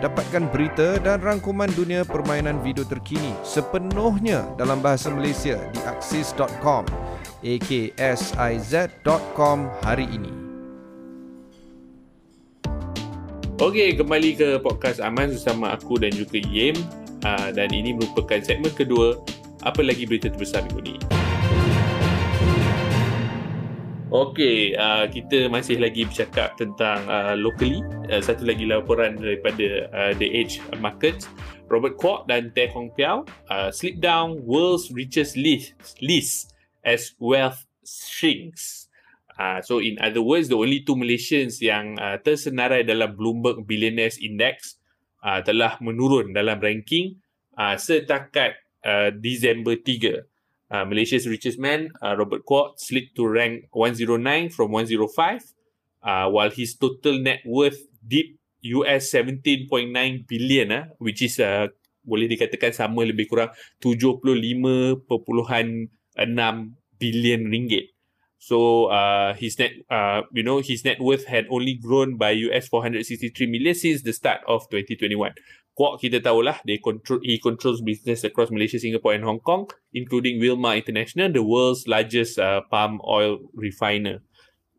Dapatkan 0.01 0.49
berita 0.49 0.97
dan 1.05 1.21
rangkuman 1.21 1.69
dunia 1.77 2.09
permainan 2.09 2.57
video 2.65 2.89
terkini 2.89 3.37
sepenuhnya 3.45 4.49
dalam 4.57 4.81
bahasa 4.81 5.13
Malaysia 5.13 5.61
di 5.77 5.81
axis.com 5.85 6.89
aksiz.com 7.99 9.59
hari 9.83 10.07
ini. 10.09 10.33
Okey, 13.63 13.95
kembali 13.95 14.31
ke 14.35 14.59
podcast 14.59 14.99
Aman 14.99 15.35
bersama 15.35 15.75
aku 15.75 15.99
dan 15.99 16.11
juga 16.11 16.39
Yem. 16.39 17.02
Uh, 17.23 17.55
dan 17.55 17.71
ini 17.71 17.95
merupakan 17.95 18.43
segmen 18.43 18.75
kedua 18.75 19.19
apa 19.63 19.81
lagi 19.83 20.07
berita 20.07 20.27
terbesar 20.27 20.67
minggu 20.67 20.83
ini. 20.83 21.03
Okey, 24.13 24.77
uh, 24.77 25.09
kita 25.09 25.49
masih 25.49 25.81
lagi 25.81 26.05
bercakap 26.05 26.53
tentang 26.61 27.01
uh, 27.09 27.33
locally. 27.33 27.81
Uh, 28.13 28.21
satu 28.21 28.45
lagi 28.45 28.69
laporan 28.69 29.17
daripada 29.17 29.89
uh, 29.89 30.13
The 30.13 30.29
Age 30.29 30.61
Market. 30.85 31.25
Robert 31.73 31.97
Kwok 31.97 32.29
dan 32.29 32.53
Teh 32.53 32.69
Hong 32.77 32.93
Piao 32.93 33.25
uh, 33.49 33.73
slip 33.73 33.97
down 34.05 34.45
world's 34.45 34.93
richest 34.93 35.41
list, 35.41 35.73
list 36.05 36.53
as 36.85 37.17
wealth 37.17 37.65
shrinks. 37.81 38.93
Uh, 39.41 39.65
so 39.65 39.81
in 39.81 39.97
other 39.97 40.21
words, 40.21 40.53
the 40.53 40.59
only 40.61 40.85
two 40.85 40.93
Malaysians 40.93 41.65
yang 41.65 41.97
uh, 41.97 42.21
tersenarai 42.21 42.85
dalam 42.85 43.17
Bloomberg 43.17 43.65
Billionaires 43.65 44.21
Index 44.21 44.77
uh, 45.23 45.41
telah 45.47 45.79
menurun 45.79 46.35
dalam 46.35 46.59
ranking 46.59 47.19
uh, 47.57 47.79
setakat 47.79 48.59
uh, 48.83 49.15
Disember 49.15 49.79
3 49.79 50.33
uh, 50.73 50.85
Malaysia's 50.89 51.29
richest 51.29 51.61
man, 51.61 51.93
uh, 52.01 52.17
Robert 52.17 52.43
Kwok, 52.49 52.81
slipped 52.81 53.15
to 53.15 53.29
rank 53.29 53.69
109 53.71 54.49
from 54.49 54.73
105, 54.73 55.45
uh, 56.03 56.27
while 56.33 56.51
his 56.51 56.75
total 56.81 57.21
net 57.21 57.45
worth 57.45 57.77
dipped 58.01 58.41
US 58.81 59.13
17.9 59.13 59.69
billion, 60.25 60.73
uh, 60.73 60.85
which 60.97 61.21
is 61.21 61.37
uh, 61.39 61.69
boleh 62.03 62.27
dikatakan 62.27 62.75
sama 62.75 63.07
lebih 63.07 63.31
kurang 63.31 63.53
75.6 63.79 65.07
billion 66.99 67.41
ringgit. 67.47 67.95
So 68.43 68.91
uh, 68.91 69.39
his 69.39 69.55
net, 69.63 69.71
uh, 69.87 70.27
you 70.35 70.43
know, 70.43 70.59
his 70.59 70.83
net 70.83 70.99
worth 70.99 71.31
had 71.31 71.47
only 71.47 71.79
grown 71.79 72.19
by 72.19 72.35
US 72.51 72.67
463 72.67 73.47
million 73.47 73.71
since 73.71 74.03
the 74.03 74.11
start 74.11 74.43
of 74.51 74.67
2021. 74.67 75.31
Quark 75.79 76.03
kita 76.03 76.19
tahulah 76.19 76.59
they 76.67 76.83
control 76.83 77.23
he 77.23 77.39
controls 77.39 77.79
business 77.87 78.27
across 78.27 78.51
Malaysia, 78.51 78.83
Singapore 78.83 79.15
and 79.15 79.23
Hong 79.23 79.39
Kong 79.39 79.71
including 79.95 80.43
Wilmar 80.43 80.75
International 80.75 81.31
the 81.31 81.41
world's 81.41 81.87
largest 81.87 82.35
uh, 82.43 82.67
palm 82.67 82.99
oil 83.07 83.39
refiner. 83.55 84.27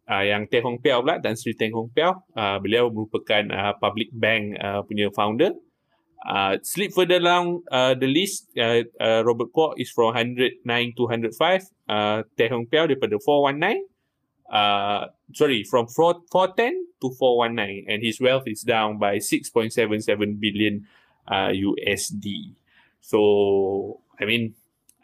Uh, 0.04 0.28
yang 0.28 0.52
Teng 0.52 0.67
Hong 0.67 0.84
Piao 0.84 0.99
pula 0.99 1.23
dan 1.23 1.39
Sri 1.39 1.56
Teng 1.56 1.71
Hong 1.71 1.88
Piao 1.88 2.28
uh, 2.36 2.60
beliau 2.60 2.91
merupakan 2.91 3.47
uh, 3.47 3.80
public 3.80 4.12
bank 4.12 4.60
uh, 4.60 4.84
punya 4.84 5.08
founder. 5.15 5.56
Uh, 6.23 6.57
slip 6.63 6.93
further 6.93 7.19
down 7.19 7.62
uh, 7.71 7.93
the 7.93 8.07
list 8.07 8.47
uh, 8.57 8.83
uh, 8.99 9.23
Robert 9.25 9.51
Kwok 9.51 9.73
is 9.77 9.91
from 9.91 10.15
109 10.15 10.93
to 10.95 11.03
105 11.03 11.63
uh, 11.89 12.23
Teng 12.39 12.49
Hong 12.49 12.65
Piao 12.65 12.88
daripada 12.88 13.19
419 13.19 13.83
uh, 14.47 15.07
sorry 15.33 15.63
from 15.63 15.88
4, 15.88 16.23
410 16.31 16.88
to 17.01 17.12
419 17.19 17.86
and 17.89 18.03
his 18.03 18.21
wealth 18.21 18.47
is 18.47 18.62
down 18.62 18.97
by 18.97 19.17
6.77 19.17 20.39
billion 20.39 20.88
uh, 21.27 21.51
USD. 21.51 22.55
So, 23.01 23.99
I 24.19 24.25
mean, 24.25 24.55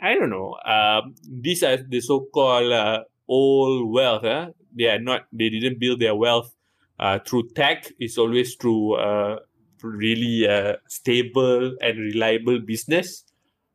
I 0.02 0.16
don't 0.16 0.30
know. 0.30 0.56
Um, 0.64 1.16
these 1.28 1.64
are 1.64 1.78
the 1.78 2.00
so-called 2.02 2.72
uh, 2.72 3.04
old 3.28 3.92
wealth. 3.92 4.24
Huh? 4.24 4.52
They 4.76 4.88
are 4.88 5.00
not. 5.00 5.28
They 5.34 5.50
didn't 5.50 5.80
build 5.80 6.00
their 6.00 6.16
wealth 6.16 6.56
uh, 7.00 7.20
through 7.20 7.50
tech. 7.50 7.92
It's 8.00 8.18
always 8.18 8.56
through 8.56 8.96
uh, 8.96 9.40
really 9.84 10.48
uh, 10.48 10.80
stable 10.88 11.76
and 11.80 11.96
reliable 12.00 12.60
business. 12.60 13.26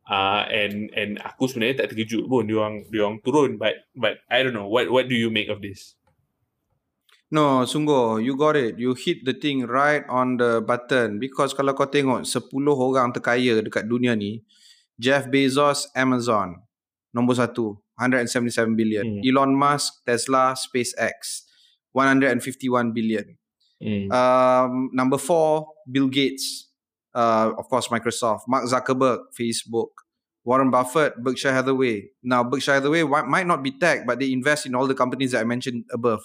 Uh, 0.05 0.45
and 0.53 0.93
and 0.93 1.17
aku 1.25 1.49
sebenarnya 1.49 1.81
tak 1.81 1.97
terkejut 1.97 2.29
pun 2.29 2.45
dia 2.45 2.61
orang 2.61 2.85
dia 2.93 3.03
orang 3.09 3.19
turun. 3.25 3.57
But 3.57 3.89
but 3.97 4.21
I 4.29 4.45
don't 4.45 4.53
know. 4.53 4.69
What 4.69 4.93
what 4.93 5.09
do 5.09 5.17
you 5.17 5.33
make 5.33 5.49
of 5.49 5.65
this? 5.65 5.97
No, 7.35 7.67
sungguh, 7.67 8.23
you 8.23 8.39
got 8.39 8.55
it. 8.55 8.79
You 8.79 8.95
hit 8.95 9.27
the 9.27 9.35
thing 9.35 9.67
right 9.67 10.07
on 10.07 10.39
the 10.39 10.63
button. 10.63 11.19
Because 11.19 11.51
kalau 11.51 11.75
kau 11.75 11.91
tengok 11.91 12.23
10 12.23 12.47
orang 12.71 13.11
terkaya 13.11 13.59
dekat 13.59 13.91
dunia 13.91 14.15
ni, 14.15 14.47
Jeff 14.95 15.27
Bezos, 15.27 15.91
Amazon, 15.99 16.63
nombor 17.11 17.35
satu, 17.35 17.75
177 17.99 18.79
billion. 18.79 19.03
Hmm. 19.03 19.23
Elon 19.27 19.51
Musk, 19.51 20.07
Tesla, 20.07 20.55
SpaceX, 20.55 21.51
151 21.91 22.95
billion. 22.95 23.27
Hmm. 23.85 24.09
Um, 24.09 24.89
number 24.97 25.19
four, 25.21 25.69
Bill 25.85 26.09
Gates, 26.09 26.73
uh, 27.13 27.53
of 27.53 27.69
course 27.69 27.89
Microsoft, 27.89 28.49
Mark 28.49 28.65
Zuckerberg, 28.65 29.29
Facebook, 29.39 29.93
Warren 30.45 30.73
Buffett, 30.73 31.21
Berkshire 31.21 31.53
Hathaway. 31.53 32.09
Now, 32.23 32.45
Berkshire 32.45 32.81
Hathaway 32.81 33.05
might 33.05 33.47
not 33.47 33.63
be 33.63 33.73
tech, 33.77 34.07
but 34.07 34.21
they 34.21 34.33
invest 34.33 34.65
in 34.65 34.75
all 34.75 34.87
the 34.87 34.95
companies 34.97 35.33
that 35.33 35.41
I 35.41 35.45
mentioned 35.45 35.85
above. 35.93 36.25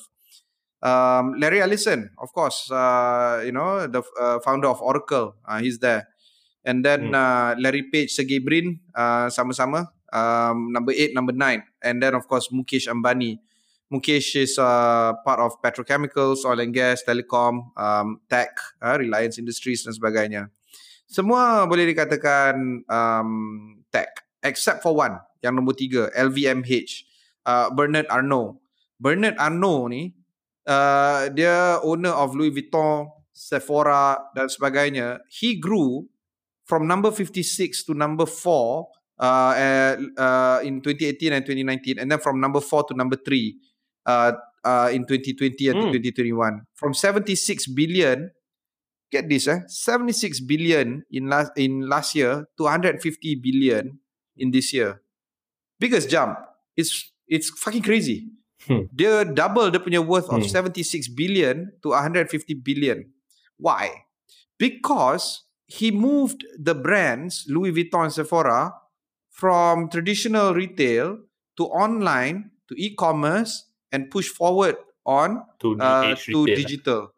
Um, 0.81 1.35
Larry 1.35 1.59
Ellison, 1.59 2.09
of 2.17 2.31
course, 2.31 2.71
uh, 2.71 3.43
you 3.43 3.51
know 3.51 3.83
the 3.87 3.99
uh, 4.15 4.39
founder 4.39 4.71
of 4.71 4.81
Oracle, 4.81 5.35
uh, 5.43 5.59
he's 5.59 5.79
there, 5.79 6.07
and 6.63 6.85
then 6.85 7.11
mm. 7.11 7.59
Larry 7.59 7.83
Page, 7.91 8.15
Sergey 8.15 8.39
Brin, 8.39 8.79
uh, 8.95 9.27
sama-sama, 9.27 9.91
um, 10.15 10.71
number 10.71 10.95
eight, 10.95 11.11
number 11.13 11.35
nine, 11.35 11.63
and 11.83 12.01
then 12.01 12.15
of 12.15 12.27
course 12.31 12.47
Mukesh 12.55 12.87
Ambani. 12.87 13.43
Mukesh 13.89 14.37
is 14.37 14.53
uh, 14.61 15.17
part 15.25 15.41
of 15.41 15.57
petrochemicals, 15.65 16.45
oil 16.45 16.61
and 16.61 16.73
gas, 16.73 17.01
telecom, 17.01 17.73
um, 17.73 18.21
tech, 18.29 18.53
uh, 18.85 18.93
Reliance 19.01 19.41
Industries 19.41 19.81
dan 19.81 19.97
sebagainya. 19.97 20.53
Semua 21.09 21.65
boleh 21.65 21.89
dikatakan 21.89 22.85
um, 22.85 23.31
tech, 23.89 24.29
except 24.45 24.85
for 24.85 24.93
one, 24.93 25.17
yang 25.41 25.57
nombor 25.57 25.73
tiga, 25.73 26.13
LVMH, 26.13 27.09
uh, 27.49 27.73
Bernard 27.73 28.05
Arnault. 28.13 28.61
Bernard 29.01 29.33
Arnault 29.41 29.89
ni 29.89 30.13
uh, 30.69 31.25
dia 31.33 31.81
owner 31.81 32.13
of 32.13 32.37
Louis 32.37 32.53
Vuitton, 32.53 33.09
Sephora 33.33 34.21
dan 34.37 34.53
sebagainya. 34.53 35.25
He 35.33 35.57
grew 35.57 36.05
from 36.69 36.85
number 36.85 37.09
56 37.09 37.89
to 37.89 37.97
number 37.97 38.29
4 38.29 38.85
uh, 39.17 39.53
uh, 40.13 40.59
in 40.61 40.77
2018 40.85 41.33
and 41.33 41.41
2019 41.41 41.97
and 41.97 42.05
then 42.05 42.21
from 42.21 42.37
number 42.37 42.61
4 42.61 42.85
to 42.85 42.93
number 42.93 43.17
3 43.17 43.57
uh, 44.09 44.33
uh, 44.65 44.89
in 44.89 45.05
2020 45.05 45.69
and 45.69 45.77
mm. 45.77 45.93
2021. 45.93 46.65
From 46.73 46.97
76 46.97 47.69
billion 47.77 48.33
get 49.09 49.25
this 49.25 49.49
eh 49.49 49.65
76 49.65 50.45
billion 50.45 51.01
in 51.09 51.29
last 51.29 51.53
in 51.57 51.89
last 51.89 52.13
year 52.13 52.45
to 52.57 52.69
150 52.69 53.01
billion 53.41 53.97
in 54.37 54.49
this 54.49 54.73
year. 54.73 55.01
Biggest 55.77 56.09
jump. 56.09 56.37
It's 56.77 57.13
it's 57.29 57.49
fucking 57.49 57.85
crazy. 57.85 58.29
Hmm. 58.67 58.91
Dia 58.91 59.23
double 59.23 59.71
dia 59.71 59.79
punya 59.79 60.01
worth 60.03 60.27
of 60.29 60.43
hmm. 60.43 60.51
76 60.51 61.09
billion 61.15 61.73
to 61.81 61.95
150 61.95 62.29
billion. 62.61 63.07
Why? 63.57 64.05
Because 64.59 65.47
he 65.69 65.93
moved 65.93 66.43
the 66.57 66.75
brands 66.75 67.47
Louis 67.47 67.71
Vuitton 67.71 68.09
and 68.09 68.13
Sephora 68.13 68.75
from 69.31 69.87
traditional 69.87 70.51
retail 70.51 71.23
to 71.55 71.63
online 71.71 72.51
to 72.67 72.75
e-commerce 72.75 73.68
and 73.91 74.09
push 74.09 74.27
forward 74.27 74.75
on 75.05 75.43
to, 75.59 75.77
uh, 75.79 76.15
to 76.15 76.45
digital. 76.45 77.13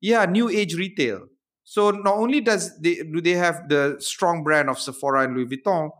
Yeah, 0.00 0.26
new 0.26 0.48
age 0.48 0.74
retail. 0.74 1.28
So 1.64 1.90
not 1.90 2.20
only 2.20 2.40
does 2.44 2.76
they 2.78 3.00
do 3.00 3.24
they 3.24 3.40
have 3.40 3.68
the 3.72 3.96
strong 3.98 4.44
brand 4.44 4.68
of 4.68 4.78
Sephora 4.78 5.24
and 5.24 5.32
Louis 5.32 5.48
Vuitton, 5.48 5.90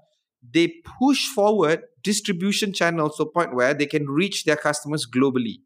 they 0.44 0.84
push 1.00 1.24
forward 1.32 1.88
distribution 2.04 2.72
channels 2.72 3.16
to 3.16 3.24
a 3.24 3.30
point 3.32 3.56
where 3.56 3.72
they 3.72 3.86
can 3.86 4.04
reach 4.04 4.44
their 4.44 4.60
customers 4.60 5.08
globally. 5.08 5.64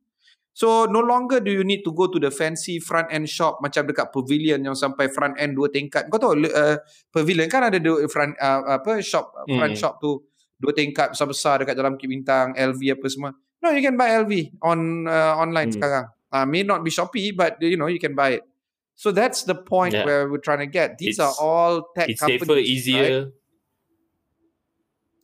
So 0.54 0.86
no 0.86 0.98
longer 0.98 1.38
do 1.38 1.50
you 1.50 1.62
need 1.62 1.82
to 1.82 1.92
go 1.94 2.06
to 2.06 2.18
the 2.18 2.30
fancy 2.30 2.78
front 2.78 3.10
end 3.10 3.30
shop 3.30 3.58
macam 3.62 3.90
dekat 3.90 4.10
pavilion 4.10 4.62
yang 4.62 4.74
sampai 4.74 5.10
front 5.10 5.38
end 5.38 5.58
dua 5.58 5.70
tingkat. 5.70 6.06
Kau 6.10 6.18
tahu 6.18 6.46
uh, 6.46 6.78
pavilion 7.10 7.50
kan 7.50 7.66
ada 7.66 7.78
dua 7.78 8.06
front 8.10 8.34
uh, 8.38 8.78
apa 8.78 9.02
shop 9.02 9.34
mm. 9.46 9.54
front 9.54 9.74
shop 9.78 10.02
tu 10.02 10.18
dua 10.58 10.74
tingkat 10.74 11.14
besar-besar 11.14 11.62
dekat 11.62 11.78
dalam 11.78 11.94
Bukit 11.94 12.10
Bintang, 12.10 12.58
LV 12.58 12.80
apa 12.90 13.06
semua. 13.06 13.30
No, 13.62 13.70
you 13.70 13.82
can 13.82 13.96
buy 13.96 14.10
LV 14.22 14.62
on 14.62 15.08
uh, 15.08 15.34
online 15.34 15.70
mm. 15.70 15.76
sekarang. 15.76 16.06
Uh, 16.28 16.46
may 16.46 16.62
not 16.62 16.84
be 16.84 16.90
Shopee 16.90 17.34
but 17.34 17.56
you 17.62 17.76
know 17.76 17.88
you 17.88 17.98
can 17.98 18.14
buy 18.14 18.38
it. 18.38 18.44
So 18.98 19.14
that's 19.14 19.46
the 19.46 19.54
point 19.54 19.94
yeah. 19.94 20.04
where 20.04 20.28
we're 20.28 20.42
trying 20.42 20.58
to 20.58 20.70
get. 20.70 20.98
These 20.98 21.18
it's, 21.18 21.22
are 21.22 21.34
all 21.38 21.90
tech 21.94 22.10
it's 22.10 22.18
companies. 22.18 22.42
It's 22.42 22.50
safer, 22.50 22.58
easier. 22.58 23.24
Right? 23.24 23.32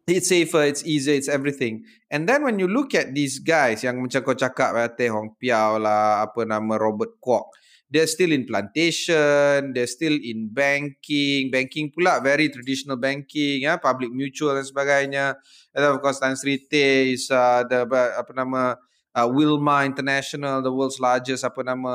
it's 0.07 0.29
safer, 0.29 0.63
it's 0.65 0.85
easier, 0.85 1.15
it's 1.15 1.29
everything. 1.29 1.85
And 2.11 2.29
then 2.29 2.45
when 2.45 2.59
you 2.59 2.69
look 2.69 2.95
at 2.95 3.15
these 3.15 3.39
guys 3.41 3.81
yang 3.81 4.05
macam 4.05 4.21
kau 4.21 4.37
cakap 4.37 4.77
lah, 4.77 4.93
Teh 4.93 5.09
Hong 5.09 5.33
Piao 5.41 5.81
lah, 5.81 6.29
apa 6.29 6.45
nama 6.45 6.77
Robert 6.77 7.17
Kwok, 7.17 7.49
they're 7.95 8.11
still 8.11 8.35
in 8.35 8.43
plantation, 8.43 9.71
they're 9.71 9.87
still 9.87 10.19
in 10.19 10.51
banking, 10.51 11.47
banking 11.47 11.95
pula 11.95 12.19
very 12.19 12.51
traditional 12.51 12.99
banking, 12.99 13.63
ya, 13.63 13.79
public 13.79 14.11
mutual 14.11 14.59
dan 14.59 14.67
sebagainya. 14.67 15.39
And 15.71 15.87
of 15.87 16.03
course 16.03 16.19
Tan 16.19 16.35
Sri 16.35 16.59
Teh 16.59 17.15
is 17.15 17.31
uh, 17.31 17.63
the 17.63 17.87
apa 17.87 18.35
nama 18.35 18.83
uh, 19.15 19.31
Wilma 19.31 19.87
International, 19.87 20.59
the 20.59 20.75
world's 20.75 20.99
largest 20.99 21.47
apa 21.47 21.63
nama 21.63 21.95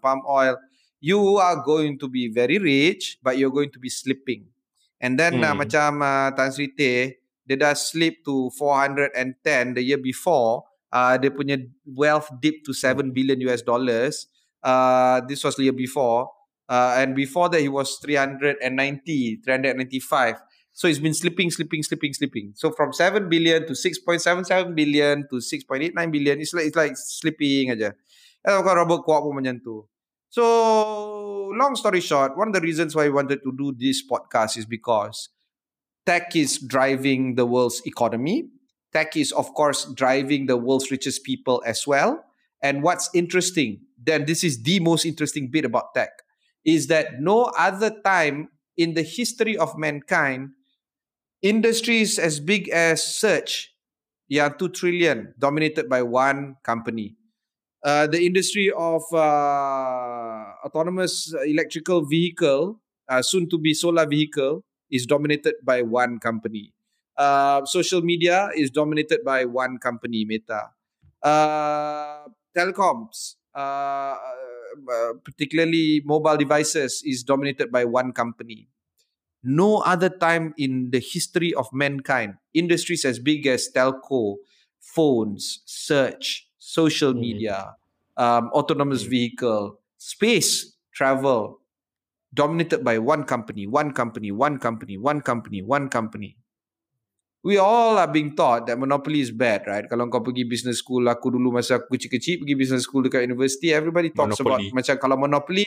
palm 0.00 0.24
oil. 0.24 0.56
You 0.96 1.36
are 1.36 1.60
going 1.60 2.00
to 2.00 2.08
be 2.08 2.32
very 2.32 2.56
rich, 2.56 3.20
but 3.20 3.36
you're 3.36 3.52
going 3.52 3.70
to 3.76 3.78
be 3.78 3.92
slipping. 3.92 4.48
And 4.96 5.20
then 5.20 5.44
hmm. 5.44 5.44
uh, 5.44 5.54
macam 5.60 6.00
uh, 6.00 6.32
Tan 6.32 6.56
Sri 6.56 6.72
Teh, 6.72 7.20
dia 7.44 7.56
dah 7.60 7.76
slip 7.76 8.24
to 8.24 8.48
410 8.56 9.76
the 9.76 9.84
year 9.84 10.00
before 10.00 10.64
uh, 10.88 11.20
dia 11.20 11.28
punya 11.28 11.60
wealth 11.84 12.32
dip 12.40 12.64
to 12.64 12.72
7 12.72 13.12
billion 13.12 13.40
US 13.48 13.60
dollars 13.64 14.28
uh, 14.62 15.20
this 15.28 15.44
was 15.44 15.58
year 15.58 15.72
before. 15.72 16.30
Uh, 16.68 16.96
and 16.98 17.16
before 17.16 17.48
that 17.48 17.62
he 17.62 17.68
was 17.68 17.96
390 18.02 19.40
395 19.42 20.36
so 20.74 20.86
he's 20.86 20.98
been 20.98 21.14
slipping 21.14 21.50
slipping 21.50 21.82
slipping 21.82 22.12
slipping. 22.12 22.52
So 22.54 22.70
from 22.70 22.92
7 22.92 23.28
billion 23.28 23.66
to 23.66 23.72
6.77 23.72 24.74
billion 24.74 25.26
to 25.28 25.36
6.89 25.36 26.12
billion 26.12 26.40
it's 26.40 26.52
like 26.52 26.66
it's 26.66 26.76
like 26.76 26.92
slipping 26.94 27.70
aja. 27.70 27.94
And 28.44 28.54
of 28.54 28.64
course 28.64 28.76
Robert 28.76 29.00
Kwok 29.06 29.32
pun 29.32 29.84
so 30.28 31.50
long 31.56 31.74
story 31.74 32.00
short 32.00 32.36
one 32.36 32.48
of 32.48 32.54
the 32.54 32.60
reasons 32.60 32.94
why 32.94 33.06
I 33.06 33.08
wanted 33.08 33.42
to 33.42 33.52
do 33.56 33.74
this 33.76 34.06
podcast 34.06 34.58
is 34.58 34.66
because 34.66 35.30
tech 36.08 36.34
is 36.34 36.58
driving 36.58 37.34
the 37.34 37.44
world's 37.44 37.82
economy. 37.84 38.44
Tech 38.94 39.14
is, 39.14 39.30
of 39.32 39.52
course, 39.52 39.84
driving 39.92 40.46
the 40.46 40.56
world's 40.56 40.90
richest 40.90 41.22
people 41.22 41.62
as 41.66 41.86
well. 41.86 42.24
And 42.62 42.82
what's 42.82 43.10
interesting, 43.12 43.80
then 44.02 44.26
this 44.26 44.44
is 44.44 44.62
the 44.62 44.80
most 44.80 45.04
interesting 45.04 45.50
bit 45.50 45.64
about 45.64 45.94
tech, 45.94 46.10
is 46.64 46.86
that 46.88 47.20
no 47.20 47.44
other 47.58 47.90
time 48.04 48.48
in 48.76 48.94
the 48.94 49.02
history 49.02 49.56
of 49.56 49.76
mankind, 49.76 50.50
industries 51.42 52.18
as 52.18 52.40
big 52.40 52.68
as 52.68 53.02
search, 53.02 53.74
yeah, 54.28 54.48
2 54.48 54.68
trillion, 54.70 55.34
dominated 55.38 55.88
by 55.88 56.02
one 56.02 56.56
company. 56.62 57.16
Uh, 57.84 58.06
the 58.06 58.24
industry 58.24 58.70
of 58.76 59.02
uh, 59.12 60.50
autonomous 60.64 61.32
electrical 61.46 62.04
vehicle, 62.04 62.80
uh, 63.08 63.22
soon 63.22 63.48
to 63.48 63.58
be 63.58 63.72
solar 63.74 64.06
vehicle, 64.06 64.64
is 64.90 65.06
dominated 65.06 65.54
by 65.64 65.82
one 65.82 66.18
company. 66.18 66.72
Uh, 67.16 67.64
social 67.64 68.00
media 68.02 68.48
is 68.54 68.70
dominated 68.70 69.20
by 69.24 69.44
one 69.44 69.78
company, 69.78 70.24
Meta. 70.24 70.70
Uh, 71.22 72.26
telecoms, 72.56 73.34
particularly 75.24 76.02
mobile 76.04 76.36
devices, 76.36 77.02
is 77.04 77.22
dominated 77.22 77.70
by 77.70 77.84
one 77.84 78.12
company. 78.12 78.68
No 79.42 79.78
other 79.78 80.08
time 80.08 80.52
in 80.58 80.90
the 80.90 80.98
history 80.98 81.54
of 81.54 81.68
mankind, 81.72 82.34
industries 82.54 83.04
as 83.04 83.18
big 83.18 83.46
as 83.46 83.68
telco, 83.74 84.36
phones, 84.80 85.62
search, 85.64 86.48
social 86.58 87.14
mm. 87.14 87.20
media, 87.20 87.74
um, 88.16 88.50
autonomous 88.50 89.04
mm. 89.04 89.10
vehicle, 89.10 89.80
space 89.96 90.74
travel, 90.92 91.60
dominated 92.34 92.84
by 92.84 92.98
one 92.98 93.24
company, 93.24 93.66
one 93.66 93.92
company, 93.92 94.32
one 94.32 94.58
company, 94.58 94.98
one 94.98 95.20
company, 95.20 95.62
one 95.62 95.88
company. 95.88 96.36
We 97.48 97.56
all 97.56 97.96
are 97.96 98.10
being 98.12 98.36
taught 98.36 98.68
that 98.68 98.76
monopoly 98.76 99.24
is 99.24 99.32
bad, 99.32 99.64
right? 99.64 99.88
Kalau 99.88 100.04
kau 100.12 100.20
pergi 100.20 100.44
business 100.44 100.84
school, 100.84 101.08
aku 101.08 101.32
dulu 101.32 101.56
masa 101.56 101.80
aku 101.80 101.96
kecil-kecil 101.96 102.44
pergi 102.44 102.54
business 102.60 102.84
school 102.84 103.00
dekat 103.00 103.24
university, 103.24 103.72
everybody 103.72 104.12
talks 104.12 104.36
monopoly. 104.36 104.68
about 104.68 104.76
macam 104.76 104.94
kalau 105.00 105.16
monopoly, 105.16 105.64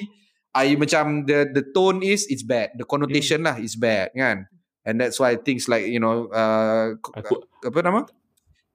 I 0.53 0.77
macam 0.77 1.25
the 1.25 1.49
the 1.49 1.65
tone 1.73 2.05
is 2.05 2.29
it's 2.29 2.45
bad, 2.45 2.77
the 2.77 2.85
connotation 2.85 3.41
hmm. 3.41 3.47
lah 3.49 3.55
is 3.57 3.73
bad, 3.73 4.13
kan? 4.13 4.45
And 4.85 5.01
that's 5.01 5.17
why 5.17 5.41
things 5.41 5.65
like 5.65 5.89
you 5.89 5.97
know, 5.97 6.29
uh, 6.29 7.01
aku, 7.17 7.49
apa 7.65 7.79
nama? 7.81 8.05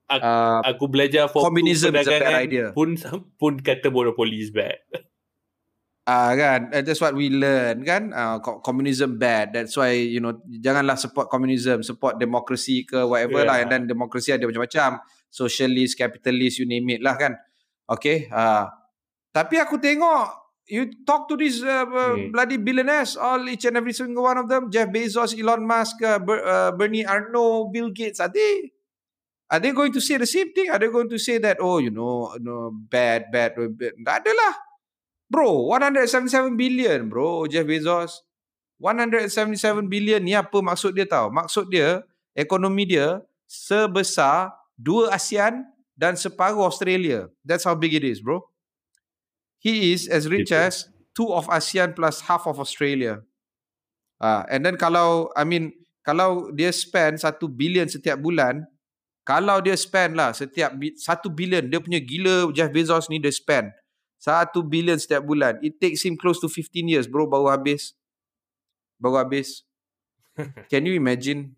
Aku, 0.06 0.22
uh, 0.22 0.60
aku 0.66 0.84
belajar 0.90 1.30
for 1.30 1.46
communism 1.46 1.94
is 1.94 2.10
a 2.10 2.18
bad 2.18 2.42
idea. 2.46 2.74
Pun 2.74 2.98
pun 3.38 3.62
kata 3.62 3.86
monopoly 3.86 4.42
is 4.42 4.50
bad. 4.50 4.82
Ah 6.06 6.30
uh, 6.30 6.32
kan? 6.38 6.60
Uh, 6.70 6.82
that's 6.86 7.02
what 7.02 7.18
we 7.18 7.34
learn 7.34 7.82
kan? 7.82 8.14
Uh, 8.14 8.38
communism 8.62 9.18
bad. 9.18 9.50
That's 9.50 9.74
why 9.74 9.90
you 9.90 10.22
know 10.22 10.38
janganlah 10.46 10.94
support 10.94 11.26
communism 11.26 11.82
support 11.82 12.22
democracy 12.22 12.86
ke 12.86 13.02
whatever 13.02 13.42
yeah. 13.42 13.50
lah. 13.50 13.56
And 13.58 13.68
then 13.74 13.82
democracy 13.90 14.30
ada 14.30 14.46
macam-macam. 14.46 15.02
Socialist 15.26 15.98
capitalist 15.98 16.62
you 16.62 16.66
name 16.70 16.86
it 16.94 17.02
lah 17.02 17.18
kan? 17.18 17.34
Okay? 17.90 18.30
Uh, 18.30 18.70
tapi 19.34 19.58
aku 19.58 19.82
tengok 19.82 20.46
you 20.70 20.90
talk 21.02 21.26
to 21.26 21.34
these 21.34 21.62
uh, 21.66 21.82
hmm. 21.86 22.30
bloody 22.30 22.58
billionaires 22.58 23.18
all 23.18 23.42
each 23.50 23.66
and 23.66 23.74
every 23.74 23.90
single 23.90 24.26
one 24.26 24.38
of 24.38 24.46
them. 24.46 24.70
Jeff 24.70 24.86
Bezos 24.90 25.34
Elon 25.34 25.66
Musk 25.66 25.98
uh, 26.06 26.22
Ber, 26.22 26.38
uh, 26.42 26.70
Bernie 26.70 27.02
Arnault 27.02 27.74
Bill 27.74 27.90
Gates 27.90 28.22
are 28.22 28.30
they 28.30 28.70
are 29.50 29.58
they 29.58 29.74
going 29.74 29.90
to 29.90 29.98
say 29.98 30.22
the 30.22 30.26
same 30.26 30.54
thing? 30.54 30.70
Are 30.70 30.78
they 30.78 30.86
going 30.86 31.10
to 31.10 31.18
say 31.18 31.38
that 31.42 31.58
oh 31.58 31.82
you 31.82 31.90
know 31.90 32.34
no 32.38 32.70
bad 32.70 33.30
bad, 33.34 33.58
bad. 33.58 33.94
tak 34.06 34.26
adalah 34.26 34.65
Bro, 35.26 35.74
177 35.74 36.54
billion 36.54 37.10
bro 37.10 37.50
Jeff 37.50 37.66
Bezos. 37.66 38.22
177 38.78 39.88
billion 39.88 40.20
ni 40.20 40.36
apa 40.36 40.60
maksud 40.60 40.94
dia 40.94 41.08
tahu? 41.08 41.32
Maksud 41.32 41.72
dia 41.72 42.04
ekonomi 42.36 42.84
dia 42.86 43.24
sebesar 43.48 44.52
dua 44.76 45.10
ASEAN 45.16 45.64
dan 45.96 46.14
separuh 46.14 46.62
Australia. 46.62 47.26
That's 47.40 47.64
how 47.64 47.72
big 47.72 47.96
it 47.96 48.04
is, 48.04 48.20
bro. 48.20 48.44
He 49.58 49.96
is 49.96 50.06
as 50.06 50.28
rich 50.28 50.52
as 50.52 50.86
two 51.16 51.32
of 51.32 51.48
ASEAN 51.48 51.96
plus 51.96 52.20
half 52.28 52.44
of 52.44 52.60
Australia. 52.60 53.24
Ah, 54.20 54.44
uh, 54.44 54.52
and 54.52 54.62
then 54.62 54.76
kalau 54.76 55.32
I 55.32 55.48
mean 55.48 55.72
kalau 56.04 56.52
dia 56.52 56.70
spend 56.70 57.18
satu 57.18 57.48
billion 57.48 57.88
setiap 57.88 58.20
bulan, 58.20 58.62
kalau 59.24 59.58
dia 59.64 59.74
spend 59.74 60.14
lah 60.14 60.36
setiap 60.36 60.76
satu 61.00 61.32
billion 61.32 61.66
dia 61.66 61.80
punya 61.80 61.98
gila 61.98 62.52
Jeff 62.52 62.70
Bezos 62.70 63.08
ni 63.08 63.18
dia 63.18 63.32
spend 63.32 63.72
satu 64.18 64.64
billion 64.64 64.98
setiap 64.98 65.24
bulan. 65.24 65.60
It 65.62 65.80
takes 65.80 66.04
him 66.04 66.16
close 66.16 66.40
to 66.40 66.48
15 66.48 66.88
years, 66.88 67.06
bro, 67.06 67.28
baru 67.28 67.52
habis. 67.52 67.92
Baru 69.00 69.20
habis. 69.20 69.62
Can 70.72 70.84
you 70.86 70.94
imagine? 70.94 71.56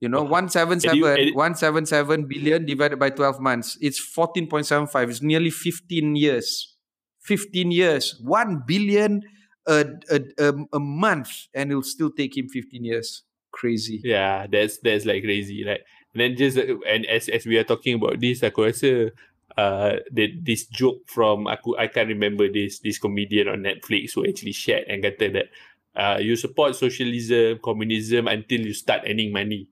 You 0.00 0.08
know, 0.08 0.24
177, 0.24 1.36
177 1.36 2.24
billion 2.24 2.64
divided 2.64 2.96
by 2.96 3.12
12 3.12 3.36
months. 3.38 3.76
It's 3.84 4.00
14.75. 4.00 4.88
It's 5.10 5.20
nearly 5.20 5.50
15 5.50 6.16
years. 6.16 6.76
15 7.20 7.70
years. 7.70 8.16
1 8.24 8.64
billion 8.66 9.20
a, 9.68 9.84
a, 10.08 10.20
a, 10.38 10.52
a 10.72 10.80
month 10.80 11.48
and 11.52 11.70
it'll 11.70 11.82
still 11.82 12.10
take 12.10 12.36
him 12.36 12.48
15 12.48 12.84
years. 12.84 13.24
Crazy. 13.52 14.00
Yeah, 14.02 14.46
that's 14.46 14.78
that's 14.78 15.04
like 15.04 15.22
crazy. 15.22 15.64
Like, 15.66 15.84
and 16.14 16.20
then 16.20 16.36
just, 16.36 16.56
and 16.56 17.04
as 17.06 17.28
as 17.28 17.44
we 17.44 17.58
are 17.58 17.64
talking 17.64 17.94
about 17.98 18.20
this, 18.20 18.42
aku 18.42 18.62
rasa 18.70 19.10
uh 19.60 20.00
the, 20.08 20.32
this 20.40 20.64
joke 20.72 21.04
from 21.04 21.44
aku 21.44 21.76
I 21.76 21.92
can't 21.92 22.08
remember 22.08 22.48
this 22.48 22.80
this 22.80 22.96
comedian 22.96 23.52
on 23.52 23.60
Netflix 23.68 24.16
who 24.16 24.24
actually 24.24 24.56
shared 24.56 24.88
and 24.88 25.04
kata 25.04 25.26
that 25.36 25.48
uh 25.92 26.16
you 26.16 26.36
support 26.40 26.72
socialism 26.80 27.60
communism 27.60 28.24
until 28.24 28.64
you 28.64 28.72
start 28.72 29.04
earning 29.04 29.32
money. 29.32 29.68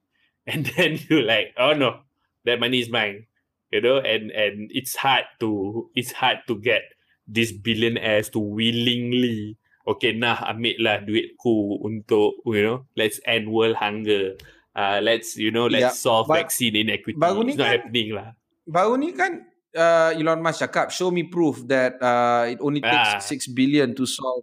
And 0.48 0.64
then 0.64 0.96
you 1.08 1.20
like 1.20 1.52
oh 1.56 1.72
no 1.72 2.04
that 2.44 2.60
money 2.60 2.80
is 2.84 2.92
mine. 2.92 3.28
You 3.72 3.80
know 3.80 4.00
and 4.00 4.32
and 4.32 4.68
it's 4.72 4.96
hard 4.96 5.24
to 5.40 5.88
it's 5.96 6.12
hard 6.12 6.44
to 6.48 6.56
get 6.56 6.88
these 7.28 7.52
billionaires 7.52 8.32
to 8.32 8.40
willingly 8.40 9.60
okay 9.84 10.16
nah 10.16 10.40
ambil 10.48 10.76
lah 10.80 11.04
duitku 11.04 11.84
untuk 11.84 12.40
you 12.48 12.64
know 12.64 12.88
let's 12.96 13.20
end 13.24 13.48
world 13.48 13.76
hunger. 13.76 14.36
Uh 14.72 15.02
let's 15.02 15.36
you 15.36 15.52
know 15.52 15.68
let's 15.68 15.92
yeah, 15.92 15.96
solve 15.96 16.30
vaccine 16.30 16.76
inequity. 16.76 17.18
baru 17.18 17.44
it's 17.44 17.58
not 17.58 17.66
kan, 17.66 17.74
happening 17.82 18.08
lah. 18.14 18.28
baru 18.68 19.00
ni 19.00 19.10
kan 19.16 19.48
uh, 19.78 20.12
Elon 20.18 20.42
Musk 20.42 20.60
cakap, 20.60 20.90
show 20.90 21.10
me 21.10 21.22
proof 21.22 21.62
that 21.68 22.02
uh, 22.02 22.46
it 22.50 22.58
only 22.60 22.80
takes 22.80 23.14
ah. 23.14 23.18
six 23.18 23.46
billion 23.46 23.94
to 23.94 24.06
solve. 24.06 24.42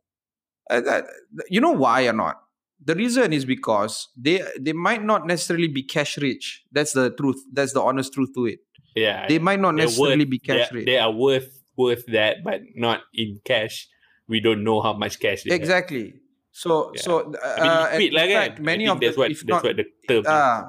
Uh, 0.70 0.82
that, 0.82 1.04
you 1.50 1.60
know 1.60 1.72
why 1.72 2.08
or 2.08 2.14
not? 2.14 2.42
The 2.84 2.96
reason 2.96 3.34
is 3.34 3.46
because 3.46 4.10
they 4.16 4.42
they 4.60 4.74
might 4.74 5.04
not 5.04 5.28
necessarily 5.28 5.68
be 5.68 5.84
cash 5.84 6.18
rich. 6.18 6.64
That's 6.72 6.94
the 6.94 7.12
truth. 7.12 7.42
That's 7.52 7.74
the 7.74 7.82
honest 7.82 8.14
truth 8.14 8.30
to 8.36 8.46
it. 8.46 8.60
Yeah, 8.96 9.28
they 9.28 9.40
might 9.40 9.60
not 9.60 9.76
necessarily 9.76 10.26
worth, 10.26 10.30
be 10.30 10.40
cash 10.40 10.72
rich. 10.72 10.86
They 10.86 10.98
are 10.98 11.12
worth 11.12 11.50
worth 11.76 12.06
that, 12.08 12.44
but 12.44 12.62
not 12.76 13.02
in 13.14 13.40
cash. 13.44 13.88
We 14.28 14.40
don't 14.40 14.64
know 14.64 14.82
how 14.82 14.94
much 14.94 15.20
cash. 15.20 15.44
They 15.44 15.56
exactly. 15.56 16.04
Have. 16.04 16.20
So 16.52 16.92
yeah. 16.96 17.02
so 17.02 17.34
uh, 17.34 17.90
I 17.92 17.98
mean, 17.98 18.16
uh, 18.16 18.26
fact, 18.28 18.60
many 18.60 18.88
of 18.88 19.00
that's 19.00 19.16
the, 19.16 19.20
what 19.20 19.30
that's 19.30 19.44
not, 19.44 19.64
what 19.64 19.76
the 19.76 19.86
term. 20.08 20.24
Uh, 20.28 20.64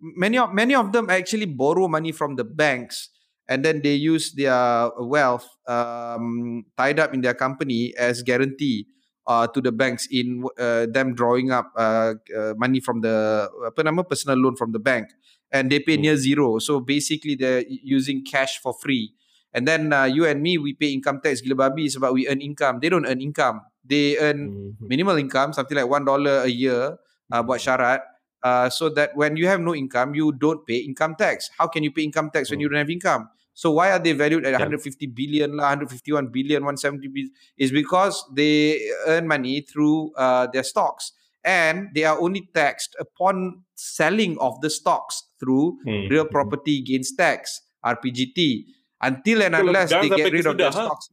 many 0.00 0.38
of 0.38 0.52
many 0.52 0.74
of 0.74 0.92
them 0.92 1.10
actually 1.10 1.46
borrow 1.46 1.88
money 1.88 2.12
from 2.12 2.36
the 2.36 2.44
banks 2.44 3.10
and 3.48 3.64
then 3.64 3.82
they 3.82 3.94
use 3.94 4.32
their 4.34 4.90
wealth 4.98 5.46
um, 5.66 6.64
tied 6.76 6.98
up 6.98 7.14
in 7.14 7.20
their 7.20 7.34
company 7.34 7.94
as 7.96 8.22
guarantee 8.22 8.86
uh, 9.26 9.46
to 9.46 9.60
the 9.60 9.72
banks 9.72 10.06
in 10.10 10.44
uh, 10.58 10.86
them 10.86 11.14
drawing 11.14 11.50
up 11.50 11.70
uh, 11.76 12.14
uh, 12.36 12.54
money 12.56 12.80
from 12.80 13.00
the 13.00 13.48
apa 13.66 13.82
nama 13.82 14.02
personal 14.04 14.38
loan 14.38 14.56
from 14.56 14.72
the 14.72 14.78
bank. 14.78 15.10
And 15.50 15.70
they 15.70 15.78
pay 15.78 15.96
mm. 15.96 16.10
near 16.10 16.16
zero. 16.16 16.58
So 16.58 16.80
basically 16.80 17.34
they're 17.38 17.64
using 17.68 18.24
cash 18.26 18.58
for 18.58 18.74
free. 18.74 19.14
And 19.54 19.66
then 19.66 19.92
uh, 19.92 20.04
you 20.04 20.26
and 20.26 20.42
me 20.42 20.58
we 20.58 20.74
pay 20.74 20.92
income 20.92 21.22
tax 21.22 21.40
gila 21.40 21.70
babi 21.70 21.86
sebab 21.86 22.12
we 22.12 22.26
earn 22.26 22.42
income. 22.42 22.82
They 22.82 22.90
don't 22.90 23.06
earn 23.06 23.22
income. 23.22 23.62
They 23.86 24.18
earn 24.18 24.50
mm-hmm. 24.50 24.86
minimal 24.90 25.16
income 25.16 25.54
something 25.54 25.78
like 25.78 25.86
one 25.86 26.04
dollar 26.04 26.42
a 26.42 26.50
year 26.50 26.98
uh, 27.30 27.42
buat 27.46 27.62
syarat 27.62 28.02
Uh, 28.46 28.70
so 28.70 28.88
that 28.88 29.10
when 29.18 29.34
you 29.34 29.50
have 29.50 29.58
no 29.58 29.74
income, 29.74 30.14
you 30.14 30.30
don't 30.30 30.62
pay 30.70 30.78
income 30.78 31.18
tax. 31.18 31.50
How 31.58 31.66
can 31.66 31.82
you 31.82 31.90
pay 31.90 32.02
income 32.06 32.30
tax 32.30 32.48
when 32.50 32.60
you 32.60 32.68
don't 32.68 32.78
have 32.78 32.90
income? 32.90 33.28
So 33.54 33.72
why 33.72 33.90
are 33.90 33.98
they 33.98 34.12
valued 34.12 34.46
at 34.46 34.54
yeah. 34.54 34.62
150 34.62 35.06
billion, 35.06 35.56
151 35.56 36.28
billion, 36.28 36.62
170 36.62 37.08
billion? 37.08 37.32
Is 37.58 37.72
because 37.72 38.22
they 38.30 38.86
earn 39.08 39.26
money 39.26 39.62
through 39.62 40.14
uh, 40.14 40.46
their 40.52 40.62
stocks, 40.62 41.10
and 41.42 41.90
they 41.92 42.04
are 42.04 42.20
only 42.20 42.46
taxed 42.54 42.94
upon 43.00 43.64
selling 43.74 44.38
of 44.38 44.60
the 44.60 44.70
stocks 44.70 45.24
through 45.40 45.82
hmm. 45.82 46.06
real 46.06 46.30
property 46.30 46.82
gains 46.82 47.16
tax 47.18 47.62
(RPGT) 47.82 48.62
until 49.02 49.42
and 49.42 49.58
unless 49.58 49.90
they 49.90 50.06
get 50.06 50.30
rid 50.30 50.46
of 50.46 50.54
their 50.54 50.70
ha? 50.70 50.86
stocks. 50.86 51.10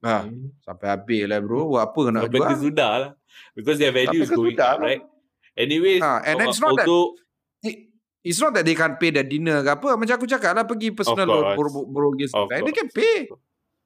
Ha, 0.00 0.24
hmm. 0.24 0.54
sampai 0.64 0.96
habis 0.96 1.28
lah 1.28 1.44
bro. 1.44 1.68
Buat 1.76 1.92
apa 1.92 2.00
nak 2.08 2.22
jual? 2.32 2.40
Sampai 2.40 2.56
sudah 2.56 2.92
lah. 3.04 3.12
Because 3.52 3.76
their 3.76 3.92
value 3.92 4.24
is 4.24 4.32
going 4.32 4.56
up, 4.56 4.80
right? 4.80 5.02
Anyway, 5.58 5.98
ha, 5.98 6.22
and 6.22 6.38
uh, 6.38 6.46
it's 6.46 6.62
not 6.62 6.78
although, 6.78 7.18
that, 7.18 7.18
It's 8.28 8.40
not 8.42 8.52
that 8.54 8.66
they 8.66 8.74
can't 8.74 8.98
pay 8.98 9.08
their 9.08 9.24
dinner 9.24 9.62
ke 9.62 9.70
apa. 9.72 9.96
Macam 9.96 10.18
aku 10.18 10.26
cakap 10.28 10.52
lah 10.52 10.66
pergi 10.66 10.92
personal 10.92 11.24
loan 11.24 11.56
borrow 11.88 12.12
against 12.12 12.36
the 12.36 12.60
They 12.66 12.74
can 12.76 12.90
pay. 12.92 13.30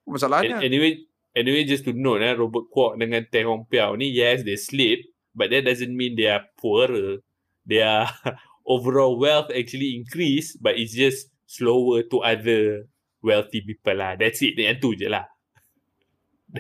Masalahnya. 0.03 0.59
Anyway, 0.65 1.05
anyway 1.37 1.63
just 1.63 1.87
to 1.87 1.95
note 1.95 2.27
eh, 2.27 2.35
Robert 2.35 2.67
Kwok 2.73 2.99
dengan 2.99 3.23
Teh 3.29 3.47
Hong 3.47 3.69
Piao 3.71 3.95
ni, 3.95 4.11
yes, 4.11 4.43
they 4.43 4.59
sleep. 4.59 5.07
But 5.31 5.55
that 5.55 5.69
doesn't 5.69 5.95
mean 5.95 6.19
they 6.19 6.27
are 6.27 6.43
poorer. 6.59 7.23
Their 7.63 8.09
overall 8.67 9.15
wealth 9.15 9.55
actually 9.55 9.95
increase. 9.95 10.59
But 10.59 10.75
it's 10.75 10.97
just 10.97 11.31
slower 11.47 12.03
to 12.11 12.17
other 12.27 12.91
wealthy 13.23 13.63
people 13.63 13.95
lah. 13.95 14.19
That's 14.19 14.43
it. 14.43 14.59
Yang 14.59 14.81
tu 14.83 14.91
je 14.99 15.07
lah. 15.07 15.29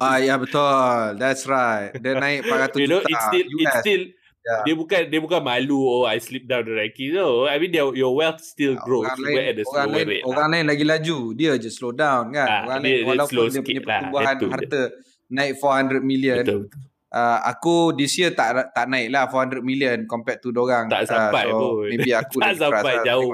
Ah, 0.00 0.22
ya 0.22 0.38
betul. 0.38 1.18
That's 1.18 1.44
right. 1.50 1.92
Dia 1.98 2.16
naik 2.16 2.48
400 2.48 2.78
you 2.80 2.88
know, 2.88 3.02
juta. 3.02 3.10
It's 3.10 3.24
still, 3.28 3.48
US. 3.48 3.60
it's 3.60 3.76
still, 3.84 4.02
Yeah. 4.42 4.62
Dia 4.66 4.74
bukan 4.74 5.00
dia 5.06 5.20
bukan 5.22 5.38
malu 5.38 5.86
oh 5.86 6.02
I 6.02 6.18
slip 6.18 6.50
down 6.50 6.66
the 6.66 6.74
ranking 6.74 7.14
no 7.14 7.46
I 7.46 7.62
mean 7.62 7.70
your 7.70 7.94
your 7.94 8.10
wealth 8.10 8.42
still 8.42 8.74
yeah, 8.74 8.82
grows 8.82 9.06
orang 9.06 9.22
lain, 9.22 9.38
at 9.38 9.54
the 9.54 9.64
orang 9.70 9.90
lain, 9.94 10.06
rate 10.10 10.24
orang 10.26 10.48
lah. 10.50 10.54
lain 10.58 10.64
lagi 10.66 10.82
laju 10.82 11.18
dia 11.30 11.52
je 11.62 11.70
slow 11.70 11.94
down 11.94 12.34
kan 12.34 12.48
ah, 12.50 12.60
orang 12.66 12.80
dia, 12.82 12.90
lain 12.90 13.02
walaupun 13.06 13.46
dia, 13.46 13.54
dia 13.54 13.62
punya 13.62 13.78
lah. 13.78 13.86
pertumbuhan 13.86 14.34
harta 14.50 14.82
naik 15.30 15.52
400 15.62 16.02
million 16.02 16.42
betul, 16.42 16.60
betul. 16.66 16.82
Uh, 17.12 17.38
aku 17.44 17.74
this 17.94 18.12
year 18.18 18.34
tak 18.34 18.74
tak 18.74 18.86
naik 18.90 19.14
lah 19.14 19.30
400 19.30 19.62
million 19.62 19.96
compared 20.10 20.42
to 20.42 20.50
dorang 20.50 20.90
tak 20.90 21.06
sampai 21.06 21.46
uh, 21.46 21.54
so 21.54 21.58
pun 21.62 21.70
maybe 21.86 22.10
aku 22.26 22.36
tak 22.42 22.58
sampai 22.58 22.94
lah 22.98 23.06
jauh 23.06 23.30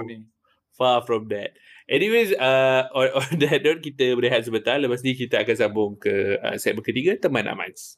far 0.77 1.01
from 1.09 1.25
that 1.33 1.57
Anyways, 1.89 2.37
uh, 2.37 2.85
on, 2.93 3.09
on 3.17 3.41
that 3.41 3.65
note, 3.65 3.81
kita 3.81 4.13
berehat 4.13 4.45
sebentar. 4.45 4.77
Lepas 4.77 5.01
ni 5.01 5.17
kita 5.17 5.41
akan 5.41 5.57
sambung 5.57 5.97
ke 5.97 6.37
uh, 6.37 6.61
segmen 6.61 6.85
ketiga, 6.85 7.17
Teman 7.17 7.49
Amans. 7.49 7.97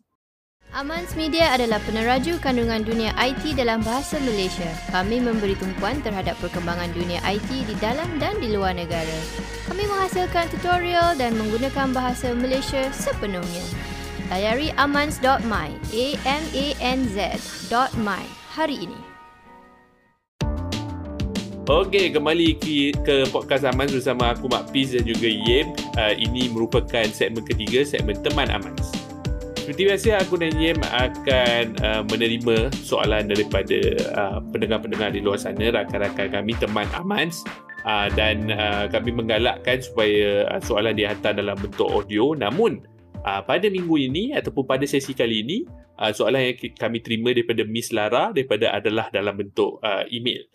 Amans 0.71 1.19
Media 1.19 1.51
adalah 1.51 1.83
peneraju 1.83 2.39
kandungan 2.39 2.87
dunia 2.87 3.11
IT 3.19 3.59
dalam 3.59 3.83
bahasa 3.83 4.23
Malaysia. 4.23 4.71
Kami 4.95 5.19
memberi 5.19 5.59
tumpuan 5.59 5.99
terhadap 5.99 6.39
perkembangan 6.39 6.95
dunia 6.95 7.19
IT 7.27 7.51
di 7.67 7.75
dalam 7.83 8.07
dan 8.23 8.39
di 8.39 8.55
luar 8.55 8.79
negara. 8.79 9.19
Kami 9.67 9.83
menghasilkan 9.91 10.47
tutorial 10.55 11.19
dan 11.19 11.35
menggunakan 11.35 11.91
bahasa 11.91 12.31
Malaysia 12.39 12.87
sepenuhnya. 12.95 13.67
Layari 14.31 14.71
amans.my, 14.79 15.75
A-M-A-N-Z.my 15.91 17.35
hari 18.55 18.87
ini. 18.87 19.01
Okey, 21.67 22.15
kembali 22.15 22.63
ke, 22.63 22.95
ke 23.03 23.27
podcast 23.35 23.67
Amans 23.67 23.91
bersama 23.91 24.39
aku 24.39 24.47
Mak 24.47 24.71
Piz 24.71 24.95
dan 24.95 25.03
juga 25.03 25.27
Yem. 25.27 25.75
Uh, 25.99 26.15
ini 26.15 26.47
merupakan 26.47 27.11
segmen 27.11 27.43
ketiga, 27.43 27.83
segmen 27.83 28.15
Teman 28.23 28.55
Amans. 28.55 29.10
Seperti 29.71 29.87
biasa, 29.87 30.27
aku 30.27 30.35
dan 30.35 30.59
Yem 30.59 30.83
akan 30.83 31.79
uh, 31.79 32.03
menerima 32.11 32.75
soalan 32.75 33.31
daripada 33.31 33.79
uh, 34.19 34.43
pendengar-pendengar 34.51 35.15
di 35.15 35.23
luar 35.23 35.39
sana, 35.39 35.71
rakan-rakan 35.71 36.27
kami, 36.27 36.59
teman 36.59 36.91
Amans. 36.99 37.47
Uh, 37.87 38.11
dan 38.19 38.51
uh, 38.51 38.91
kami 38.91 39.15
menggalakkan 39.15 39.79
supaya 39.79 40.51
uh, 40.51 40.59
soalan 40.59 40.99
dihantar 40.99 41.39
dalam 41.39 41.55
bentuk 41.55 41.87
audio. 41.87 42.35
Namun, 42.35 42.83
uh, 43.23 43.47
pada 43.47 43.71
minggu 43.71 43.95
ini 44.11 44.35
ataupun 44.35 44.67
pada 44.67 44.83
sesi 44.91 45.15
kali 45.15 45.47
ini, 45.47 45.63
uh, 46.03 46.11
soalan 46.11 46.51
yang 46.51 46.75
kami 46.75 46.99
terima 46.99 47.31
daripada 47.31 47.63
Miss 47.63 47.95
Lara 47.95 48.35
daripada 48.35 48.75
adalah 48.75 49.07
dalam 49.15 49.39
bentuk 49.39 49.79
uh, 49.87 50.03
email. 50.11 50.51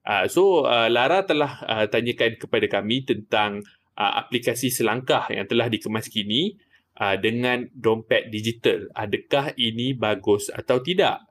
Uh, 0.00 0.24
so 0.32 0.64
uh, 0.64 0.88
Lara 0.88 1.28
telah 1.28 1.60
uh, 1.60 1.84
tanyakan 1.92 2.40
kepada 2.40 2.64
kami 2.72 3.04
tentang 3.04 3.60
uh, 4.00 4.12
aplikasi 4.16 4.72
selangkah 4.72 5.28
yang 5.28 5.44
telah 5.44 5.68
dikemas 5.68 6.08
kini 6.08 6.56
uh, 6.98 7.16
dengan 7.16 7.68
dompet 7.72 8.28
digital. 8.28 8.90
Adakah 8.92 9.56
ini 9.56 9.96
bagus 9.96 10.52
atau 10.52 10.82
tidak? 10.82 11.24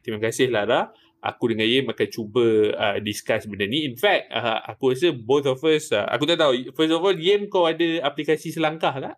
Terima 0.00 0.18
kasih 0.20 0.50
Lara. 0.50 0.90
Aku 1.20 1.52
dengan 1.52 1.68
Yim 1.68 1.92
akan 1.92 2.08
cuba 2.08 2.44
uh, 2.72 2.96
discuss 3.04 3.44
benda 3.44 3.68
ni. 3.68 3.84
In 3.84 3.92
fact, 4.00 4.32
uh, 4.32 4.64
aku 4.64 4.96
rasa 4.96 5.12
both 5.12 5.44
of 5.44 5.60
us, 5.68 5.92
uh, 5.92 6.08
aku 6.08 6.24
tak 6.24 6.40
tahu. 6.40 6.72
First 6.72 6.96
of 6.96 7.04
all, 7.04 7.12
Yim 7.12 7.52
kau 7.52 7.68
ada 7.68 8.00
aplikasi 8.08 8.48
selangkah 8.48 8.96
tak? 8.96 9.16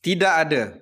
Tidak 0.00 0.34
ada. 0.48 0.80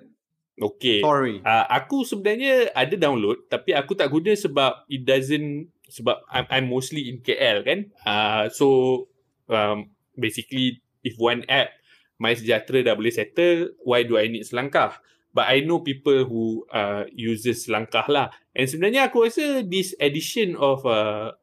Okay. 0.57 1.05
Sorry. 1.05 1.37
Uh, 1.45 1.65
aku 1.69 2.01
sebenarnya 2.01 2.73
ada 2.73 2.95
download 2.97 3.45
tapi 3.45 3.77
aku 3.77 3.93
tak 3.93 4.09
guna 4.09 4.33
sebab 4.33 4.89
it 4.89 5.05
doesn't 5.05 5.69
sebab 5.85 6.17
I'm, 6.33 6.45
I'm 6.49 6.65
mostly 6.65 7.13
in 7.13 7.21
KL 7.21 7.61
kan. 7.61 7.79
Uh, 8.01 8.49
so 8.49 8.67
um, 9.53 9.93
basically 10.17 10.81
if 11.05 11.13
one 11.21 11.45
app 11.45 11.76
My 12.17 12.33
Sejahtera 12.33 12.81
dah 12.81 12.97
boleh 12.97 13.13
settle, 13.13 13.77
why 13.85 14.01
do 14.01 14.17
I 14.17 14.29
need 14.29 14.45
selangkah? 14.45 14.97
But 15.37 15.53
I 15.53 15.61
know 15.61 15.85
people 15.85 16.25
who 16.25 16.65
uh, 16.73 17.05
uses 17.13 17.69
selangkah 17.69 18.09
lah. 18.09 18.33
And 18.57 18.65
sebenarnya 18.65 19.13
aku 19.13 19.29
rasa 19.29 19.61
this 19.61 19.93
addition 20.01 20.57
of 20.57 20.81
uh, 20.81 21.37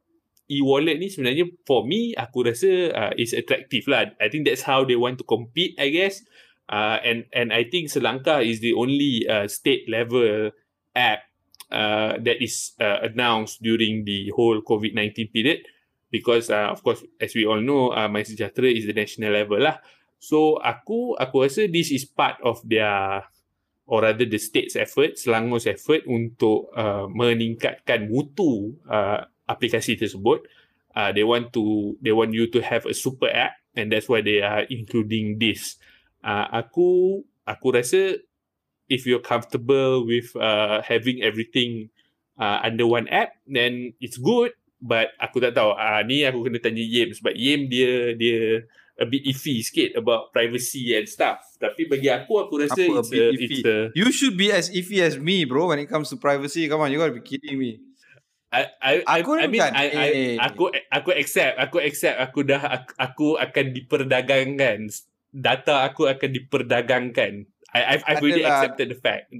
e-wallet 0.50 0.98
ni 0.98 1.08
sebenarnya 1.08 1.46
for 1.62 1.86
me 1.86 2.12
aku 2.18 2.50
rasa 2.50 2.90
uh, 2.90 3.12
is 3.14 3.30
attractive 3.30 3.86
lah. 3.86 4.10
I 4.18 4.26
think 4.28 4.50
that's 4.50 4.66
how 4.66 4.82
they 4.82 4.98
want 4.98 5.22
to 5.22 5.24
compete 5.26 5.78
I 5.78 5.94
guess. 5.94 6.26
Uh, 6.66 6.98
and 7.04 7.28
and 7.30 7.52
I 7.52 7.68
think 7.68 7.92
Selangkah 7.92 8.40
is 8.40 8.64
the 8.64 8.72
only 8.72 9.28
uh, 9.28 9.46
state 9.52 9.84
level 9.84 10.50
app 10.96 11.28
uh, 11.68 12.16
that 12.18 12.40
is 12.40 12.72
uh, 12.80 13.04
announced 13.04 13.60
during 13.60 14.08
the 14.08 14.32
whole 14.32 14.64
COVID-19 14.64 15.28
period 15.28 15.68
because 16.08 16.48
uh, 16.48 16.72
of 16.72 16.80
course 16.80 17.04
as 17.20 17.36
we 17.36 17.44
all 17.44 17.60
know 17.60 17.92
uh, 17.92 18.08
My 18.08 18.24
Sejahtera 18.24 18.72
is 18.72 18.88
the 18.88 18.96
national 18.96 19.36
level 19.36 19.60
lah 19.60 19.76
so 20.24 20.56
aku 20.64 21.12
aku 21.20 21.44
rasa 21.44 21.68
this 21.68 21.92
is 21.92 22.08
part 22.08 22.40
of 22.40 22.64
their 22.64 23.20
or 23.84 24.00
rather 24.00 24.24
the 24.24 24.40
state's 24.40 24.80
effort 24.80 25.20
Selangor's 25.20 25.68
effort 25.68 26.08
untuk 26.08 26.72
uh, 26.72 27.04
meningkatkan 27.12 28.08
mutu 28.08 28.80
uh, 28.88 29.28
aplikasi 29.44 30.00
tersebut 30.00 30.48
uh, 30.96 31.12
they 31.12 31.28
want 31.28 31.52
to 31.52 31.92
they 32.00 32.16
want 32.16 32.32
you 32.32 32.48
to 32.48 32.64
have 32.64 32.88
a 32.88 32.96
super 32.96 33.28
app 33.28 33.60
and 33.76 33.92
that's 33.92 34.08
why 34.08 34.24
they 34.24 34.40
are 34.40 34.64
including 34.72 35.36
this 35.36 35.76
uh, 36.24 36.48
aku 36.48 37.20
aku 37.44 37.76
rasa 37.76 38.16
if 38.88 39.06
you're 39.06 39.22
comfortable 39.22 40.04
with 40.04 40.32
uh, 40.36 40.80
having 40.84 41.22
everything 41.22 41.88
uh, 42.38 42.60
under 42.62 42.86
one 42.86 43.08
app, 43.08 43.32
then 43.46 43.94
it's 44.00 44.18
good. 44.18 44.52
But 44.84 45.16
aku 45.16 45.40
tak 45.40 45.56
tahu. 45.56 45.72
Uh, 45.72 46.04
ni 46.04 46.28
aku 46.28 46.44
kena 46.44 46.60
tanya 46.60 46.84
Yim 46.84 47.16
sebab 47.16 47.32
Yim 47.32 47.72
dia 47.72 48.12
dia 48.20 48.68
a 48.94 49.06
bit 49.06 49.26
iffy 49.26 49.58
sikit 49.62 49.98
about 49.98 50.30
privacy 50.30 50.94
and 50.94 51.10
stuff. 51.10 51.42
Tapi 51.58 51.90
bagi 51.90 52.06
aku, 52.10 52.46
aku 52.46 52.62
rasa 52.62 52.78
Apa 52.78 53.02
it's 53.02 53.10
a, 53.10 53.24
it's 53.34 53.62
a... 53.66 53.76
You 53.94 54.08
should 54.14 54.38
be 54.38 54.54
as 54.54 54.70
iffy 54.70 55.02
as 55.02 55.18
me, 55.18 55.42
bro, 55.44 55.70
when 55.70 55.82
it 55.82 55.90
comes 55.90 56.10
to 56.10 56.16
privacy. 56.16 56.70
Come 56.70 56.82
on, 56.82 56.94
you 56.94 56.98
gotta 57.02 57.14
be 57.14 57.24
kidding 57.24 57.58
me. 57.58 57.82
I, 58.54 58.70
I, 58.78 58.92
aku 59.18 59.34
I, 59.34 59.42
I 59.42 59.46
mean, 59.50 59.66
I, 59.66 59.86
I, 59.90 60.08
aku, 60.38 60.70
aku 60.86 61.10
accept, 61.10 61.58
aku 61.58 61.82
accept, 61.82 62.22
aku 62.22 62.46
dah, 62.46 62.62
aku, 62.62 62.92
aku 63.02 63.28
akan 63.34 63.66
diperdagangkan. 63.74 64.86
Data 65.34 65.82
aku 65.82 66.06
akan 66.06 66.30
diperdagangkan. 66.30 67.50
I, 67.74 67.98
I've, 67.98 68.04
I've 68.06 68.22
already 68.22 68.46
accepted 68.46 68.94
the 68.94 68.98
fact. 69.02 69.34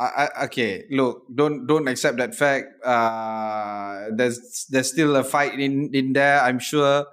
I, 0.00 0.08
I, 0.08 0.44
okay, 0.48 0.88
look, 0.88 1.28
don't 1.28 1.68
don't 1.68 1.84
accept 1.84 2.16
that 2.16 2.32
fact. 2.32 2.72
Uh, 2.80 4.08
there's 4.16 4.64
there's 4.72 4.88
still 4.88 5.12
a 5.12 5.20
fight 5.20 5.60
in 5.60 5.92
in 5.92 6.16
there, 6.16 6.40
I'm 6.40 6.56
sure, 6.56 7.04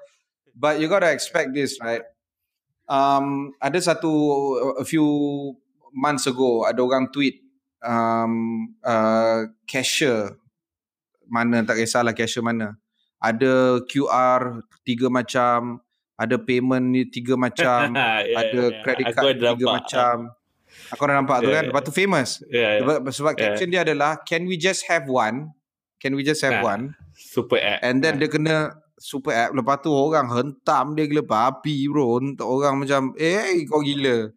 but 0.58 0.82
you 0.82 0.90
gotta 0.90 1.14
expect 1.14 1.54
this, 1.54 1.78
right? 1.78 2.02
Um, 2.90 3.54
ada 3.62 3.78
satu 3.78 4.10
a 4.82 4.86
few 4.88 5.06
months 5.94 6.26
ago, 6.26 6.66
ada 6.66 6.82
orang 6.82 7.14
tweet 7.14 7.46
um, 7.86 8.74
uh, 8.82 9.46
cashier 9.70 10.34
mana 11.28 11.62
tak 11.68 11.84
kisahlah 11.84 12.16
cashier 12.16 12.42
mana 12.42 12.80
ada 13.20 13.84
QR 13.86 14.64
tiga 14.88 15.12
macam 15.12 15.84
ada 16.18 16.36
payment 16.40 16.86
ni 16.94 17.06
tiga 17.06 17.36
macam 17.38 17.94
yeah, 17.98 18.40
ada 18.42 18.62
yeah. 18.72 18.82
credit 18.82 19.06
card 19.14 19.38
tiga 19.38 19.54
nampak. 19.54 19.74
macam 19.84 20.16
aku 20.94 21.02
dah 21.04 21.16
nampak 21.20 21.38
yeah, 21.38 21.46
tu 21.46 21.50
kan 21.52 21.64
lepas 21.70 21.84
tu 21.84 21.94
famous 21.94 22.30
yeah, 22.48 22.58
yeah. 22.58 22.74
sebab, 22.82 22.98
sebab 23.12 23.34
yeah. 23.36 23.42
caption 23.42 23.68
dia 23.70 23.82
adalah 23.84 24.12
can 24.24 24.48
we 24.48 24.56
just 24.56 24.88
have 24.88 25.06
one 25.10 25.52
can 26.00 26.14
we 26.16 26.24
just 26.24 26.42
have 26.42 26.62
nah, 26.62 26.74
one 26.78 26.84
super 27.18 27.60
app 27.60 27.84
and 27.84 28.02
then 28.02 28.18
nah. 28.18 28.26
dia 28.26 28.30
kena 28.32 28.56
super 28.98 29.32
app 29.32 29.54
lepas 29.54 29.78
tu 29.80 29.94
orang 29.94 30.28
hentam 30.28 30.98
dia 30.98 31.06
gila 31.06 31.24
babi 31.24 31.86
bro. 31.88 32.18
Untuk 32.18 32.50
orang 32.50 32.82
macam 32.84 33.14
eh 33.18 33.64
kau 33.70 33.82
gila. 33.86 34.34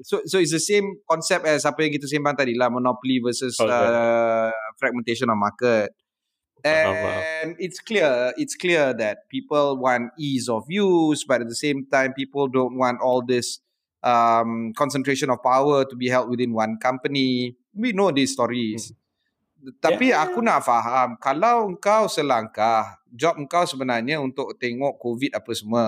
So 0.00 0.24
so 0.24 0.40
it's 0.40 0.52
the 0.52 0.62
same 0.62 1.00
concept 1.04 1.44
as 1.44 1.68
apa 1.68 1.84
yang 1.84 1.92
kita 1.92 2.08
sembang 2.08 2.36
tadi 2.36 2.56
lah 2.56 2.72
monopoly 2.72 3.20
versus 3.20 3.56
okay. 3.60 3.68
uh, 3.68 4.52
fragmentation 4.80 5.28
of 5.28 5.36
market. 5.36 5.92
And 6.60 7.56
it's 7.56 7.80
clear 7.80 8.36
it's 8.36 8.52
clear 8.52 8.92
that 9.00 9.28
people 9.32 9.80
want 9.80 10.12
ease 10.20 10.44
of 10.48 10.68
use 10.68 11.24
but 11.24 11.40
at 11.40 11.48
the 11.48 11.56
same 11.56 11.88
time 11.88 12.12
people 12.12 12.52
don't 12.52 12.76
want 12.76 13.00
all 13.00 13.24
this 13.24 13.64
um, 14.04 14.72
concentration 14.76 15.32
of 15.32 15.40
power 15.40 15.88
to 15.88 15.96
be 15.96 16.08
held 16.08 16.28
within 16.28 16.52
one 16.52 16.76
company. 16.76 17.56
We 17.72 17.92
know 17.92 18.12
these 18.12 18.32
stories. 18.36 18.92
Hmm. 18.92 18.99
Tapi 19.80 20.12
yeah. 20.12 20.24
aku 20.24 20.40
nak 20.40 20.64
faham 20.64 21.16
kalau 21.20 21.68
engkau 21.68 22.08
selangkah 22.08 22.96
job 23.12 23.36
engkau 23.36 23.68
sebenarnya 23.68 24.20
untuk 24.20 24.56
tengok 24.56 24.96
covid 24.96 25.36
apa 25.36 25.52
semua 25.52 25.86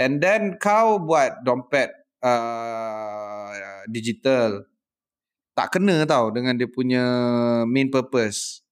and 0.00 0.24
then 0.24 0.56
kau 0.56 0.96
buat 0.96 1.44
dompet 1.44 1.92
uh, 2.24 3.52
digital 3.86 4.64
tak 5.54 5.78
kena 5.78 6.02
tau 6.08 6.32
dengan 6.34 6.56
dia 6.56 6.66
punya 6.66 7.04
main 7.68 7.92
purpose 7.92 8.64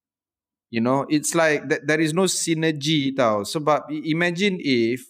You 0.73 0.81
know, 0.81 1.05
it's 1.13 1.37
like 1.37 1.69
that 1.69 1.85
there 1.85 2.01
is 2.01 2.17
no 2.17 2.25
synergy 2.25 3.13
tau. 3.13 3.45
Sebab 3.45 3.93
imagine 3.93 4.57
if 4.57 5.05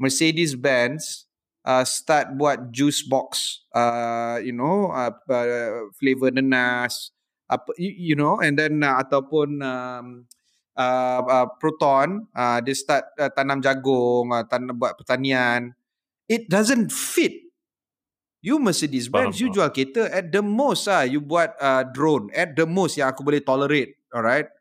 Mercedes 0.00 0.56
Benz 0.56 1.28
uh, 1.60 1.84
start 1.84 2.32
buat 2.40 2.72
juice 2.72 3.04
box, 3.04 3.60
uh, 3.76 4.40
you 4.40 4.56
know, 4.56 4.88
uh, 4.96 5.12
uh, 5.28 5.92
flavor 6.00 6.32
nenas, 6.32 7.12
apa, 7.50 7.72
you, 7.76 8.12
you 8.12 8.16
know, 8.16 8.40
and 8.40 8.56
then 8.56 8.80
uh, 8.80 9.00
ataupun 9.00 9.60
um, 9.60 10.06
uh, 10.76 11.20
uh, 11.22 11.46
Proton, 11.60 12.28
uh, 12.32 12.58
dia 12.64 12.76
start 12.76 13.04
uh, 13.20 13.30
tanam 13.32 13.60
jagung, 13.60 14.32
uh, 14.32 14.44
tanam 14.48 14.76
buat 14.76 14.96
pertanian. 14.96 15.72
It 16.26 16.48
doesn't 16.48 16.90
fit. 16.90 17.44
You 18.44 18.60
Mercedes 18.60 19.08
Benz, 19.08 19.40
you 19.40 19.48
jual 19.48 19.72
kereta 19.72 20.04
at 20.12 20.28
the 20.28 20.44
most 20.44 20.84
ah, 20.84 21.00
you 21.00 21.24
buat 21.24 21.56
uh, 21.56 21.80
drone 21.88 22.28
at 22.36 22.52
the 22.52 22.68
most 22.68 23.00
yang 23.00 23.08
aku 23.08 23.24
boleh 23.24 23.40
tolerate, 23.40 23.96
alright? 24.12 24.52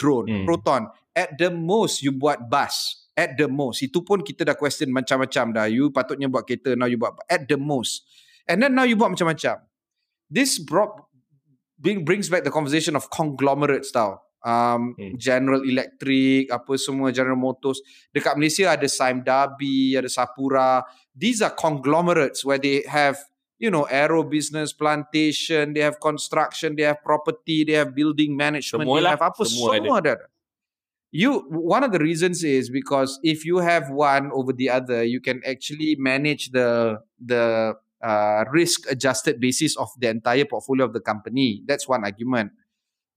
drone, 0.00 0.26
hmm. 0.26 0.44
proton. 0.48 0.88
At 1.12 1.36
the 1.36 1.52
most, 1.52 2.00
you 2.00 2.16
buat 2.16 2.48
bus. 2.48 3.04
At 3.12 3.36
the 3.36 3.52
most. 3.52 3.84
Itu 3.84 4.00
pun 4.00 4.24
kita 4.24 4.48
dah 4.48 4.56
question 4.56 4.88
macam-macam 4.88 5.44
dah. 5.52 5.66
You 5.68 5.92
patutnya 5.92 6.32
buat 6.32 6.48
kereta, 6.48 6.72
now 6.72 6.88
you 6.88 6.96
buat 6.96 7.20
at 7.28 7.44
the 7.44 7.60
most. 7.60 8.08
And 8.48 8.64
then 8.64 8.72
now 8.72 8.88
you 8.88 8.96
buat 8.96 9.12
macam-macam. 9.12 9.60
This 10.32 10.56
brought, 10.56 11.09
bring, 11.80 12.04
brings 12.04 12.28
back 12.28 12.44
the 12.44 12.52
conversation 12.52 12.94
of 12.94 13.08
conglomerates 13.10 13.90
tau. 13.90 14.20
um, 14.44 14.94
hmm. 14.96 15.16
General 15.16 15.60
Electric, 15.60 16.48
apa 16.48 16.72
semua 16.80 17.12
General 17.12 17.36
Motors. 17.36 17.80
Dekat 18.12 18.40
Malaysia 18.40 18.72
ada 18.72 18.88
Sime 18.88 19.20
Darby, 19.20 19.96
ada 19.96 20.08
Sapura. 20.08 20.80
These 21.12 21.44
are 21.44 21.52
conglomerates 21.52 22.44
where 22.44 22.60
they 22.60 22.84
have 22.88 23.20
you 23.60 23.68
know, 23.68 23.84
aero 23.92 24.24
business, 24.24 24.72
plantation, 24.72 25.76
they 25.76 25.84
have 25.84 26.00
construction, 26.00 26.74
they 26.76 26.88
have 26.88 27.04
property, 27.04 27.62
they 27.62 27.76
have 27.76 27.94
building 27.94 28.34
management, 28.34 28.88
semua 28.88 28.96
they 28.96 29.12
have 29.12 29.20
apa 29.20 29.44
semua, 29.44 29.76
semua 29.76 30.00
ada. 30.00 30.16
ada. 30.16 30.26
You 31.12 31.44
one 31.52 31.84
of 31.84 31.92
the 31.92 32.00
reasons 32.00 32.40
is 32.40 32.72
because 32.72 33.20
if 33.20 33.44
you 33.44 33.60
have 33.60 33.92
one 33.92 34.32
over 34.32 34.56
the 34.56 34.72
other, 34.72 35.04
you 35.04 35.20
can 35.20 35.44
actually 35.44 35.92
manage 36.00 36.56
the 36.56 37.04
the 37.20 37.76
uh, 38.02 38.44
risk 38.50 38.90
adjusted 38.90 39.40
basis 39.40 39.76
of 39.76 39.88
the 39.98 40.08
entire 40.08 40.44
portfolio 40.44 40.84
of 40.84 40.92
the 40.92 41.00
company. 41.00 41.62
That's 41.66 41.88
one 41.88 42.04
argument. 42.04 42.52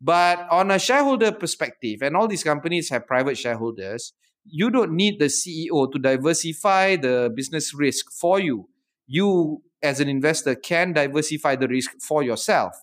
But 0.01 0.47
on 0.51 0.71
a 0.71 0.79
shareholder 0.79 1.31
perspective, 1.31 2.01
and 2.01 2.15
all 2.15 2.27
these 2.27 2.43
companies 2.43 2.89
have 2.89 3.07
private 3.07 3.37
shareholders, 3.37 4.13
you 4.45 4.69
don't 4.69 4.91
need 4.91 5.19
the 5.19 5.31
CEO 5.31 5.91
to 5.91 5.99
diversify 5.99 6.97
the 6.97 7.31
business 7.33 7.73
risk 7.73 8.11
for 8.11 8.39
you. 8.39 8.67
You 9.07 9.63
as 9.81 9.99
an 9.99 10.09
investor 10.09 10.55
can 10.55 10.93
diversify 10.93 11.55
the 11.55 11.67
risk 11.67 11.91
for 11.99 12.23
yourself. 12.23 12.75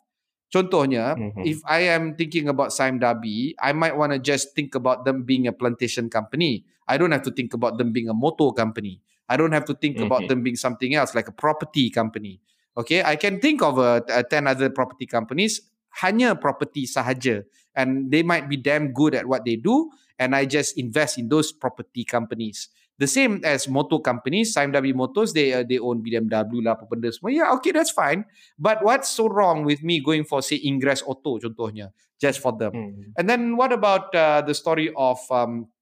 Contohnya, 0.50 1.14
mm-hmm. 1.14 1.46
if 1.46 1.62
I 1.64 1.92
am 1.94 2.16
thinking 2.16 2.48
about 2.48 2.72
Sime 2.72 2.98
Darby, 2.98 3.54
I 3.60 3.72
might 3.72 3.96
want 3.96 4.12
to 4.12 4.18
just 4.18 4.56
think 4.56 4.74
about 4.74 5.04
them 5.04 5.22
being 5.22 5.46
a 5.46 5.52
plantation 5.52 6.10
company. 6.10 6.64
I 6.88 6.98
don't 6.98 7.12
have 7.12 7.22
to 7.22 7.30
think 7.30 7.54
about 7.54 7.78
them 7.78 7.92
being 7.92 8.08
a 8.08 8.14
motor 8.14 8.50
company. 8.50 9.00
I 9.30 9.38
don't 9.38 9.54
have 9.54 9.64
to 9.70 9.74
think 9.78 9.96
mm-hmm. 9.96 10.10
about 10.10 10.26
them 10.26 10.42
being 10.42 10.58
something 10.58 10.92
else 10.98 11.14
like 11.14 11.30
a 11.30 11.32
property 11.32 11.88
company. 11.88 12.42
Okay, 12.76 13.02
I 13.02 13.14
can 13.14 13.38
think 13.38 13.62
of 13.62 13.78
a, 13.78 14.02
a 14.10 14.26
10 14.26 14.50
other 14.50 14.70
property 14.70 15.06
companies, 15.06 15.62
hanya 16.02 16.34
property 16.34 16.86
sahaja. 16.86 17.46
And 17.74 18.10
they 18.10 18.26
might 18.26 18.50
be 18.50 18.58
damn 18.58 18.90
good 18.90 19.14
at 19.14 19.26
what 19.26 19.46
they 19.46 19.54
do. 19.54 19.90
And 20.18 20.34
I 20.34 20.44
just 20.44 20.76
invest 20.76 21.16
in 21.16 21.30
those 21.30 21.52
property 21.54 22.04
companies. 22.04 22.68
The 22.98 23.06
same 23.06 23.40
as 23.44 23.64
motor 23.64 23.96
companies, 23.98 24.52
SIMW 24.52 24.92
Motors, 24.92 25.32
they 25.32 25.56
uh, 25.56 25.64
they 25.64 25.80
own 25.80 26.04
BMW 26.04 26.60
lah, 26.60 26.76
apa 26.76 26.84
benda 26.84 27.08
semua. 27.08 27.32
Yeah, 27.32 27.48
okay, 27.56 27.72
that's 27.72 27.88
fine. 27.96 28.28
But 28.60 28.84
what's 28.84 29.08
so 29.08 29.24
wrong 29.24 29.64
with 29.64 29.80
me 29.80 30.04
going 30.04 30.28
for, 30.28 30.44
say, 30.44 30.60
Ingress 30.60 31.00
Auto, 31.00 31.40
contohnya, 31.40 31.96
just 32.20 32.44
for 32.44 32.52
them? 32.52 32.76
Mm. 32.76 33.16
And 33.16 33.24
then 33.24 33.56
what 33.56 33.72
about 33.72 34.12
uh, 34.12 34.44
the 34.44 34.52
story 34.52 34.92
of 34.92 35.16
um, 35.32 35.72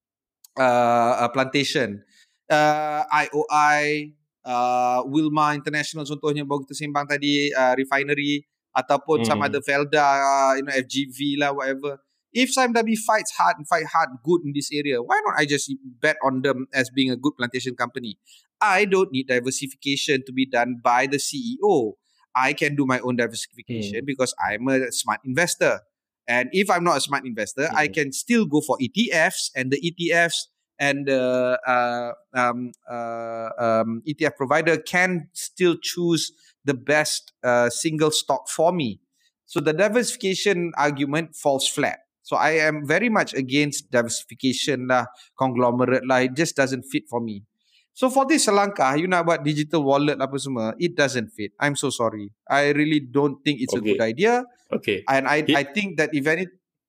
uh, 0.55 1.27
a 1.27 1.29
plantation? 1.35 2.07
Uh, 2.49 3.05
IOI, 3.13 4.13
uh, 4.45 5.05
Wilma 5.05 5.53
International, 5.53 6.09
contohnya, 6.09 6.49
baru 6.49 6.65
kita 6.65 6.75
sembang 6.75 7.05
tadi, 7.05 7.53
uh, 7.53 7.77
refinery, 7.77 8.43
ataupun 8.73 9.23
mm. 9.23 9.27
sama 9.29 9.53
ada 9.53 9.61
Felda, 9.61 10.09
you 10.57 10.65
know, 10.65 10.73
FGV 10.73 11.19
lah, 11.41 11.53
whatever 11.53 12.01
if 12.33 12.55
Darby 12.55 12.97
fights 12.97 13.33
hard 13.37 13.57
and 13.59 13.67
fight 13.67 13.87
hard 13.87 14.11
good 14.25 14.43
in 14.45 14.53
this 14.55 14.71
area, 14.73 15.03
why 15.03 15.21
not 15.27 15.35
I 15.39 15.47
just 15.47 15.73
bet 16.01 16.17
on 16.23 16.43
them 16.43 16.67
as 16.75 16.91
being 16.91 17.11
a 17.11 17.17
good 17.17 17.33
plantation 17.37 17.75
company? 17.75 18.19
I 18.61 18.85
don't 18.85 19.13
need 19.13 19.29
diversification 19.29 20.23
to 20.27 20.33
be 20.33 20.47
done 20.47 20.81
by 20.83 21.07
the 21.07 21.19
CEO. 21.19 21.93
I 22.35 22.53
can 22.53 22.77
do 22.77 22.87
my 22.87 23.01
own 23.01 23.17
diversification 23.17 24.03
mm. 24.03 24.07
because 24.07 24.35
I'm 24.39 24.69
a 24.69 24.93
smart 24.93 25.21
investor. 25.25 25.81
And 26.27 26.51
if 26.53 26.69
I'm 26.71 26.85
not 26.85 26.99
a 26.99 27.01
smart 27.01 27.25
investor, 27.25 27.63
mm. 27.63 27.75
I 27.75 27.87
hmm. 27.87 27.93
can 27.93 28.13
still 28.13 28.45
go 28.45 28.61
for 28.61 28.77
ETFs 28.77 29.51
and 29.57 29.73
the 29.73 29.81
ETFs 29.81 30.53
and 30.79 31.07
the 31.07 31.59
uh, 31.67 32.13
um, 32.35 32.73
uh, 32.91 33.51
um, 33.59 34.03
ETF 34.07 34.37
provider 34.37 34.79
can 34.79 35.29
still 35.33 35.77
choose 35.83 36.33
the 36.65 36.75
best 36.75 37.33
uh, 37.43 37.69
single 37.71 38.11
stock 38.11 38.49
for 38.49 38.73
me. 38.73 39.01
So 39.47 39.61
the 39.61 39.73
diversification 39.73 40.73
argument 40.77 41.35
falls 41.35 41.69
flat. 41.69 41.99
So 42.23 42.37
I 42.37 42.61
am 42.61 42.85
very 42.85 43.09
much 43.09 43.33
against 43.33 43.91
diversification 43.91 44.93
lah, 44.93 45.09
conglomerate 45.41 46.05
lah. 46.05 46.29
It 46.29 46.37
just 46.37 46.55
doesn't 46.57 46.85
fit 46.85 47.09
for 47.09 47.25
me. 47.25 47.49
So 47.97 48.13
for 48.13 48.29
this 48.29 48.47
selangkah, 48.47 48.95
you 49.01 49.09
nak 49.11 49.27
buat 49.27 49.43
digital 49.43 49.83
wallet 49.83 50.21
apa 50.23 50.39
semua, 50.39 50.77
it 50.79 50.95
doesn't 50.95 51.35
fit. 51.35 51.51
I'm 51.59 51.75
so 51.75 51.91
sorry. 51.91 52.31
I 52.47 52.71
really 52.71 53.03
don't 53.03 53.43
think 53.43 53.59
it's 53.59 53.75
okay. 53.75 53.83
a 53.83 53.87
good 53.91 54.03
idea. 54.05 54.47
Okay. 54.71 55.03
And 55.09 55.27
I 55.27 55.43
I 55.57 55.65
think 55.67 55.99
that 55.99 56.15
if 56.15 56.29
any 56.29 56.47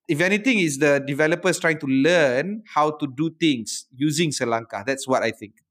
if 0.09 0.19
anything 0.19 0.57
is 0.57 0.81
the 0.81 0.97
developers 0.97 1.61
trying 1.61 1.77
to 1.77 1.87
learn 1.87 2.65
how 2.65 2.97
to 2.97 3.05
do 3.05 3.29
things 3.37 3.85
using 3.93 4.33
selangkah. 4.33 4.81
That's 4.81 5.05
what 5.05 5.21
I 5.21 5.29
think. 5.29 5.61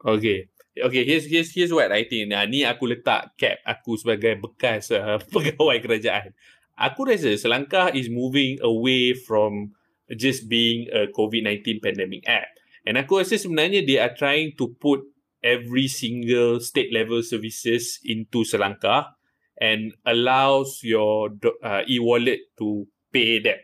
Okay. 0.00 0.48
Okay, 0.72 1.04
here's 1.04 1.28
here's 1.28 1.52
here's 1.52 1.68
what 1.68 1.92
I 1.92 2.08
think. 2.08 2.32
Nah, 2.32 2.48
ni 2.48 2.64
aku 2.64 2.88
letak 2.88 3.36
cap 3.36 3.60
aku 3.68 4.00
sebagai 4.00 4.40
bekas 4.40 4.88
uh, 4.88 5.20
pegawai 5.32 5.76
kerajaan 5.84 6.32
aku 6.78 7.08
rasa 7.08 7.36
Selangkah 7.36 7.92
is 7.92 8.08
moving 8.08 8.58
away 8.62 9.14
from 9.14 9.76
just 10.12 10.48
being 10.48 10.88
a 10.92 11.08
COVID-19 11.12 11.80
pandemic 11.80 12.26
app. 12.28 12.48
And 12.84 12.98
aku 12.98 13.22
rasa 13.22 13.38
sebenarnya 13.38 13.86
they 13.86 14.02
are 14.02 14.12
trying 14.12 14.58
to 14.58 14.72
put 14.82 15.06
every 15.42 15.86
single 15.86 16.58
state 16.58 16.90
level 16.90 17.22
services 17.22 18.02
into 18.02 18.42
Selangkah 18.42 19.14
and 19.58 19.94
allows 20.02 20.82
your 20.82 21.30
uh, 21.62 21.86
e-wallet 21.86 22.50
to 22.58 22.90
pay 23.14 23.38
them. 23.38 23.58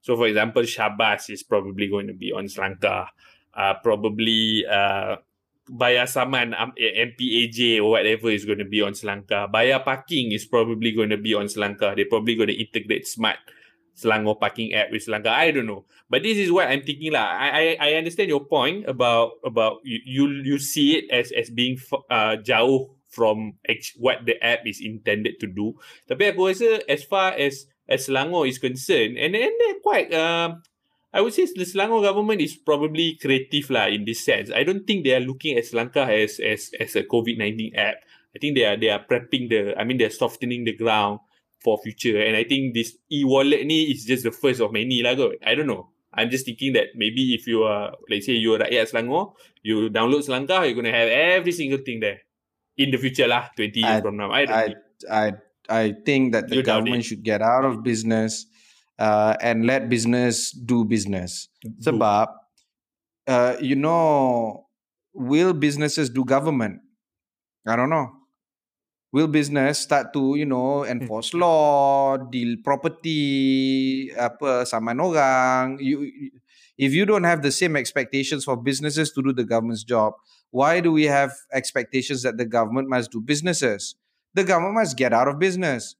So 0.00 0.16
for 0.16 0.26
example, 0.26 0.62
Shabas 0.62 1.30
is 1.30 1.42
probably 1.42 1.88
going 1.88 2.08
to 2.08 2.16
be 2.16 2.32
on 2.32 2.46
Selangkah. 2.46 3.08
Uh, 3.50 3.74
probably 3.82 4.64
uh, 4.64 5.16
bayar 5.70 6.06
saman 6.08 6.54
um, 6.54 6.72
MPAJ 6.78 7.78
or 7.78 7.90
whatever 7.90 8.30
is 8.30 8.44
going 8.44 8.58
to 8.58 8.68
be 8.68 8.82
on 8.82 8.92
Selangkah. 8.92 9.50
Bayar 9.50 9.84
parking 9.84 10.32
is 10.32 10.44
probably 10.44 10.92
going 10.92 11.10
to 11.10 11.18
be 11.18 11.34
on 11.34 11.46
Selangkah. 11.46 11.94
They're 11.94 12.10
probably 12.10 12.34
going 12.34 12.48
to 12.48 12.58
integrate 12.58 13.06
smart 13.06 13.38
Selangor 13.94 14.38
parking 14.38 14.72
app 14.72 14.90
with 14.90 15.04
Selangkah. 15.04 15.30
I 15.30 15.50
don't 15.50 15.66
know. 15.66 15.84
But 16.08 16.22
this 16.22 16.38
is 16.38 16.50
what 16.50 16.68
I'm 16.68 16.82
thinking 16.82 17.12
lah. 17.12 17.26
I, 17.26 17.48
I 17.48 17.64
I 17.78 17.88
understand 18.00 18.32
your 18.32 18.42
point 18.42 18.88
about 18.88 19.38
about 19.44 19.84
you 19.84 20.00
you, 20.02 20.24
you 20.42 20.56
see 20.58 20.96
it 20.98 21.10
as 21.12 21.30
as 21.30 21.50
being 21.50 21.78
uh, 22.08 22.40
jauh 22.40 22.90
from 23.10 23.58
what 23.98 24.24
the 24.24 24.38
app 24.42 24.62
is 24.64 24.80
intended 24.80 25.38
to 25.42 25.46
do. 25.50 25.74
Tapi 26.06 26.30
aku 26.30 26.54
rasa 26.54 26.80
as 26.86 27.02
far 27.02 27.34
as 27.34 27.66
as 27.90 28.06
Selangor 28.06 28.48
is 28.48 28.62
concerned, 28.62 29.18
and 29.18 29.34
and 29.34 29.52
they're 29.58 29.82
quite 29.82 30.14
uh, 30.14 30.54
I 31.12 31.20
would 31.20 31.34
say 31.34 31.44
the 31.44 31.66
Selangor 31.66 32.02
government 32.06 32.40
is 32.40 32.54
probably 32.54 33.18
creative 33.18 33.68
lah 33.70 33.90
in 33.90 34.06
this 34.06 34.22
sense. 34.22 34.54
I 34.54 34.62
don't 34.62 34.86
think 34.86 35.02
they 35.02 35.14
are 35.18 35.24
looking 35.24 35.58
at 35.58 35.66
Lanka 35.74 36.06
as 36.06 36.38
as 36.38 36.70
as 36.78 36.94
a 36.94 37.02
COVID 37.02 37.36
nineteen 37.36 37.74
app. 37.74 37.98
I 38.30 38.38
think 38.38 38.54
they 38.54 38.64
are 38.64 38.78
they 38.78 38.94
are 38.94 39.02
prepping 39.02 39.50
the. 39.50 39.74
I 39.74 39.82
mean, 39.82 39.98
they're 39.98 40.14
softening 40.14 40.62
the 40.62 40.78
ground 40.78 41.18
for 41.58 41.78
future. 41.82 42.22
And 42.22 42.36
I 42.36 42.44
think 42.44 42.74
this 42.74 42.94
e 43.10 43.26
wallet 43.26 43.66
ni 43.66 43.90
is 43.90 44.06
just 44.06 44.22
the 44.22 44.30
first 44.30 44.62
of 44.62 44.70
many 44.70 45.02
lah. 45.02 45.18
Kot. 45.18 45.42
I 45.42 45.58
don't 45.58 45.66
know. 45.66 45.90
I'm 46.14 46.30
just 46.30 46.46
thinking 46.46 46.74
that 46.74 46.94
maybe 46.94 47.34
if 47.34 47.46
you 47.46 47.62
are, 47.62 47.94
let's 48.10 48.26
say 48.26 48.34
you 48.34 48.54
are 48.54 48.58
rakyat 48.58 48.90
Selangor, 48.90 49.34
you 49.62 49.90
download 49.90 50.26
Selangor, 50.26 50.66
you're 50.66 50.74
gonna 50.74 50.90
have 50.90 51.06
every 51.06 51.54
single 51.54 51.78
thing 51.86 52.00
there 52.00 52.26
in 52.74 52.90
the 52.90 52.98
future 52.98 53.30
lah, 53.30 53.46
20 53.54 53.78
years 53.78 53.98
I, 53.98 54.00
from 54.00 54.16
now. 54.18 54.30
I 54.30 54.42
I, 54.42 54.66
I 55.10 55.24
I 55.70 55.94
think 56.04 56.32
that 56.32 56.48
the 56.50 56.62
government 56.62 57.04
should 57.04 57.22
get 57.22 57.40
out 57.40 57.64
of 57.64 57.82
business 57.82 58.46
uh, 58.98 59.36
and 59.40 59.64
let 59.64 59.88
business 59.88 60.50
do 60.50 60.84
business. 60.84 61.48
Do. 61.62 61.70
Sebab, 61.80 62.26
uh, 63.26 63.54
you 63.62 63.76
know, 63.76 64.66
will 65.14 65.54
businesses 65.54 66.10
do 66.10 66.24
government? 66.24 66.82
I 67.66 67.76
don't 67.76 67.90
know. 67.90 68.10
Will 69.12 69.26
business 69.26 69.78
start 69.78 70.12
to, 70.12 70.36
you 70.36 70.46
know, 70.46 70.84
enforce 70.84 71.32
hmm. 71.32 71.42
law, 71.42 72.16
deal 72.16 72.56
property, 72.62 74.10
apa, 74.14 74.66
saman 74.66 75.00
orang? 75.00 75.78
You, 75.82 76.30
if 76.78 76.94
you 76.94 77.04
don't 77.04 77.24
have 77.24 77.42
the 77.42 77.50
same 77.50 77.74
expectations 77.74 78.44
for 78.44 78.56
businesses 78.56 79.10
to 79.12 79.22
do 79.22 79.32
the 79.32 79.44
government's 79.44 79.82
job, 79.82 80.14
why 80.50 80.78
do 80.80 80.92
we 80.92 81.04
have 81.04 81.34
expectations 81.52 82.22
that 82.22 82.38
the 82.38 82.46
government 82.46 82.88
must 82.88 83.10
do 83.10 83.20
businesses? 83.20 83.94
The 84.34 84.44
government 84.44 84.74
must 84.74 84.96
get 84.96 85.12
out 85.12 85.28
of 85.28 85.38
business 85.38 85.96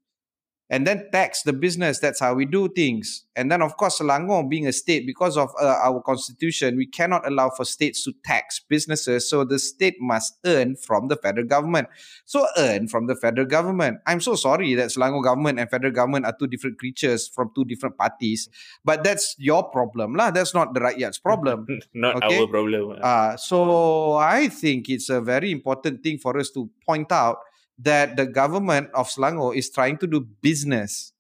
and 0.71 0.87
then 0.87 1.09
tax 1.11 1.43
the 1.43 1.53
business. 1.53 1.99
That's 1.99 2.21
how 2.21 2.35
we 2.35 2.47
do 2.47 2.69
things. 2.69 3.27
And 3.35 3.51
then, 3.51 3.61
of 3.61 3.77
course, 3.77 3.99
Selangor 3.99 4.49
being 4.49 4.69
a 4.69 4.73
state, 4.73 5.05
because 5.05 5.37
of 5.37 5.51
uh, 5.61 5.67
our 5.83 6.01
constitution, 6.01 6.77
we 6.77 6.87
cannot 6.87 7.27
allow 7.27 7.51
for 7.51 7.65
states 7.65 8.05
to 8.05 8.13
tax 8.25 8.61
businesses. 8.61 9.29
So 9.29 9.45
the 9.45 9.59
state 9.59 9.97
must 10.01 10.39
earn 10.47 10.77
from 10.77 11.09
the 11.09 11.17
federal 11.17 11.47
government. 11.47 11.89
So 12.25 12.47
earn 12.57 12.87
from 12.87 13.09
the 13.09 13.17
federal 13.17 13.49
government. 13.49 13.99
I'm 14.07 14.21
so 14.21 14.37
sorry 14.37 14.75
that 14.75 14.91
Selangor 14.91 15.25
government 15.25 15.59
and 15.59 15.69
federal 15.69 15.93
government 15.93 16.25
are 16.25 16.37
two 16.39 16.47
different 16.47 16.79
creatures 16.79 17.27
from 17.27 17.51
two 17.55 17.65
different 17.65 17.99
parties. 17.99 18.49
But 18.85 19.03
that's 19.03 19.35
your 19.39 19.65
problem, 19.65 20.15
lah. 20.15 20.31
That's 20.31 20.55
not 20.55 20.73
the 20.73 20.81
right 20.81 20.97
rakyat's 20.97 21.19
problem. 21.19 21.67
not 21.95 22.23
okay? 22.23 22.39
our 22.39 22.47
problem. 22.47 22.99
Uh, 23.03 23.37
so 23.37 24.15
I 24.15 24.49
think 24.49 24.89
it's 24.89 25.09
a 25.09 25.21
very 25.21 25.51
important 25.51 26.05
thing 26.05 26.19
for 26.19 26.39
us 26.39 26.51
to 26.51 26.71
point 26.87 27.11
out 27.11 27.39
that 27.83 28.17
the 28.17 28.27
government 28.27 28.91
of 28.93 29.09
Selangor 29.09 29.57
is 29.57 29.71
trying 29.71 29.97
to 29.99 30.07
do 30.07 30.21
business, 30.21 31.13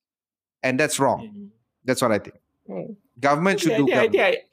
and 0.62 0.78
that's 0.78 1.00
wrong. 1.00 1.28
Mm-hmm. 1.28 1.46
That's 1.84 2.02
what 2.02 2.12
I 2.12 2.20
think. 2.20 2.36
Mm. 2.68 2.96
Government 3.18 3.60
should 3.60 3.72
I 3.72 3.76
do. 3.76 3.86
Think, 3.86 3.96
government. 3.96 4.14
I, 4.14 4.20
think 4.20 4.24
I, 4.24 4.50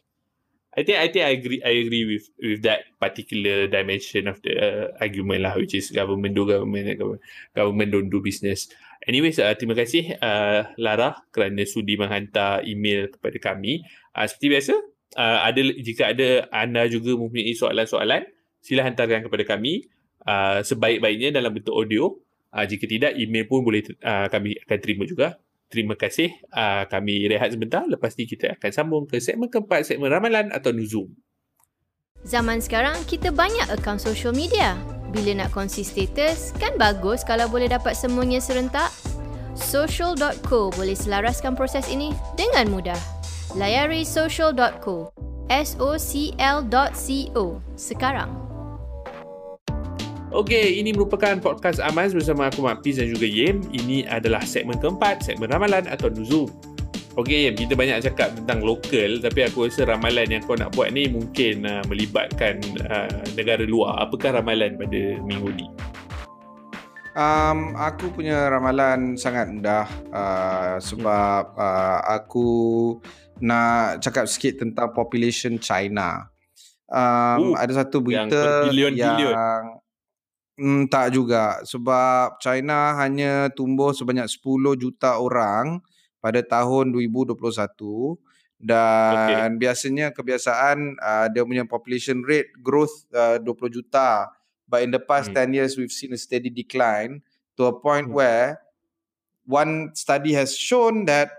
I 0.78 0.84
think 0.84 0.98
I 0.98 1.08
think 1.12 1.24
I 1.26 1.32
agree. 1.36 1.60
I 1.64 1.74
agree 1.84 2.06
with 2.06 2.26
with 2.40 2.62
that 2.64 2.88
particular 3.00 3.68
dimension 3.68 4.28
of 4.28 4.40
the 4.42 4.54
uh, 4.56 4.86
argument 5.04 5.44
lah, 5.44 5.54
which 5.60 5.76
is 5.76 5.92
government 5.92 6.36
do 6.36 6.48
government, 6.48 6.88
government, 6.98 7.24
government 7.56 7.90
don't 7.92 8.10
do 8.10 8.24
business. 8.24 8.72
Anyways, 9.08 9.40
uh, 9.40 9.56
terima 9.56 9.76
kasih 9.78 10.20
uh, 10.20 10.74
Lara 10.80 11.16
kerana 11.32 11.64
sudi 11.64 11.96
menghantar 11.96 12.64
email 12.68 13.08
kepada 13.12 13.38
kami. 13.40 13.84
Uh, 14.12 14.26
seperti 14.28 14.48
biasa, 14.52 14.74
uh, 15.16 15.40
ada 15.48 15.62
jika 15.80 16.12
ada 16.12 16.50
anda 16.52 16.84
juga 16.92 17.16
mempunyai 17.16 17.56
soalan-soalan, 17.56 18.28
sila 18.60 18.84
hantarkan 18.84 19.24
kepada 19.24 19.44
kami 19.48 19.88
uh, 20.28 20.60
sebaik-baiknya 20.62 21.32
dalam 21.40 21.56
bentuk 21.56 21.74
audio. 21.74 22.12
Uh, 22.52 22.66
jika 22.68 22.86
tidak, 22.86 23.12
email 23.16 23.48
pun 23.48 23.64
boleh 23.64 23.82
uh, 24.04 24.28
kami 24.28 24.60
akan 24.68 24.78
terima 24.84 25.04
juga. 25.08 25.40
Terima 25.68 26.00
kasih. 26.00 26.32
Uh, 26.52 26.88
kami 26.88 27.28
rehat 27.28 27.52
sebentar. 27.52 27.84
Lepas 27.88 28.16
ni 28.16 28.28
kita 28.28 28.56
akan 28.56 28.72
sambung 28.72 29.04
ke 29.08 29.20
segmen 29.20 29.52
keempat, 29.52 29.84
segmen 29.88 30.12
ramalan 30.12 30.52
atau 30.52 30.72
nuzum. 30.72 31.12
Zaman 32.24 32.60
sekarang, 32.64 32.98
kita 33.08 33.32
banyak 33.32 33.68
akaun 33.72 34.00
social 34.00 34.36
media. 34.36 34.76
Bila 35.12 35.44
nak 35.44 35.56
kongsi 35.56 35.88
status, 35.88 36.52
kan 36.60 36.76
bagus 36.76 37.24
kalau 37.24 37.48
boleh 37.48 37.72
dapat 37.72 37.96
semuanya 37.96 38.44
serentak? 38.44 38.92
Social.co 39.58 40.70
boleh 40.76 40.94
selaraskan 40.94 41.58
proses 41.58 41.88
ini 41.90 42.14
dengan 42.36 42.70
mudah. 42.70 43.00
Layari 43.56 44.04
social.co. 44.04 45.10
S-O-C-L.co 45.48 47.46
sekarang. 47.80 48.47
Okey, 50.28 50.84
ini 50.84 50.92
merupakan 50.92 51.40
podcast 51.40 51.80
Amaz 51.80 52.12
bersama 52.12 52.52
aku 52.52 52.60
Mak 52.60 52.84
Piz 52.84 53.00
dan 53.00 53.08
juga 53.08 53.24
Yem. 53.24 53.64
Ini 53.72 54.12
adalah 54.12 54.44
segmen 54.44 54.76
keempat, 54.76 55.24
segmen 55.24 55.48
ramalan 55.48 55.88
atau 55.88 56.12
nuzum. 56.12 56.52
Okey, 57.16 57.48
kita 57.56 57.80
banyak 57.80 58.04
cakap 58.04 58.36
tentang 58.36 58.60
lokal 58.60 59.24
tapi 59.24 59.48
aku 59.48 59.72
rasa 59.72 59.88
ramalan 59.88 60.28
yang 60.28 60.44
kau 60.44 60.60
nak 60.60 60.76
buat 60.76 60.92
ni 60.92 61.08
mungkin 61.08 61.64
uh, 61.64 61.80
melibatkan 61.88 62.60
uh, 62.92 63.08
negara 63.40 63.64
luar. 63.64 64.04
Apakah 64.04 64.36
ramalan 64.36 64.76
pada 64.76 65.02
minggu 65.24 65.48
ni? 65.56 65.72
Um, 67.16 67.80
aku 67.80 68.12
punya 68.12 68.52
ramalan 68.52 69.16
sangat 69.16 69.48
mudah 69.48 69.88
uh, 70.12 70.76
sebab 70.76 71.56
uh, 71.56 72.04
aku 72.04 72.48
nak 73.40 74.04
cakap 74.04 74.28
sikit 74.28 74.60
tentang 74.60 74.92
population 74.92 75.56
China. 75.56 76.28
Um, 76.92 77.56
uh, 77.56 77.64
ada 77.64 77.80
satu 77.80 78.04
berita 78.04 78.68
yang, 78.76 78.92
yang 78.92 79.77
mm, 80.58 80.90
tak 80.90 81.14
juga 81.14 81.62
sebab 81.64 82.42
China 82.42 82.98
hanya 82.98 83.48
tumbuh 83.54 83.94
sebanyak 83.94 84.26
10 84.26 84.76
juta 84.76 85.22
orang 85.22 85.80
pada 86.20 86.42
tahun 86.42 86.92
2021 86.92 87.38
dan 88.58 89.14
okay. 89.14 89.62
biasanya 89.62 90.10
kebiasaan 90.10 90.98
uh, 90.98 91.30
dia 91.30 91.46
punya 91.46 91.62
population 91.64 92.26
rate 92.26 92.50
growth 92.58 93.06
uh, 93.14 93.38
20 93.38 93.70
juta 93.70 94.34
but 94.66 94.82
in 94.82 94.90
the 94.90 95.00
past 95.00 95.30
hmm. 95.30 95.38
10 95.38 95.58
years 95.58 95.78
we've 95.78 95.94
seen 95.94 96.10
a 96.12 96.20
steady 96.20 96.50
decline 96.50 97.22
to 97.54 97.70
a 97.70 97.74
point 97.74 98.10
hmm. 98.10 98.18
where 98.18 98.58
one 99.46 99.94
study 99.94 100.34
has 100.34 100.58
shown 100.58 101.06
that 101.06 101.32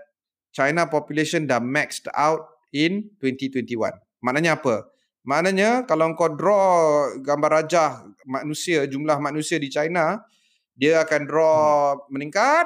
China 0.55 0.87
population 0.87 1.45
dah 1.45 1.59
maxed 1.59 2.07
out 2.15 2.47
in 2.71 3.11
2021 3.19 3.75
maknanya 4.23 4.55
apa 4.55 4.87
maknanya 5.29 5.85
kalau 5.85 6.09
kau 6.17 6.33
draw 6.33 7.13
gambar 7.21 7.61
rajah 7.61 8.01
manusia 8.25 8.89
jumlah 8.89 9.21
manusia 9.21 9.61
di 9.61 9.69
China 9.69 10.25
dia 10.73 11.05
akan 11.05 11.21
draw 11.29 11.93
hmm. 11.93 12.09
meningkat 12.09 12.65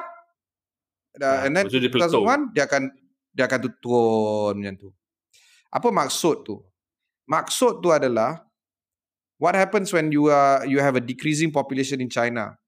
Uh, 1.14 1.46
and 1.46 1.54
then 1.54 1.70
2001 1.70 2.50
dia 2.50 2.66
akan 2.66 2.90
dia 3.30 3.46
akan 3.46 3.58
turun 3.78 4.54
macam 4.58 4.74
tu. 4.74 4.88
Apa 5.70 5.88
maksud 5.94 6.42
tu? 6.42 6.58
Maksud 7.30 7.78
tu 7.78 7.94
adalah 7.94 8.42
what 9.38 9.54
happens 9.54 9.94
when 9.94 10.10
you 10.10 10.26
are 10.26 10.66
you 10.66 10.82
have 10.82 10.98
a 10.98 11.02
decreasing 11.02 11.54
population 11.54 12.02
in 12.02 12.10
China. 12.10 12.58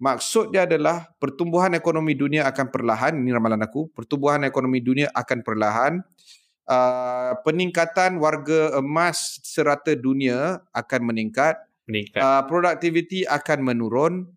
Maksud 0.00 0.52
dia 0.56 0.64
adalah 0.64 1.12
pertumbuhan 1.20 1.76
ekonomi 1.76 2.16
dunia 2.16 2.48
akan 2.48 2.72
perlahan, 2.72 3.20
ini 3.20 3.36
ramalan 3.36 3.60
aku, 3.60 3.92
pertumbuhan 3.92 4.40
ekonomi 4.48 4.80
dunia 4.80 5.12
akan 5.12 5.44
perlahan. 5.44 6.00
Uh, 6.70 7.34
peningkatan 7.42 8.22
warga 8.22 8.78
emas 8.78 9.42
serata 9.42 9.90
dunia 9.98 10.62
akan 10.70 11.10
meningkat. 11.10 11.58
Meningkat. 11.90 12.22
Uh, 12.22 12.46
productivity 12.46 13.26
akan 13.26 13.66
menurun 13.66 14.30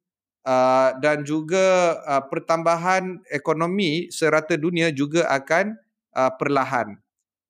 uh, 0.49 0.97
dan 0.97 1.21
juga 1.21 1.93
uh, 2.09 2.25
pertambahan 2.25 3.21
ekonomi 3.29 4.09
serata 4.09 4.57
dunia 4.57 4.89
juga 4.89 5.29
akan 5.29 5.77
uh, 6.17 6.34
perlahan. 6.34 6.97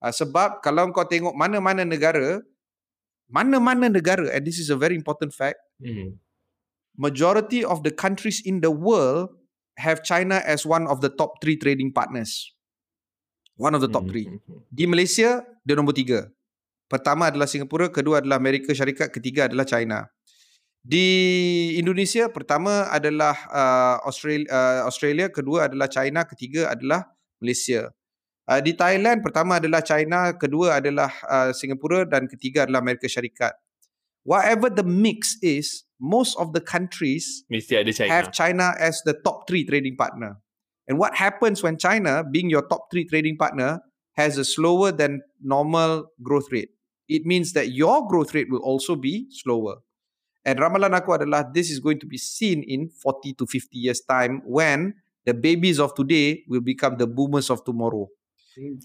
Uh, 0.04 0.12
sebab 0.12 0.60
kalau 0.60 0.92
kau 0.92 1.08
tengok 1.08 1.32
mana-mana 1.32 1.88
negara, 1.88 2.44
mana-mana 3.32 3.88
negara, 3.88 4.36
and 4.36 4.44
this 4.44 4.60
is 4.60 4.68
a 4.68 4.76
very 4.76 5.00
important 5.00 5.32
fact, 5.32 5.64
mm-hmm. 5.80 6.20
majority 7.00 7.64
of 7.64 7.88
the 7.88 7.94
countries 7.96 8.44
in 8.44 8.60
the 8.60 8.68
world 8.68 9.32
have 9.80 10.04
China 10.04 10.44
as 10.44 10.68
one 10.68 10.92
of 10.92 11.00
the 11.00 11.08
top 11.08 11.40
three 11.40 11.56
trading 11.56 11.90
partners. 11.90 12.52
One 13.56 13.78
of 13.78 13.82
the 13.86 13.92
top 13.92 14.10
three. 14.10 14.26
Mm-hmm. 14.26 14.60
Di 14.74 14.86
Malaysia, 14.90 15.46
dia 15.62 15.76
nombor 15.78 15.94
tiga. 15.94 16.30
Pertama 16.90 17.30
adalah 17.30 17.46
Singapura, 17.46 17.90
kedua 17.90 18.22
adalah 18.22 18.38
Amerika 18.38 18.74
Syarikat, 18.74 19.14
ketiga 19.14 19.50
adalah 19.50 19.66
China. 19.66 20.10
Di 20.84 21.08
Indonesia 21.80 22.28
pertama 22.28 22.92
adalah 22.92 23.34
uh, 23.48 23.98
Australia, 24.04 24.52
uh, 24.52 24.82
Australia, 24.84 25.32
kedua 25.32 25.72
adalah 25.72 25.88
China, 25.88 26.28
ketiga 26.28 26.76
adalah 26.76 27.08
Malaysia. 27.40 27.88
Uh, 28.44 28.60
di 28.60 28.76
Thailand 28.76 29.24
pertama 29.24 29.64
adalah 29.64 29.80
China, 29.80 30.36
kedua 30.36 30.84
adalah 30.84 31.08
uh, 31.24 31.56
Singapura 31.56 32.04
dan 32.04 32.28
ketiga 32.28 32.68
adalah 32.68 32.84
Amerika 32.84 33.08
Syarikat. 33.08 33.56
Whatever 34.28 34.68
the 34.68 34.84
mix 34.84 35.40
is, 35.40 35.88
most 36.04 36.36
of 36.36 36.52
the 36.52 36.60
countries 36.60 37.48
Mesti 37.48 37.80
ada 37.80 37.92
China. 37.96 38.12
have 38.12 38.28
China 38.36 38.76
as 38.76 39.00
the 39.08 39.16
top 39.16 39.48
three 39.48 39.64
trading 39.64 39.96
partner. 39.96 40.43
And 40.88 40.98
what 40.98 41.16
happens 41.16 41.64
when 41.64 41.78
China, 41.78 42.24
being 42.24 42.50
your 42.50 42.68
top 42.68 42.92
three 42.92 43.06
trading 43.06 43.38
partner, 43.38 43.80
has 44.14 44.38
a 44.38 44.46
slower 44.46 44.92
than 44.92 45.22
normal 45.42 46.12
growth 46.22 46.52
rate? 46.52 46.70
It 47.08 47.26
means 47.26 47.54
that 47.54 47.72
your 47.72 48.08
growth 48.08 48.34
rate 48.34 48.48
will 48.50 48.62
also 48.64 48.96
be 48.96 49.28
slower. 49.30 49.78
And 50.44 50.60
ramalan 50.60 50.92
aku 50.92 51.16
adalah 51.16 51.48
this 51.48 51.72
is 51.72 51.80
going 51.80 52.04
to 52.04 52.08
be 52.08 52.20
seen 52.20 52.64
in 52.68 52.92
40 52.92 53.34
to 53.40 53.48
50 53.48 53.80
years 53.80 54.04
time 54.04 54.44
when 54.44 54.94
the 55.24 55.34
babies 55.34 55.80
of 55.80 55.96
today 55.96 56.44
will 56.52 56.64
become 56.64 57.00
the 57.00 57.08
boomers 57.08 57.48
of 57.48 57.64
tomorrow. 57.64 58.12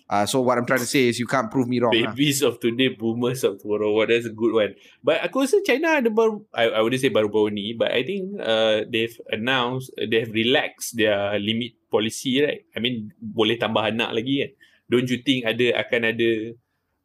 Uh, 0.09 0.25
so 0.25 0.41
what 0.41 0.57
I'm 0.57 0.67
trying 0.67 0.81
to 0.81 0.89
say 0.89 1.09
is 1.09 1.19
you 1.19 1.27
can't 1.27 1.51
prove 1.51 1.69
me 1.69 1.81
wrong. 1.81 1.93
Babies 1.93 2.43
lah. 2.43 2.51
of 2.51 2.61
today, 2.61 2.89
boomers 2.89 3.45
of 3.45 3.61
tomorrow. 3.61 3.93
Well, 3.93 4.09
that's 4.09 4.27
a 4.27 4.33
good 4.33 4.55
one. 4.55 4.73
But 5.05 5.21
aku 5.25 5.45
rasa 5.45 5.61
China 5.65 6.01
ada 6.01 6.09
baru, 6.09 6.45
I, 6.57 6.73
I 6.73 6.81
wouldn't 6.81 7.03
say 7.03 7.13
baru-baru 7.13 7.53
ni, 7.53 7.77
but 7.77 7.93
I 7.93 8.03
think 8.03 8.41
uh, 8.41 8.89
they've 8.89 9.15
announced, 9.29 9.93
they 9.97 10.25
have 10.25 10.33
relaxed 10.33 10.97
their 10.97 11.37
limit 11.37 11.77
policy, 11.93 12.41
right? 12.41 12.65
I 12.73 12.81
mean, 12.81 13.13
boleh 13.21 13.61
tambah 13.61 13.85
anak 13.85 14.17
lagi 14.17 14.35
kan? 14.45 14.51
Don't 14.89 15.09
you 15.13 15.21
think 15.21 15.45
ada 15.45 15.85
akan 15.85 16.17
ada 16.17 16.57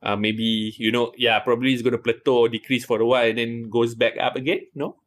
uh, 0.04 0.16
maybe 0.16 0.76
you 0.78 0.92
know 0.92 1.12
yeah 1.18 1.40
probably 1.40 1.74
it's 1.74 1.82
going 1.82 1.96
to 1.96 2.04
plateau 2.04 2.48
decrease 2.48 2.86
for 2.86 3.00
a 3.00 3.08
while 3.08 3.28
and 3.28 3.40
then 3.40 3.70
goes 3.72 3.96
back 3.96 4.14
up 4.20 4.36
again 4.36 4.68
no 4.76 5.00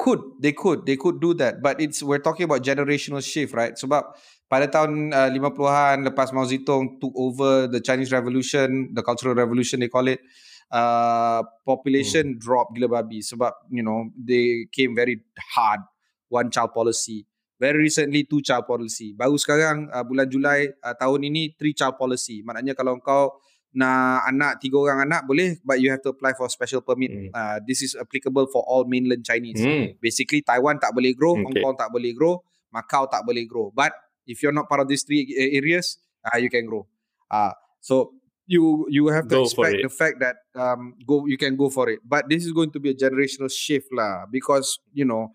could 0.00 0.40
they 0.40 0.56
could 0.56 0.88
they 0.88 0.96
could 0.96 1.20
do 1.20 1.36
that. 1.36 1.60
But 1.60 1.76
it's 1.80 2.00
we're 2.00 2.24
talking 2.24 2.48
about 2.48 2.64
generational 2.64 3.20
shift 3.20 3.52
right? 3.52 3.76
Sebab 3.76 4.16
pada 4.48 4.66
tahun 4.72 5.12
uh, 5.12 5.28
50-an 5.28 6.08
lepas 6.08 6.32
Mao 6.32 6.48
Zedong 6.48 6.96
took 6.96 7.12
over 7.12 7.68
the 7.68 7.84
Chinese 7.84 8.08
revolution 8.08 8.96
the 8.96 9.04
cultural 9.04 9.36
revolution 9.36 9.84
they 9.84 9.92
call 9.92 10.08
it 10.08 10.24
uh, 10.72 11.44
population 11.68 12.34
hmm. 12.34 12.40
drop 12.40 12.72
gila 12.72 12.88
babi. 12.88 13.20
Sebab 13.20 13.68
you 13.68 13.84
know 13.84 14.08
they 14.16 14.64
came 14.72 14.96
very 14.96 15.20
hard 15.52 15.84
one 16.32 16.48
child 16.48 16.72
policy. 16.72 17.28
Very 17.60 17.92
recently 17.92 18.24
two 18.24 18.40
child 18.40 18.64
policy. 18.64 19.12
Baru 19.12 19.36
sekarang 19.36 19.92
uh, 19.92 20.00
bulan 20.00 20.32
Julai 20.32 20.72
uh, 20.80 20.96
tahun 20.96 21.28
ini 21.28 21.52
three 21.60 21.76
child 21.76 22.00
policy. 22.00 22.40
Maknanya 22.40 22.72
kalau 22.72 22.96
kau 23.04 23.36
nak 23.70 24.26
anak 24.26 24.58
tiga 24.58 24.76
orang 24.82 25.06
anak 25.06 25.22
boleh 25.30 25.54
but 25.62 25.78
you 25.78 25.90
have 25.90 26.02
to 26.02 26.10
apply 26.10 26.34
for 26.34 26.50
special 26.50 26.82
permit. 26.82 27.10
Mm. 27.10 27.30
uh, 27.30 27.58
this 27.62 27.86
is 27.86 27.94
applicable 27.94 28.50
for 28.50 28.66
all 28.66 28.82
mainland 28.82 29.22
chinese. 29.22 29.62
Mm. 29.62 29.94
basically 30.02 30.42
taiwan 30.42 30.82
tak 30.82 30.90
boleh 30.90 31.14
grow 31.14 31.38
okay. 31.38 31.44
hong 31.46 31.54
kong 31.54 31.76
tak 31.78 31.90
boleh 31.94 32.10
grow 32.10 32.42
macau 32.70 33.06
tak 33.10 33.22
boleh 33.26 33.46
grow. 33.46 33.70
But 33.74 33.94
if 34.26 34.42
you're 34.42 34.54
not 34.54 34.70
part 34.70 34.82
of 34.82 34.88
these 34.90 35.02
three 35.02 35.26
areas 35.34 35.98
uh, 36.26 36.38
you 36.38 36.50
can 36.50 36.66
grow. 36.66 36.86
Uh, 37.30 37.54
so 37.78 38.14
you 38.50 38.86
you 38.90 39.06
have 39.14 39.30
to 39.30 39.38
go 39.38 39.46
expect 39.46 39.78
the 39.78 39.92
fact 39.92 40.18
that 40.18 40.42
um 40.58 40.98
go 41.06 41.26
you 41.30 41.38
can 41.38 41.54
go 41.54 41.70
for 41.70 41.86
it. 41.86 42.02
But 42.02 42.26
this 42.26 42.42
is 42.42 42.50
going 42.50 42.74
to 42.74 42.82
be 42.82 42.90
a 42.90 42.96
generational 42.98 43.50
shift 43.50 43.86
lah 43.94 44.26
because 44.26 44.82
you 44.90 45.06
know 45.06 45.30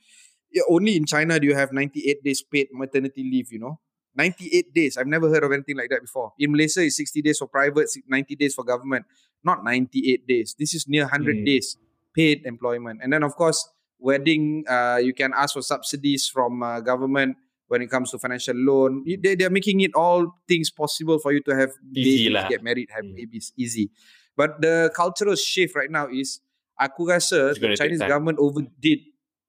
only 0.70 0.96
in 0.96 1.06
china 1.06 1.40
do 1.40 1.48
you 1.48 1.56
have 1.56 1.72
98 1.74 2.24
days 2.24 2.40
paid 2.40 2.72
maternity 2.72 3.28
leave 3.28 3.52
you 3.52 3.60
know 3.60 3.80
98 4.16 4.74
days. 4.74 4.98
I've 4.98 5.08
never 5.08 5.30
heard 5.30 5.44
of 5.44 5.52
anything 5.52 5.78
like 5.78 5.90
that 5.90 6.02
before. 6.02 6.34
In 6.40 6.52
Malaysia, 6.52 6.84
it's 6.84 6.98
60 6.98 7.22
days 7.22 7.38
for 7.40 7.48
private, 7.48 7.90
90 8.08 8.36
days 8.36 8.54
for 8.54 8.64
government. 8.64 9.06
Not 9.44 9.64
98 9.64 10.28
days. 10.28 10.56
This 10.58 10.74
is 10.74 10.88
near 10.88 11.04
100 11.04 11.38
mm. 11.38 11.46
days 11.46 11.78
paid 12.16 12.46
employment. 12.46 13.02
And 13.04 13.12
then, 13.12 13.24
of 13.24 13.36
course, 13.36 13.68
wedding, 14.00 14.64
uh, 14.68 15.00
you 15.02 15.14
can 15.14 15.34
ask 15.36 15.54
for 15.54 15.62
subsidies 15.62 16.30
from 16.30 16.64
uh, 16.64 16.80
government 16.80 17.38
when 17.68 17.82
it 17.82 17.90
comes 17.90 18.12
to 18.12 18.20
financial 18.20 18.56
loan. 18.56 19.04
They, 19.06 19.36
they're 19.36 19.50
making 19.50 19.82
it 19.82 19.92
all 19.94 20.32
things 20.48 20.72
possible 20.72 21.20
for 21.20 21.34
you 21.34 21.42
to 21.42 21.56
have 21.56 21.72
easy 21.94 22.30
babies, 22.30 22.50
get 22.50 22.64
married, 22.64 22.90
have 22.96 23.04
mm. 23.04 23.16
babies, 23.16 23.52
easy. 23.58 23.92
But 24.38 24.62
the 24.62 24.92
cultural 24.96 25.36
shift 25.36 25.76
right 25.76 25.92
now 25.92 26.08
is, 26.08 26.40
aku 26.80 27.08
rasa 27.08 27.54
the 27.54 27.76
Chinese 27.76 28.00
government 28.00 28.40
overdid 28.40 29.00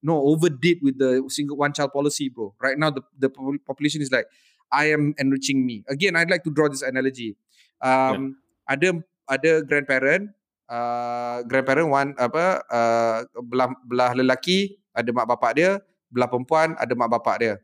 no 0.07 0.23
overdid 0.23 0.79
with 0.83 0.99
the 0.99 1.25
single 1.29 1.57
one 1.57 1.73
child 1.73 1.93
policy, 1.93 2.29
bro. 2.29 2.55
Right 2.61 2.79
now, 2.79 2.91
the 2.91 3.03
the 3.19 3.29
population 3.67 4.01
is 4.01 4.13
like, 4.13 4.27
I 4.73 4.91
am 4.93 5.15
enriching 5.19 5.65
me. 5.65 5.87
Again, 5.87 6.17
I'd 6.17 6.31
like 6.31 6.43
to 6.45 6.53
draw 6.53 6.69
this 6.69 6.83
analogy. 6.83 7.39
Um, 7.79 8.37
yeah. 8.67 8.73
ada 8.73 8.89
ada 9.27 9.53
grandparent, 9.63 10.33
uh, 10.71 11.45
grandparent 11.45 11.89
one 11.93 12.11
apa 12.17 12.65
uh, 12.67 13.17
belah 13.45 13.71
belah 13.85 14.11
lelaki 14.17 14.81
ada 14.97 15.11
mak 15.13 15.29
bapak 15.29 15.51
dia, 15.59 15.71
belah 16.09 16.29
perempuan 16.31 16.75
ada 16.81 16.93
mak 16.97 17.11
bapak 17.13 17.37
dia. 17.43 17.55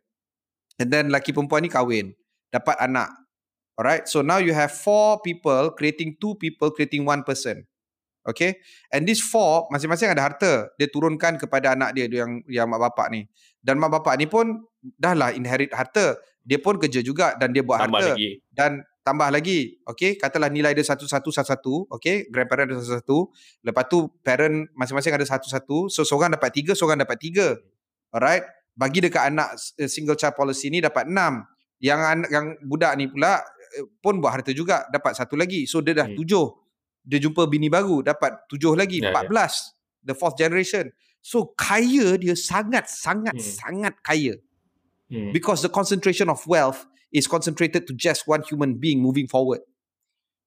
And 0.81 0.89
then 0.89 1.11
lelaki 1.11 1.33
perempuan 1.33 1.65
ni 1.65 1.71
kahwin, 1.73 2.15
dapat 2.53 2.77
anak. 2.81 3.11
Alright, 3.73 4.05
so 4.05 4.21
now 4.21 4.37
you 4.37 4.53
have 4.53 4.69
four 4.69 5.25
people 5.25 5.73
creating 5.73 6.21
two 6.21 6.37
people 6.37 6.69
creating 6.71 7.09
one 7.09 7.25
person. 7.25 7.65
Okay. 8.23 8.63
And 8.95 9.03
these 9.03 9.19
four 9.19 9.67
masing-masing 9.75 10.15
ada 10.15 10.23
harta. 10.23 10.71
Dia 10.79 10.87
turunkan 10.87 11.41
kepada 11.43 11.75
anak 11.75 11.99
dia 11.99 12.07
yang 12.07 12.45
yang 12.47 12.71
mak 12.71 12.79
bapak 12.79 13.11
ni. 13.11 13.27
Dan 13.59 13.83
mak 13.83 13.91
bapak 13.91 14.15
ni 14.21 14.31
pun 14.31 14.63
dah 15.01 15.17
lah 15.17 15.35
inherit 15.35 15.75
harta. 15.75 16.21
Dia 16.43 16.59
pun 16.59 16.77
kerja 16.77 17.01
juga 17.01 17.39
dan 17.39 17.55
dia 17.55 17.63
buat 17.63 17.79
tambah 17.79 18.03
harta. 18.03 18.15
Lagi. 18.15 18.43
Dan 18.51 18.83
tambah 19.07 19.29
lagi. 19.31 19.79
Okay. 19.87 20.19
Katalah 20.19 20.51
nilai 20.51 20.75
dia 20.75 20.83
satu-satu 20.83 21.31
satu-satu. 21.31 21.91
Okay. 21.99 22.27
Grandparent 22.29 22.75
ada 22.75 22.83
satu-satu. 22.83 23.31
Lepas 23.63 23.85
tu 23.87 23.99
parent 24.27 24.67
masing-masing 24.75 25.15
ada 25.15 25.27
satu-satu. 25.27 25.91
So 25.91 26.03
seorang 26.03 26.35
dapat 26.35 26.51
tiga, 26.51 26.73
seorang 26.75 26.99
dapat 26.99 27.19
tiga. 27.23 27.59
Alright. 28.11 28.43
Bagi 28.73 29.05
dekat 29.05 29.29
anak 29.29 29.55
eh, 29.79 29.91
single 29.91 30.17
child 30.17 30.35
policy 30.35 30.73
ni 30.73 30.83
dapat 30.83 31.07
enam. 31.07 31.47
Yang 31.83 32.01
anak, 32.03 32.29
yang 32.31 32.47
budak 32.63 32.93
ni 32.99 33.11
pula 33.11 33.43
eh, 33.79 33.87
pun 34.03 34.19
buat 34.19 34.41
harta 34.41 34.51
juga. 34.51 34.87
Dapat 34.91 35.15
satu 35.15 35.39
lagi. 35.39 35.67
So 35.71 35.79
dia 35.79 35.95
dah 35.95 36.11
hmm. 36.11 36.19
tujuh 36.19 36.63
dia 37.03 37.19
jumpa 37.19 37.51
bini 37.51 37.67
baru 37.67 38.01
dapat 38.07 38.47
tujuh 38.47 38.79
lagi 38.79 39.03
yeah, 39.03 39.11
14 39.11 39.27
yeah. 39.27 39.51
the 40.07 40.15
fourth 40.15 40.39
generation 40.39 40.91
so 41.19 41.51
kaya 41.59 42.15
dia 42.19 42.35
sangat 42.39 42.87
sangat 42.87 43.35
hmm. 43.35 43.43
sangat 43.43 43.95
kaya 44.03 44.39
hmm. 45.13 45.33
because 45.33 45.63
the 45.63 45.69
concentration 45.69 46.29
of 46.29 46.47
wealth 46.47 46.87
is 47.13 47.27
concentrated 47.27 47.87
to 47.87 47.93
just 47.95 48.27
one 48.27 48.43
human 48.43 48.79
being 48.79 49.01
moving 49.01 49.29
forward 49.29 49.61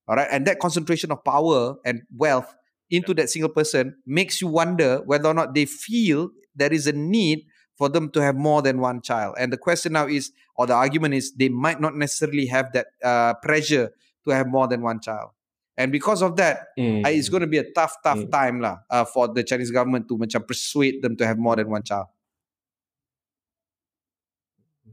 alright 0.09 0.28
and 0.32 0.45
that 0.47 0.59
concentration 0.59 1.11
of 1.11 1.24
power 1.24 1.76
and 1.86 2.01
wealth 2.16 2.55
into 2.89 3.13
that 3.13 3.30
single 3.30 3.49
person 3.49 3.95
makes 4.05 4.41
you 4.41 4.47
wonder 4.47 5.01
whether 5.05 5.30
or 5.30 5.34
not 5.34 5.53
they 5.53 5.66
feel 5.66 6.30
there 6.55 6.74
is 6.74 6.88
a 6.88 6.93
need 6.93 7.45
for 7.78 7.89
them 7.89 8.09
to 8.09 8.22
have 8.22 8.36
more 8.36 8.61
than 8.61 8.80
one 8.80 9.01
child 9.01 9.36
and 9.38 9.53
the 9.53 9.57
question 9.57 9.93
now 9.93 10.07
is 10.07 10.32
or 10.57 10.66
the 10.66 10.74
argument 10.74 11.13
is 11.13 11.34
they 11.36 11.49
might 11.49 11.80
not 11.80 11.95
necessarily 11.95 12.45
have 12.45 12.72
that 12.74 12.88
uh, 13.03 13.34
pressure 13.41 13.91
to 14.24 14.32
have 14.34 14.47
more 14.47 14.68
than 14.68 14.82
one 14.82 14.99
child 14.99 15.30
And 15.78 15.91
because 15.91 16.22
of 16.22 16.38
that, 16.38 16.68
mm. 16.80 17.05
uh, 17.05 17.09
it's 17.09 17.30
going 17.30 17.41
to 17.41 17.47
be 17.47 17.57
a 17.57 17.70
tough, 17.72 17.95
tough 18.03 18.18
mm. 18.18 18.32
time 18.32 18.61
lah 18.61 18.80
uh, 18.89 19.03
for 19.03 19.28
the 19.28 19.43
Chinese 19.43 19.72
government 19.72 20.07
to 20.07 20.16
macam 20.16 20.47
persuade 20.47 21.03
them 21.03 21.20
to 21.20 21.28
have 21.28 21.38
more 21.38 21.55
than 21.55 21.68
one 21.68 21.84
child. 21.84 22.07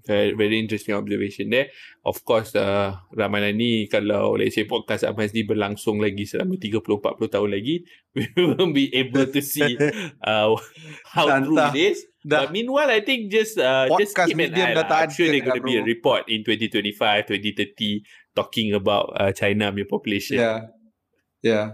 Very, 0.02 0.34
very 0.34 0.58
interesting 0.58 0.98
observation 0.98 1.50
there. 1.50 1.70
Of 2.02 2.26
course, 2.26 2.58
uh, 2.58 2.98
ramalan 3.14 3.54
ni 3.54 3.86
kalau 3.86 4.34
let's 4.34 4.58
say 4.58 4.66
podcast 4.66 5.06
Ahmad 5.06 5.30
ni 5.30 5.46
berlangsung 5.46 6.02
lagi 6.02 6.26
selama 6.26 6.58
30-40 6.58 7.30
tahun 7.30 7.48
lagi, 7.54 7.86
we 8.18 8.26
will 8.34 8.74
be 8.74 8.90
able 8.94 9.30
to 9.30 9.38
see 9.38 9.78
uh, 10.26 10.58
how 11.06 11.26
Santa. 11.30 11.46
true 11.46 11.58
it 11.70 11.76
is. 11.94 11.98
Dah. 12.22 12.46
But 12.46 12.54
meanwhile, 12.54 12.90
I 12.90 13.02
think 13.02 13.34
just 13.34 13.58
uh, 13.58 13.90
just 13.98 14.14
keep 14.14 14.38
an 14.38 14.54
eye. 14.54 14.78
Lah. 14.78 14.86
I'm 14.86 15.10
sure 15.10 15.26
there's 15.26 15.42
going 15.42 15.58
to 15.58 15.66
be 15.66 15.78
a 15.78 15.82
report 15.82 16.30
in 16.30 16.46
2025, 16.46 16.94
2030 17.26 18.06
talking 18.34 18.74
about 18.74 19.10
uh, 19.18 19.34
China 19.34 19.74
punya 19.74 19.86
population. 19.90 20.38
Yeah. 20.38 20.70
Yeah. 21.42 21.66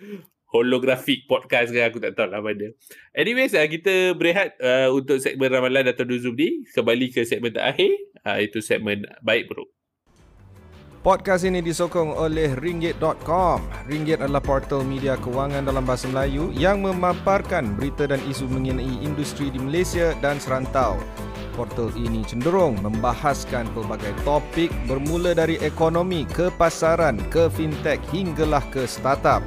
Holographic 0.52 1.24
podcast 1.24 1.72
ke 1.72 1.80
aku 1.80 1.96
tak 1.96 2.12
tahu 2.12 2.28
lah 2.28 2.44
mana. 2.44 2.76
Anyways, 3.16 3.56
uh, 3.56 3.64
kita 3.64 4.12
berehat 4.12 4.52
uh, 4.60 4.92
untuk 4.92 5.16
segmen 5.16 5.48
ramalan 5.48 5.88
atau 5.88 6.04
Zoom 6.20 6.36
ni. 6.36 6.60
Kembali 6.76 7.08
ke 7.08 7.24
segmen 7.24 7.56
terakhir. 7.56 7.88
Uh, 8.20 8.38
itu 8.44 8.60
segmen 8.60 9.08
baik 9.24 9.48
bro. 9.48 9.64
Podcast 11.02 11.42
ini 11.42 11.58
disokong 11.58 12.14
oleh 12.14 12.54
Ringgit.com. 12.54 13.58
Ringgit 13.90 14.22
adalah 14.22 14.38
portal 14.38 14.86
media 14.86 15.18
kewangan 15.18 15.66
dalam 15.66 15.82
bahasa 15.82 16.06
Melayu 16.06 16.54
yang 16.54 16.78
memaparkan 16.78 17.74
berita 17.74 18.06
dan 18.06 18.22
isu 18.30 18.46
mengenai 18.46 19.02
industri 19.02 19.50
di 19.50 19.58
Malaysia 19.58 20.14
dan 20.22 20.38
serantau. 20.38 20.94
Portal 21.58 21.90
ini 21.98 22.22
cenderung 22.22 22.78
membahaskan 22.86 23.66
pelbagai 23.74 24.14
topik 24.22 24.70
bermula 24.86 25.34
dari 25.34 25.58
ekonomi 25.58 26.22
ke 26.22 26.54
pasaran 26.54 27.18
ke 27.34 27.50
fintech 27.50 27.98
hinggalah 28.14 28.62
ke 28.70 28.86
startup. 28.86 29.42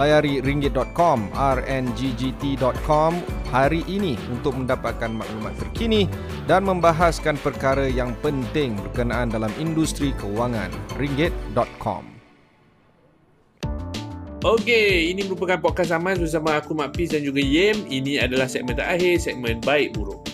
Layari 0.00 0.40
ringgit.com, 0.40 1.28
rnggt.com 1.36 3.12
hari 3.52 3.84
ini 3.84 4.16
untuk 4.32 4.56
mendapatkan 4.56 5.12
maklumat 5.12 5.52
terkini 5.60 6.08
dan 6.48 6.64
membahaskan 6.64 7.36
perkara 7.36 7.84
yang 7.84 8.16
penting 8.24 8.80
berkenaan 8.80 9.28
dalam 9.28 9.52
industri 9.60 10.16
kewangan. 10.16 10.72
ringgit.com 10.96 12.08
Okey, 14.40 15.12
ini 15.12 15.20
merupakan 15.28 15.60
podcast 15.60 15.92
Aman 15.92 16.16
bersama 16.16 16.56
aku 16.56 16.72
Mak 16.72 16.96
Piz 16.96 17.12
dan 17.12 17.20
juga 17.20 17.44
Yem. 17.44 17.84
Ini 17.84 18.24
adalah 18.24 18.48
segmen 18.48 18.72
terakhir, 18.72 19.20
segmen 19.20 19.60
baik 19.60 19.92
buruk. 19.92 20.29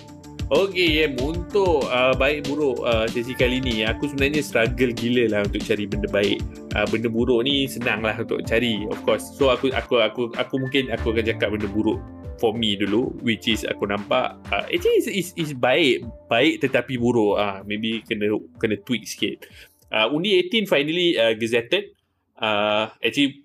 Okey, 0.47 1.03
Yem, 1.03 1.18
untuk 1.18 1.90
uh, 1.90 2.14
baik 2.14 2.47
buruk 2.47 2.78
uh, 2.86 3.03
sesi 3.11 3.34
kali 3.34 3.59
ni, 3.59 3.82
aku 3.82 4.07
sebenarnya 4.07 4.47
struggle 4.47 4.94
gila 4.94 5.26
lah 5.34 5.40
untuk 5.42 5.59
cari 5.59 5.90
benda 5.90 6.07
baik. 6.07 6.38
Uh, 6.70 6.86
benda 6.86 7.11
buruk 7.11 7.42
ni 7.42 7.66
senang 7.66 7.99
lah 8.07 8.14
untuk 8.14 8.47
cari, 8.47 8.86
of 8.86 8.94
course. 9.03 9.26
So 9.34 9.51
aku 9.51 9.74
aku 9.74 9.99
aku 9.99 10.30
aku 10.38 10.55
mungkin 10.62 10.94
aku 10.94 11.11
akan 11.11 11.34
cakap 11.34 11.51
benda 11.51 11.66
buruk 11.66 11.99
for 12.38 12.55
me 12.55 12.78
dulu, 12.78 13.11
which 13.26 13.51
is 13.51 13.66
aku 13.66 13.90
nampak 13.90 14.38
uh, 14.55 14.62
actually 14.70 15.03
is, 15.03 15.11
is 15.11 15.28
is 15.34 15.51
baik, 15.51 16.07
baik 16.30 16.62
tetapi 16.62 16.94
buruk. 16.94 17.42
Uh, 17.42 17.66
maybe 17.66 18.07
kena 18.07 18.38
kena 18.62 18.78
tweak 18.86 19.03
sikit. 19.03 19.51
Uh, 19.90 20.07
undi 20.14 20.47
18 20.47 20.70
finally 20.70 21.18
uh, 21.18 21.34
gazetted. 21.34 21.90
Uh, 22.38 22.86
actually 23.03 23.42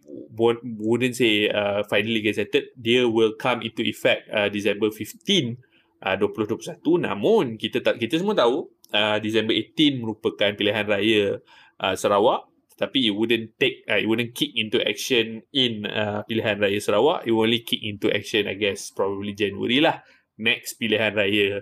wouldn't 0.77 1.17
say 1.17 1.49
uh, 1.49 1.81
finally 1.89 2.21
gazetted. 2.21 2.69
Dia 2.77 3.09
will 3.09 3.33
come 3.41 3.65
into 3.65 3.81
effect 3.81 4.29
uh, 4.29 4.53
December 4.53 4.93
15 4.93 5.70
uh, 6.01 6.15
2021 6.17 6.81
namun 7.05 7.55
kita 7.55 7.81
tak 7.81 8.01
kita 8.01 8.17
semua 8.17 8.33
tahu 8.33 8.69
uh, 8.93 9.17
December 9.23 9.55
18 9.55 10.01
merupakan 10.01 10.51
pilihan 10.53 10.85
raya 10.85 11.39
uh, 11.81 11.95
Sarawak. 11.95 12.47
Tapi 12.81 13.11
it 13.11 13.13
wouldn't 13.13 13.53
take 13.61 13.85
uh, 13.85 13.99
it 13.99 14.09
wouldn't 14.09 14.33
kick 14.33 14.57
into 14.57 14.81
action 14.81 15.45
in 15.53 15.85
uh, 15.85 16.25
pilihan 16.25 16.57
raya 16.57 16.81
Sarawak. 16.81 17.29
It 17.29 17.33
only 17.33 17.61
kick 17.61 17.81
into 17.81 18.09
action 18.09 18.49
I 18.49 18.57
guess 18.57 18.89
probably 18.89 19.37
January 19.37 19.79
lah. 19.81 20.01
Next 20.41 20.81
pilihan 20.81 21.13
raya 21.13 21.61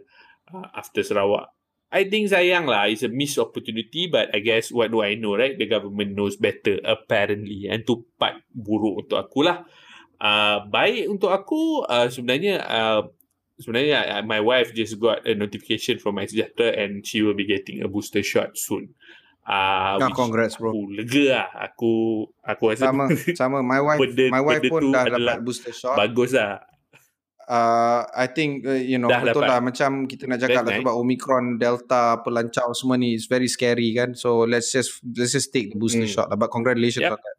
uh, 0.52 0.68
after 0.72 1.04
Sarawak. 1.04 1.52
I 1.90 2.06
think 2.06 2.30
sayang 2.30 2.70
lah 2.70 2.86
it's 2.86 3.02
a 3.02 3.10
missed 3.10 3.42
opportunity 3.42 4.06
but 4.06 4.30
I 4.30 4.46
guess 4.46 4.70
what 4.70 4.94
do 4.94 5.02
I 5.02 5.18
know 5.18 5.34
right? 5.34 5.58
The 5.58 5.66
government 5.66 6.14
knows 6.14 6.38
better 6.38 6.78
apparently 6.86 7.66
and 7.66 7.82
tu 7.82 8.06
part 8.16 8.46
buruk 8.54 9.10
untuk 9.10 9.18
aku 9.20 9.42
lah. 9.44 9.66
Uh, 10.20 10.68
baik 10.70 11.10
untuk 11.10 11.34
aku 11.34 11.84
uh, 11.90 12.08
sebenarnya 12.12 12.62
uh, 12.62 13.02
sebenarnya 13.60 14.20
uh, 14.20 14.24
my 14.24 14.39
wife 14.39 14.72
just 14.74 14.95
got 14.97 15.28
a 15.28 15.36
notification 15.36 15.99
from 15.99 16.16
my 16.16 16.26
Sejahtera 16.26 16.74
and 16.80 17.03
she 17.05 17.22
will 17.22 17.36
be 17.36 17.45
getting 17.45 17.84
a 17.84 17.88
booster 17.88 18.24
shot 18.24 18.55
soon. 18.55 18.95
Ah, 19.49 19.97
uh, 19.97 20.14
congrats 20.14 20.62
bro. 20.62 20.72
Aku 20.72 20.93
lega 20.93 21.24
lah. 21.34 21.47
Aku 21.70 21.91
aku 22.45 22.64
rasa 22.70 22.93
sama 22.93 23.03
sama 23.41 23.57
my 23.66 23.82
wife 23.82 23.99
benda, 23.99 24.26
my 24.30 24.43
wife 24.43 24.64
pun 24.70 24.93
dah 24.93 25.05
dapat 25.10 25.41
booster 25.41 25.74
shot. 25.74 25.97
Bagus 25.97 26.38
lah. 26.38 26.62
Uh, 27.49 28.05
I 28.14 28.30
think 28.30 28.62
uh, 28.70 28.78
you 28.78 29.01
know 29.01 29.10
dah 29.10 29.26
betul 29.26 29.41
dapat. 29.41 29.49
lah 29.49 29.60
macam 29.66 30.05
kita 30.05 30.30
nak 30.30 30.38
cakap 30.38 30.70
lah 30.70 30.86
sebab 30.86 30.93
Omicron, 30.93 31.57
Delta, 31.57 32.22
pelancau 32.22 32.78
semua 32.78 32.93
ni 33.01 33.18
is 33.18 33.26
very 33.26 33.49
scary 33.49 33.89
kan. 33.97 34.14
So 34.14 34.45
let's 34.45 34.70
just 34.70 35.01
let's 35.18 35.34
just 35.34 35.49
take 35.49 35.74
the 35.74 35.82
booster 35.82 36.05
hmm. 36.05 36.14
shot 36.14 36.30
lah. 36.30 36.38
But 36.38 36.53
congratulations 36.53 37.10
yep. 37.10 37.18
on 37.18 37.22
that. 37.26 37.38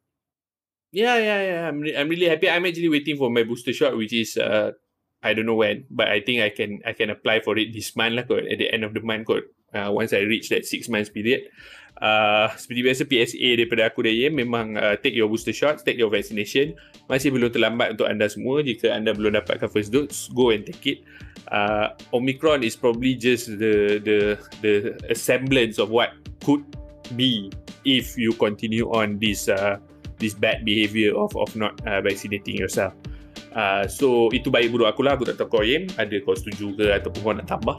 Yeah, 0.91 1.23
yeah, 1.23 1.41
yeah. 1.47 1.61
I'm, 1.71 1.79
re- 1.79 1.95
I'm 1.95 2.11
really 2.11 2.27
happy. 2.27 2.51
I'm 2.51 2.67
actually 2.67 2.91
waiting 2.91 3.15
for 3.15 3.31
my 3.31 3.47
booster 3.47 3.71
shot, 3.71 3.95
which 3.95 4.11
is 4.11 4.35
uh, 4.35 4.75
I 5.21 5.37
don't 5.37 5.45
know 5.45 5.59
when, 5.59 5.85
but 5.93 6.09
I 6.09 6.25
think 6.25 6.41
I 6.41 6.49
can 6.49 6.81
I 6.85 6.97
can 6.97 7.13
apply 7.13 7.45
for 7.45 7.57
it 7.61 7.77
this 7.77 7.93
month 7.93 8.17
lah 8.17 8.25
kot. 8.25 8.49
At 8.49 8.57
the 8.57 8.73
end 8.73 8.85
of 8.85 8.97
the 8.97 9.05
month 9.05 9.29
kot. 9.29 9.45
Uh, 9.71 9.93
once 9.95 10.11
I 10.11 10.27
reach 10.27 10.51
that 10.51 10.67
six 10.67 10.91
months 10.91 11.13
period. 11.13 11.47
Uh, 12.01 12.49
seperti 12.57 12.81
biasa 12.81 13.03
PSA 13.05 13.49
daripada 13.61 13.93
aku 13.93 14.01
dan 14.01 14.17
Yem 14.17 14.33
memang 14.33 14.73
uh, 14.81 14.97
take 14.97 15.13
your 15.13 15.29
booster 15.29 15.53
shots, 15.53 15.85
take 15.85 16.01
your 16.01 16.09
vaccination. 16.09 16.73
Masih 17.13 17.29
belum 17.29 17.53
terlambat 17.53 17.95
untuk 17.95 18.09
anda 18.09 18.25
semua. 18.25 18.65
Jika 18.65 18.97
anda 18.97 19.13
belum 19.13 19.37
dapatkan 19.37 19.69
first 19.69 19.93
dose, 19.93 20.33
go 20.33 20.49
and 20.49 20.65
take 20.65 20.97
it. 20.97 20.99
Uh, 21.53 21.93
Omicron 22.17 22.65
is 22.65 22.73
probably 22.73 23.13
just 23.13 23.53
the 23.61 24.01
the 24.01 24.41
the 24.65 24.97
semblance 25.13 25.77
of 25.77 25.93
what 25.93 26.17
could 26.41 26.65
be 27.13 27.53
if 27.85 28.17
you 28.17 28.33
continue 28.41 28.89
on 28.97 29.21
this 29.21 29.53
uh, 29.53 29.77
this 30.17 30.33
bad 30.33 30.65
behavior 30.65 31.13
of 31.13 31.37
of 31.37 31.53
not 31.53 31.77
uh, 31.85 32.01
vaccinating 32.01 32.57
yourself. 32.57 32.97
Uh, 33.51 33.83
so 33.91 34.31
itu 34.31 34.47
baik 34.51 34.71
buruk 34.71 34.87
aku 34.87 35.03
lah. 35.03 35.19
Aku 35.19 35.27
tak 35.27 35.39
tahu 35.39 35.59
kau 35.59 35.63
Yim. 35.67 35.91
Ada 35.99 36.23
kau 36.23 36.35
setuju 36.39 36.75
ke 36.79 36.85
Ataupun 36.95 37.21
kau 37.23 37.33
nak 37.35 37.47
tambah? 37.51 37.77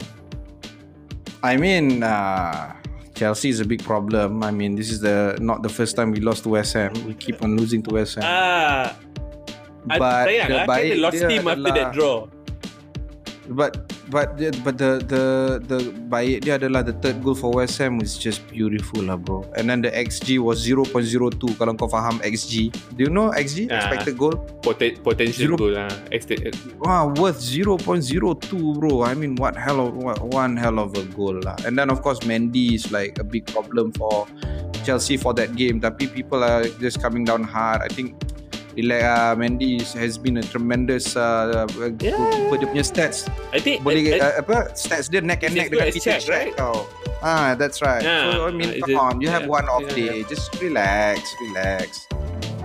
I 1.42 1.58
mean 1.58 2.04
uh, 2.06 2.76
Chelsea 3.16 3.50
is 3.50 3.58
a 3.60 3.66
big 3.66 3.82
problem. 3.82 4.44
I 4.44 4.52
mean 4.52 4.76
this 4.76 4.92
is 4.92 5.00
the 5.00 5.36
Not 5.40 5.64
the 5.64 5.72
first 5.72 5.96
time 5.96 6.12
we 6.12 6.20
lost 6.20 6.44
to 6.44 6.54
West 6.54 6.76
Ham. 6.76 6.92
We 7.08 7.16
keep 7.16 7.42
on 7.42 7.56
losing 7.56 7.82
to 7.88 7.90
West 7.96 8.20
Ham. 8.20 8.24
Ah, 8.26 8.94
But 9.82 10.30
sayang, 10.30 10.48
the 10.48 10.58
lah, 10.62 10.66
baik 10.70 10.90
lost 11.02 11.18
team 11.18 11.42
adalah, 11.42 11.54
after 11.58 11.72
that 11.74 11.88
draw. 11.90 12.16
But 13.50 13.72
but 14.10 14.34
but 14.66 14.78
the 14.78 14.98
the 15.06 15.24
the 15.68 15.78
baik 16.10 16.42
dia 16.42 16.58
adalah 16.58 16.82
the 16.82 16.96
third 16.98 17.22
goal 17.22 17.36
for 17.36 17.54
West 17.54 17.78
Ham 17.78 18.02
is 18.02 18.18
just 18.18 18.42
beautiful 18.50 19.04
lah 19.04 19.14
bro. 19.14 19.46
And 19.54 19.70
then 19.70 19.84
the 19.84 19.92
XG 19.94 20.42
was 20.42 20.66
0.02 20.66 21.38
kalau 21.54 21.78
kau 21.78 21.86
faham 21.86 22.18
XG 22.24 22.74
do 22.98 23.00
you 23.06 23.12
know 23.12 23.30
XG 23.30 23.70
uh, 23.70 23.78
expected 23.78 24.18
goal? 24.18 24.34
Pot- 24.64 24.98
potential 25.06 25.54
Zero, 25.54 25.54
goal 25.54 25.74
lah 25.78 25.90
expected 26.10 26.58
wow 26.82 27.14
worth 27.14 27.38
0.02 27.38 27.86
bro. 28.78 29.06
I 29.06 29.14
mean 29.14 29.38
what 29.38 29.54
hell 29.54 29.78
of 29.78 29.94
what, 29.94 30.18
one 30.22 30.58
hell 30.58 30.82
of 30.82 30.94
a 30.98 31.04
goal 31.14 31.38
lah. 31.38 31.54
And 31.62 31.78
then 31.78 31.86
of 31.92 32.02
course 32.02 32.26
Mendy 32.26 32.74
is 32.74 32.90
like 32.90 33.22
a 33.22 33.26
big 33.26 33.46
problem 33.46 33.94
for 33.94 34.26
Chelsea 34.82 35.14
for 35.14 35.30
that 35.38 35.54
game. 35.54 35.78
Tapi 35.78 36.10
people 36.10 36.42
are 36.42 36.66
just 36.82 36.98
coming 36.98 37.22
down 37.22 37.46
hard. 37.46 37.82
I 37.82 37.88
think 37.88 38.18
like 38.80 39.04
uh, 39.04 39.36
Mendy 39.36 39.84
has 39.92 40.16
been 40.16 40.40
a 40.40 40.44
tremendous 40.44 41.16
uh, 41.16 41.68
yeah. 42.00 42.16
goalkeeper 42.16 42.56
dia 42.56 42.68
punya 42.72 42.84
stats. 42.86 43.28
I 43.52 43.60
think 43.60 43.84
boleh 43.84 44.16
uh, 44.16 44.40
apa 44.40 44.72
stats 44.72 45.12
dia 45.12 45.20
neck 45.20 45.44
and 45.44 45.52
neck 45.52 45.68
dengan 45.68 45.92
Peter 45.92 46.16
right? 46.32 46.56
Oh. 46.56 46.88
Ah, 47.22 47.54
that's 47.54 47.78
right. 47.78 48.02
Yeah. 48.02 48.34
So 48.34 48.48
I 48.48 48.50
mean, 48.50 48.82
uh, 48.82 48.86
come 48.86 48.98
on, 48.98 49.14
you 49.22 49.30
have 49.30 49.46
yeah. 49.46 49.58
one 49.62 49.66
off 49.70 49.86
yeah. 49.94 49.94
day, 49.94 50.16
just 50.26 50.50
relax, 50.58 51.22
relax. 51.38 52.10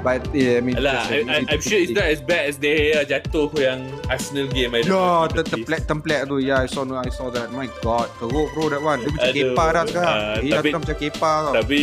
But 0.01 0.25
yeah, 0.33 0.57
I 0.57 0.61
mean, 0.61 0.77
Alah, 0.77 1.09
I, 1.09 1.25
I, 1.25 1.45
I'm 1.49 1.61
sure 1.61 1.77
it's 1.77 1.91
not 1.91 2.05
as 2.05 2.21
bad 2.21 2.49
as 2.49 2.57
they 2.57 2.93
uh, 2.93 3.05
jatuh 3.05 3.49
yang 3.57 3.85
Arsenal 4.09 4.47
game. 4.49 4.73
I 4.73 4.81
no, 4.85 5.27
the 5.27 5.43
template 5.43 5.85
template 5.89 6.25
tu, 6.29 6.37
yeah, 6.37 6.63
I 6.63 6.67
saw, 6.69 6.85
I 6.85 7.09
saw 7.09 7.29
that. 7.33 7.51
My 7.51 7.69
God, 7.81 8.09
teruk 8.21 8.53
bro 8.53 8.69
that 8.69 8.81
one. 8.81 9.01
Dia 9.01 9.11
macam 9.13 9.33
kepa 9.33 9.65
dah 9.73 9.83
sekarang. 9.89 10.17
Uh, 10.17 10.35
dia 10.41 10.53
tapi, 10.57 10.69
macam 10.73 10.95
kepa 10.95 11.31
tau. 11.43 11.53
Tapi, 11.59 11.81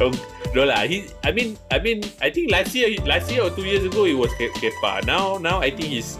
No 0.50 0.66
lah. 0.66 0.82
He, 0.82 1.06
I 1.22 1.30
mean, 1.30 1.54
I 1.70 1.78
mean, 1.78 2.02
I 2.18 2.30
think 2.30 2.50
last 2.50 2.74
year, 2.74 2.90
last 3.06 3.30
year 3.30 3.46
or 3.46 3.54
two 3.54 3.62
years 3.62 3.86
ago, 3.86 4.02
it 4.06 4.18
was 4.18 4.34
Kepa. 4.34 5.06
Now, 5.06 5.38
now 5.38 5.62
I 5.62 5.70
think 5.70 5.94
he's. 5.94 6.18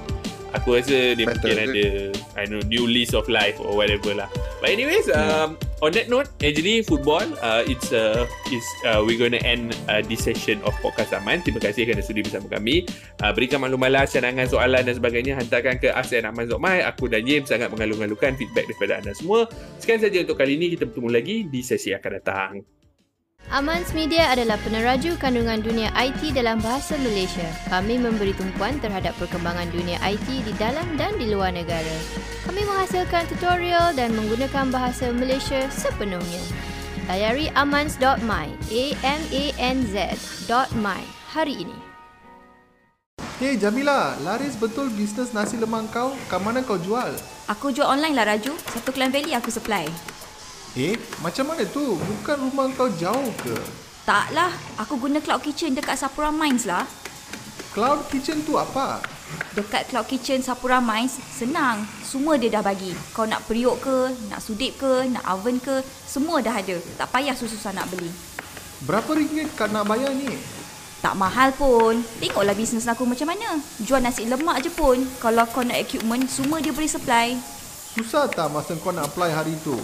Aku 0.50 0.74
rasa 0.74 1.14
dia 1.14 1.30
mungkin 1.30 1.62
ada 1.62 2.10
I 2.34 2.42
know 2.50 2.58
new 2.66 2.82
lease 2.82 3.14
of 3.14 3.30
life 3.30 3.62
or 3.62 3.78
whatever 3.78 4.18
lah. 4.18 4.26
But 4.58 4.74
anyways, 4.74 5.06
yeah. 5.06 5.46
um, 5.46 5.54
on 5.78 5.94
that 5.94 6.10
note, 6.10 6.26
actually 6.42 6.82
football, 6.82 7.22
uh, 7.38 7.62
it's 7.70 7.94
uh, 7.94 8.26
is 8.50 8.66
uh, 8.82 8.98
we're 8.98 9.14
going 9.14 9.30
to 9.30 9.38
end 9.46 9.78
uh, 9.86 10.02
this 10.02 10.26
session 10.26 10.58
of 10.66 10.74
podcast 10.82 11.14
Aman. 11.14 11.46
Terima 11.46 11.62
kasih 11.62 11.86
kerana 11.86 12.02
sudi 12.02 12.26
bersama 12.26 12.50
kami. 12.50 12.82
Uh, 13.22 13.30
berikan 13.30 13.62
maklumat, 13.62 14.10
cadangan, 14.10 14.50
soalan 14.50 14.82
dan 14.82 14.94
sebagainya 14.98 15.38
hantarkan 15.38 15.78
ke 15.78 15.94
Asen 15.94 16.26
Aman 16.26 16.50
Zokmai. 16.50 16.82
Aku 16.82 17.06
dan 17.06 17.22
James 17.22 17.46
sangat 17.46 17.70
mengalu-alukan 17.70 18.34
feedback 18.34 18.66
daripada 18.66 18.98
anda 18.98 19.14
semua. 19.14 19.46
Sekian 19.78 20.02
saja 20.02 20.18
untuk 20.26 20.34
kali 20.34 20.58
ini. 20.58 20.74
Kita 20.74 20.82
bertemu 20.90 21.08
lagi 21.14 21.46
di 21.46 21.62
sesi 21.62 21.94
akan 21.94 22.10
datang. 22.10 22.79
Amans 23.48 23.96
Media 23.96 24.28
adalah 24.28 24.60
peneraju 24.60 25.16
kandungan 25.16 25.64
dunia 25.64 25.88
IT 25.96 26.36
dalam 26.36 26.60
bahasa 26.60 27.00
Malaysia. 27.00 27.48
Kami 27.72 27.96
memberi 27.96 28.36
tumpuan 28.36 28.76
terhadap 28.84 29.16
perkembangan 29.16 29.72
dunia 29.72 29.96
IT 30.04 30.44
di 30.44 30.52
dalam 30.60 30.84
dan 31.00 31.16
di 31.16 31.32
luar 31.32 31.56
negara. 31.56 31.96
Kami 32.44 32.60
menghasilkan 32.68 33.24
tutorial 33.32 33.96
dan 33.96 34.12
menggunakan 34.12 34.68
bahasa 34.68 35.08
Malaysia 35.08 35.64
sepenuhnya. 35.72 36.44
Layari 37.08 37.48
amans.my, 37.56 38.46
A-M-A-N-Z.my 38.70 40.22
hari 41.32 41.64
ini. 41.64 41.78
Hey 43.40 43.56
Jamila, 43.56 44.20
laris 44.20 44.52
betul 44.52 44.92
bisnes 44.92 45.32
nasi 45.32 45.56
lemak 45.56 45.88
kau? 45.88 46.12
Kat 46.28 46.44
mana 46.44 46.60
kau 46.60 46.76
jual? 46.76 47.08
Aku 47.48 47.72
jual 47.72 47.88
online 47.88 48.12
lah 48.12 48.28
Raju. 48.36 48.52
Satu 48.52 48.92
Klang 48.92 49.10
Valley 49.10 49.32
aku 49.32 49.48
supply. 49.48 49.88
Eh, 50.78 50.94
macam 51.18 51.50
mana 51.50 51.66
tu? 51.66 51.98
Bukan 51.98 52.46
rumah 52.46 52.70
kau 52.78 52.86
jauh 52.94 53.34
ke? 53.42 53.58
Taklah, 54.06 54.54
aku 54.78 55.02
guna 55.02 55.18
Cloud 55.18 55.42
Kitchen 55.42 55.74
dekat 55.74 55.98
Sapura 55.98 56.30
Mines 56.30 56.62
lah. 56.62 56.86
Cloud 57.74 58.06
Kitchen 58.06 58.46
tu 58.46 58.54
apa? 58.54 59.02
Dekat 59.50 59.90
Cloud 59.90 60.06
Kitchen 60.06 60.46
Sapura 60.46 60.78
Mines, 60.78 61.18
senang. 61.34 61.82
Semua 62.06 62.38
dia 62.38 62.54
dah 62.54 62.62
bagi. 62.62 62.94
Kau 63.10 63.26
nak 63.26 63.50
periuk 63.50 63.82
ke, 63.82 64.14
nak 64.30 64.38
sudip 64.38 64.78
ke, 64.78 65.10
nak 65.10 65.26
oven 65.26 65.58
ke, 65.58 65.82
semua 66.06 66.38
dah 66.38 66.54
ada. 66.54 66.78
Tak 66.98 67.10
payah 67.10 67.34
susah-susah 67.34 67.74
nak 67.74 67.90
beli. 67.90 68.10
Berapa 68.86 69.10
ringgit 69.10 69.50
kau 69.58 69.66
nak 69.66 69.90
bayar 69.90 70.14
ni? 70.14 70.38
Tak 71.02 71.18
mahal 71.18 71.50
pun. 71.58 71.98
Tengoklah 72.22 72.54
bisnes 72.54 72.86
aku 72.86 73.02
macam 73.02 73.26
mana. 73.26 73.58
Jual 73.82 74.06
nasi 74.06 74.22
lemak 74.22 74.62
je 74.62 74.70
pun. 74.70 75.02
Kalau 75.18 75.50
kau 75.50 75.66
nak 75.66 75.82
equipment, 75.82 76.30
semua 76.30 76.62
dia 76.62 76.70
boleh 76.70 76.86
supply. 76.86 77.34
Susah 77.98 78.30
tak 78.30 78.54
masa 78.54 78.78
kau 78.78 78.94
nak 78.94 79.10
apply 79.10 79.34
hari 79.34 79.58
tu? 79.66 79.74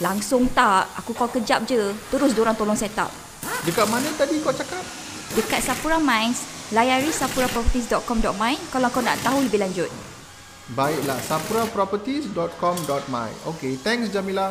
Langsung 0.00 0.48
tak. 0.52 0.88
Aku 1.00 1.16
call 1.16 1.32
kejap 1.40 1.64
je. 1.64 1.92
Terus 2.12 2.36
diorang 2.36 2.56
tolong 2.56 2.76
set 2.76 2.92
up. 3.00 3.08
Dekat 3.64 3.88
mana 3.88 4.12
tadi 4.14 4.38
kau 4.44 4.52
cakap? 4.52 4.84
Dekat 5.32 5.64
Sapura 5.64 5.96
Mines. 5.96 6.56
Layari 6.74 7.14
sapuraproperties.com.my 7.14 8.58
kalau 8.74 8.90
kau 8.90 8.98
nak 8.98 9.22
tahu 9.22 9.46
lebih 9.46 9.62
lanjut. 9.62 9.86
Baiklah, 10.74 11.14
sapuraproperties.com.my. 11.22 13.30
Okay, 13.54 13.78
thanks 13.78 14.10
Jamila. 14.10 14.50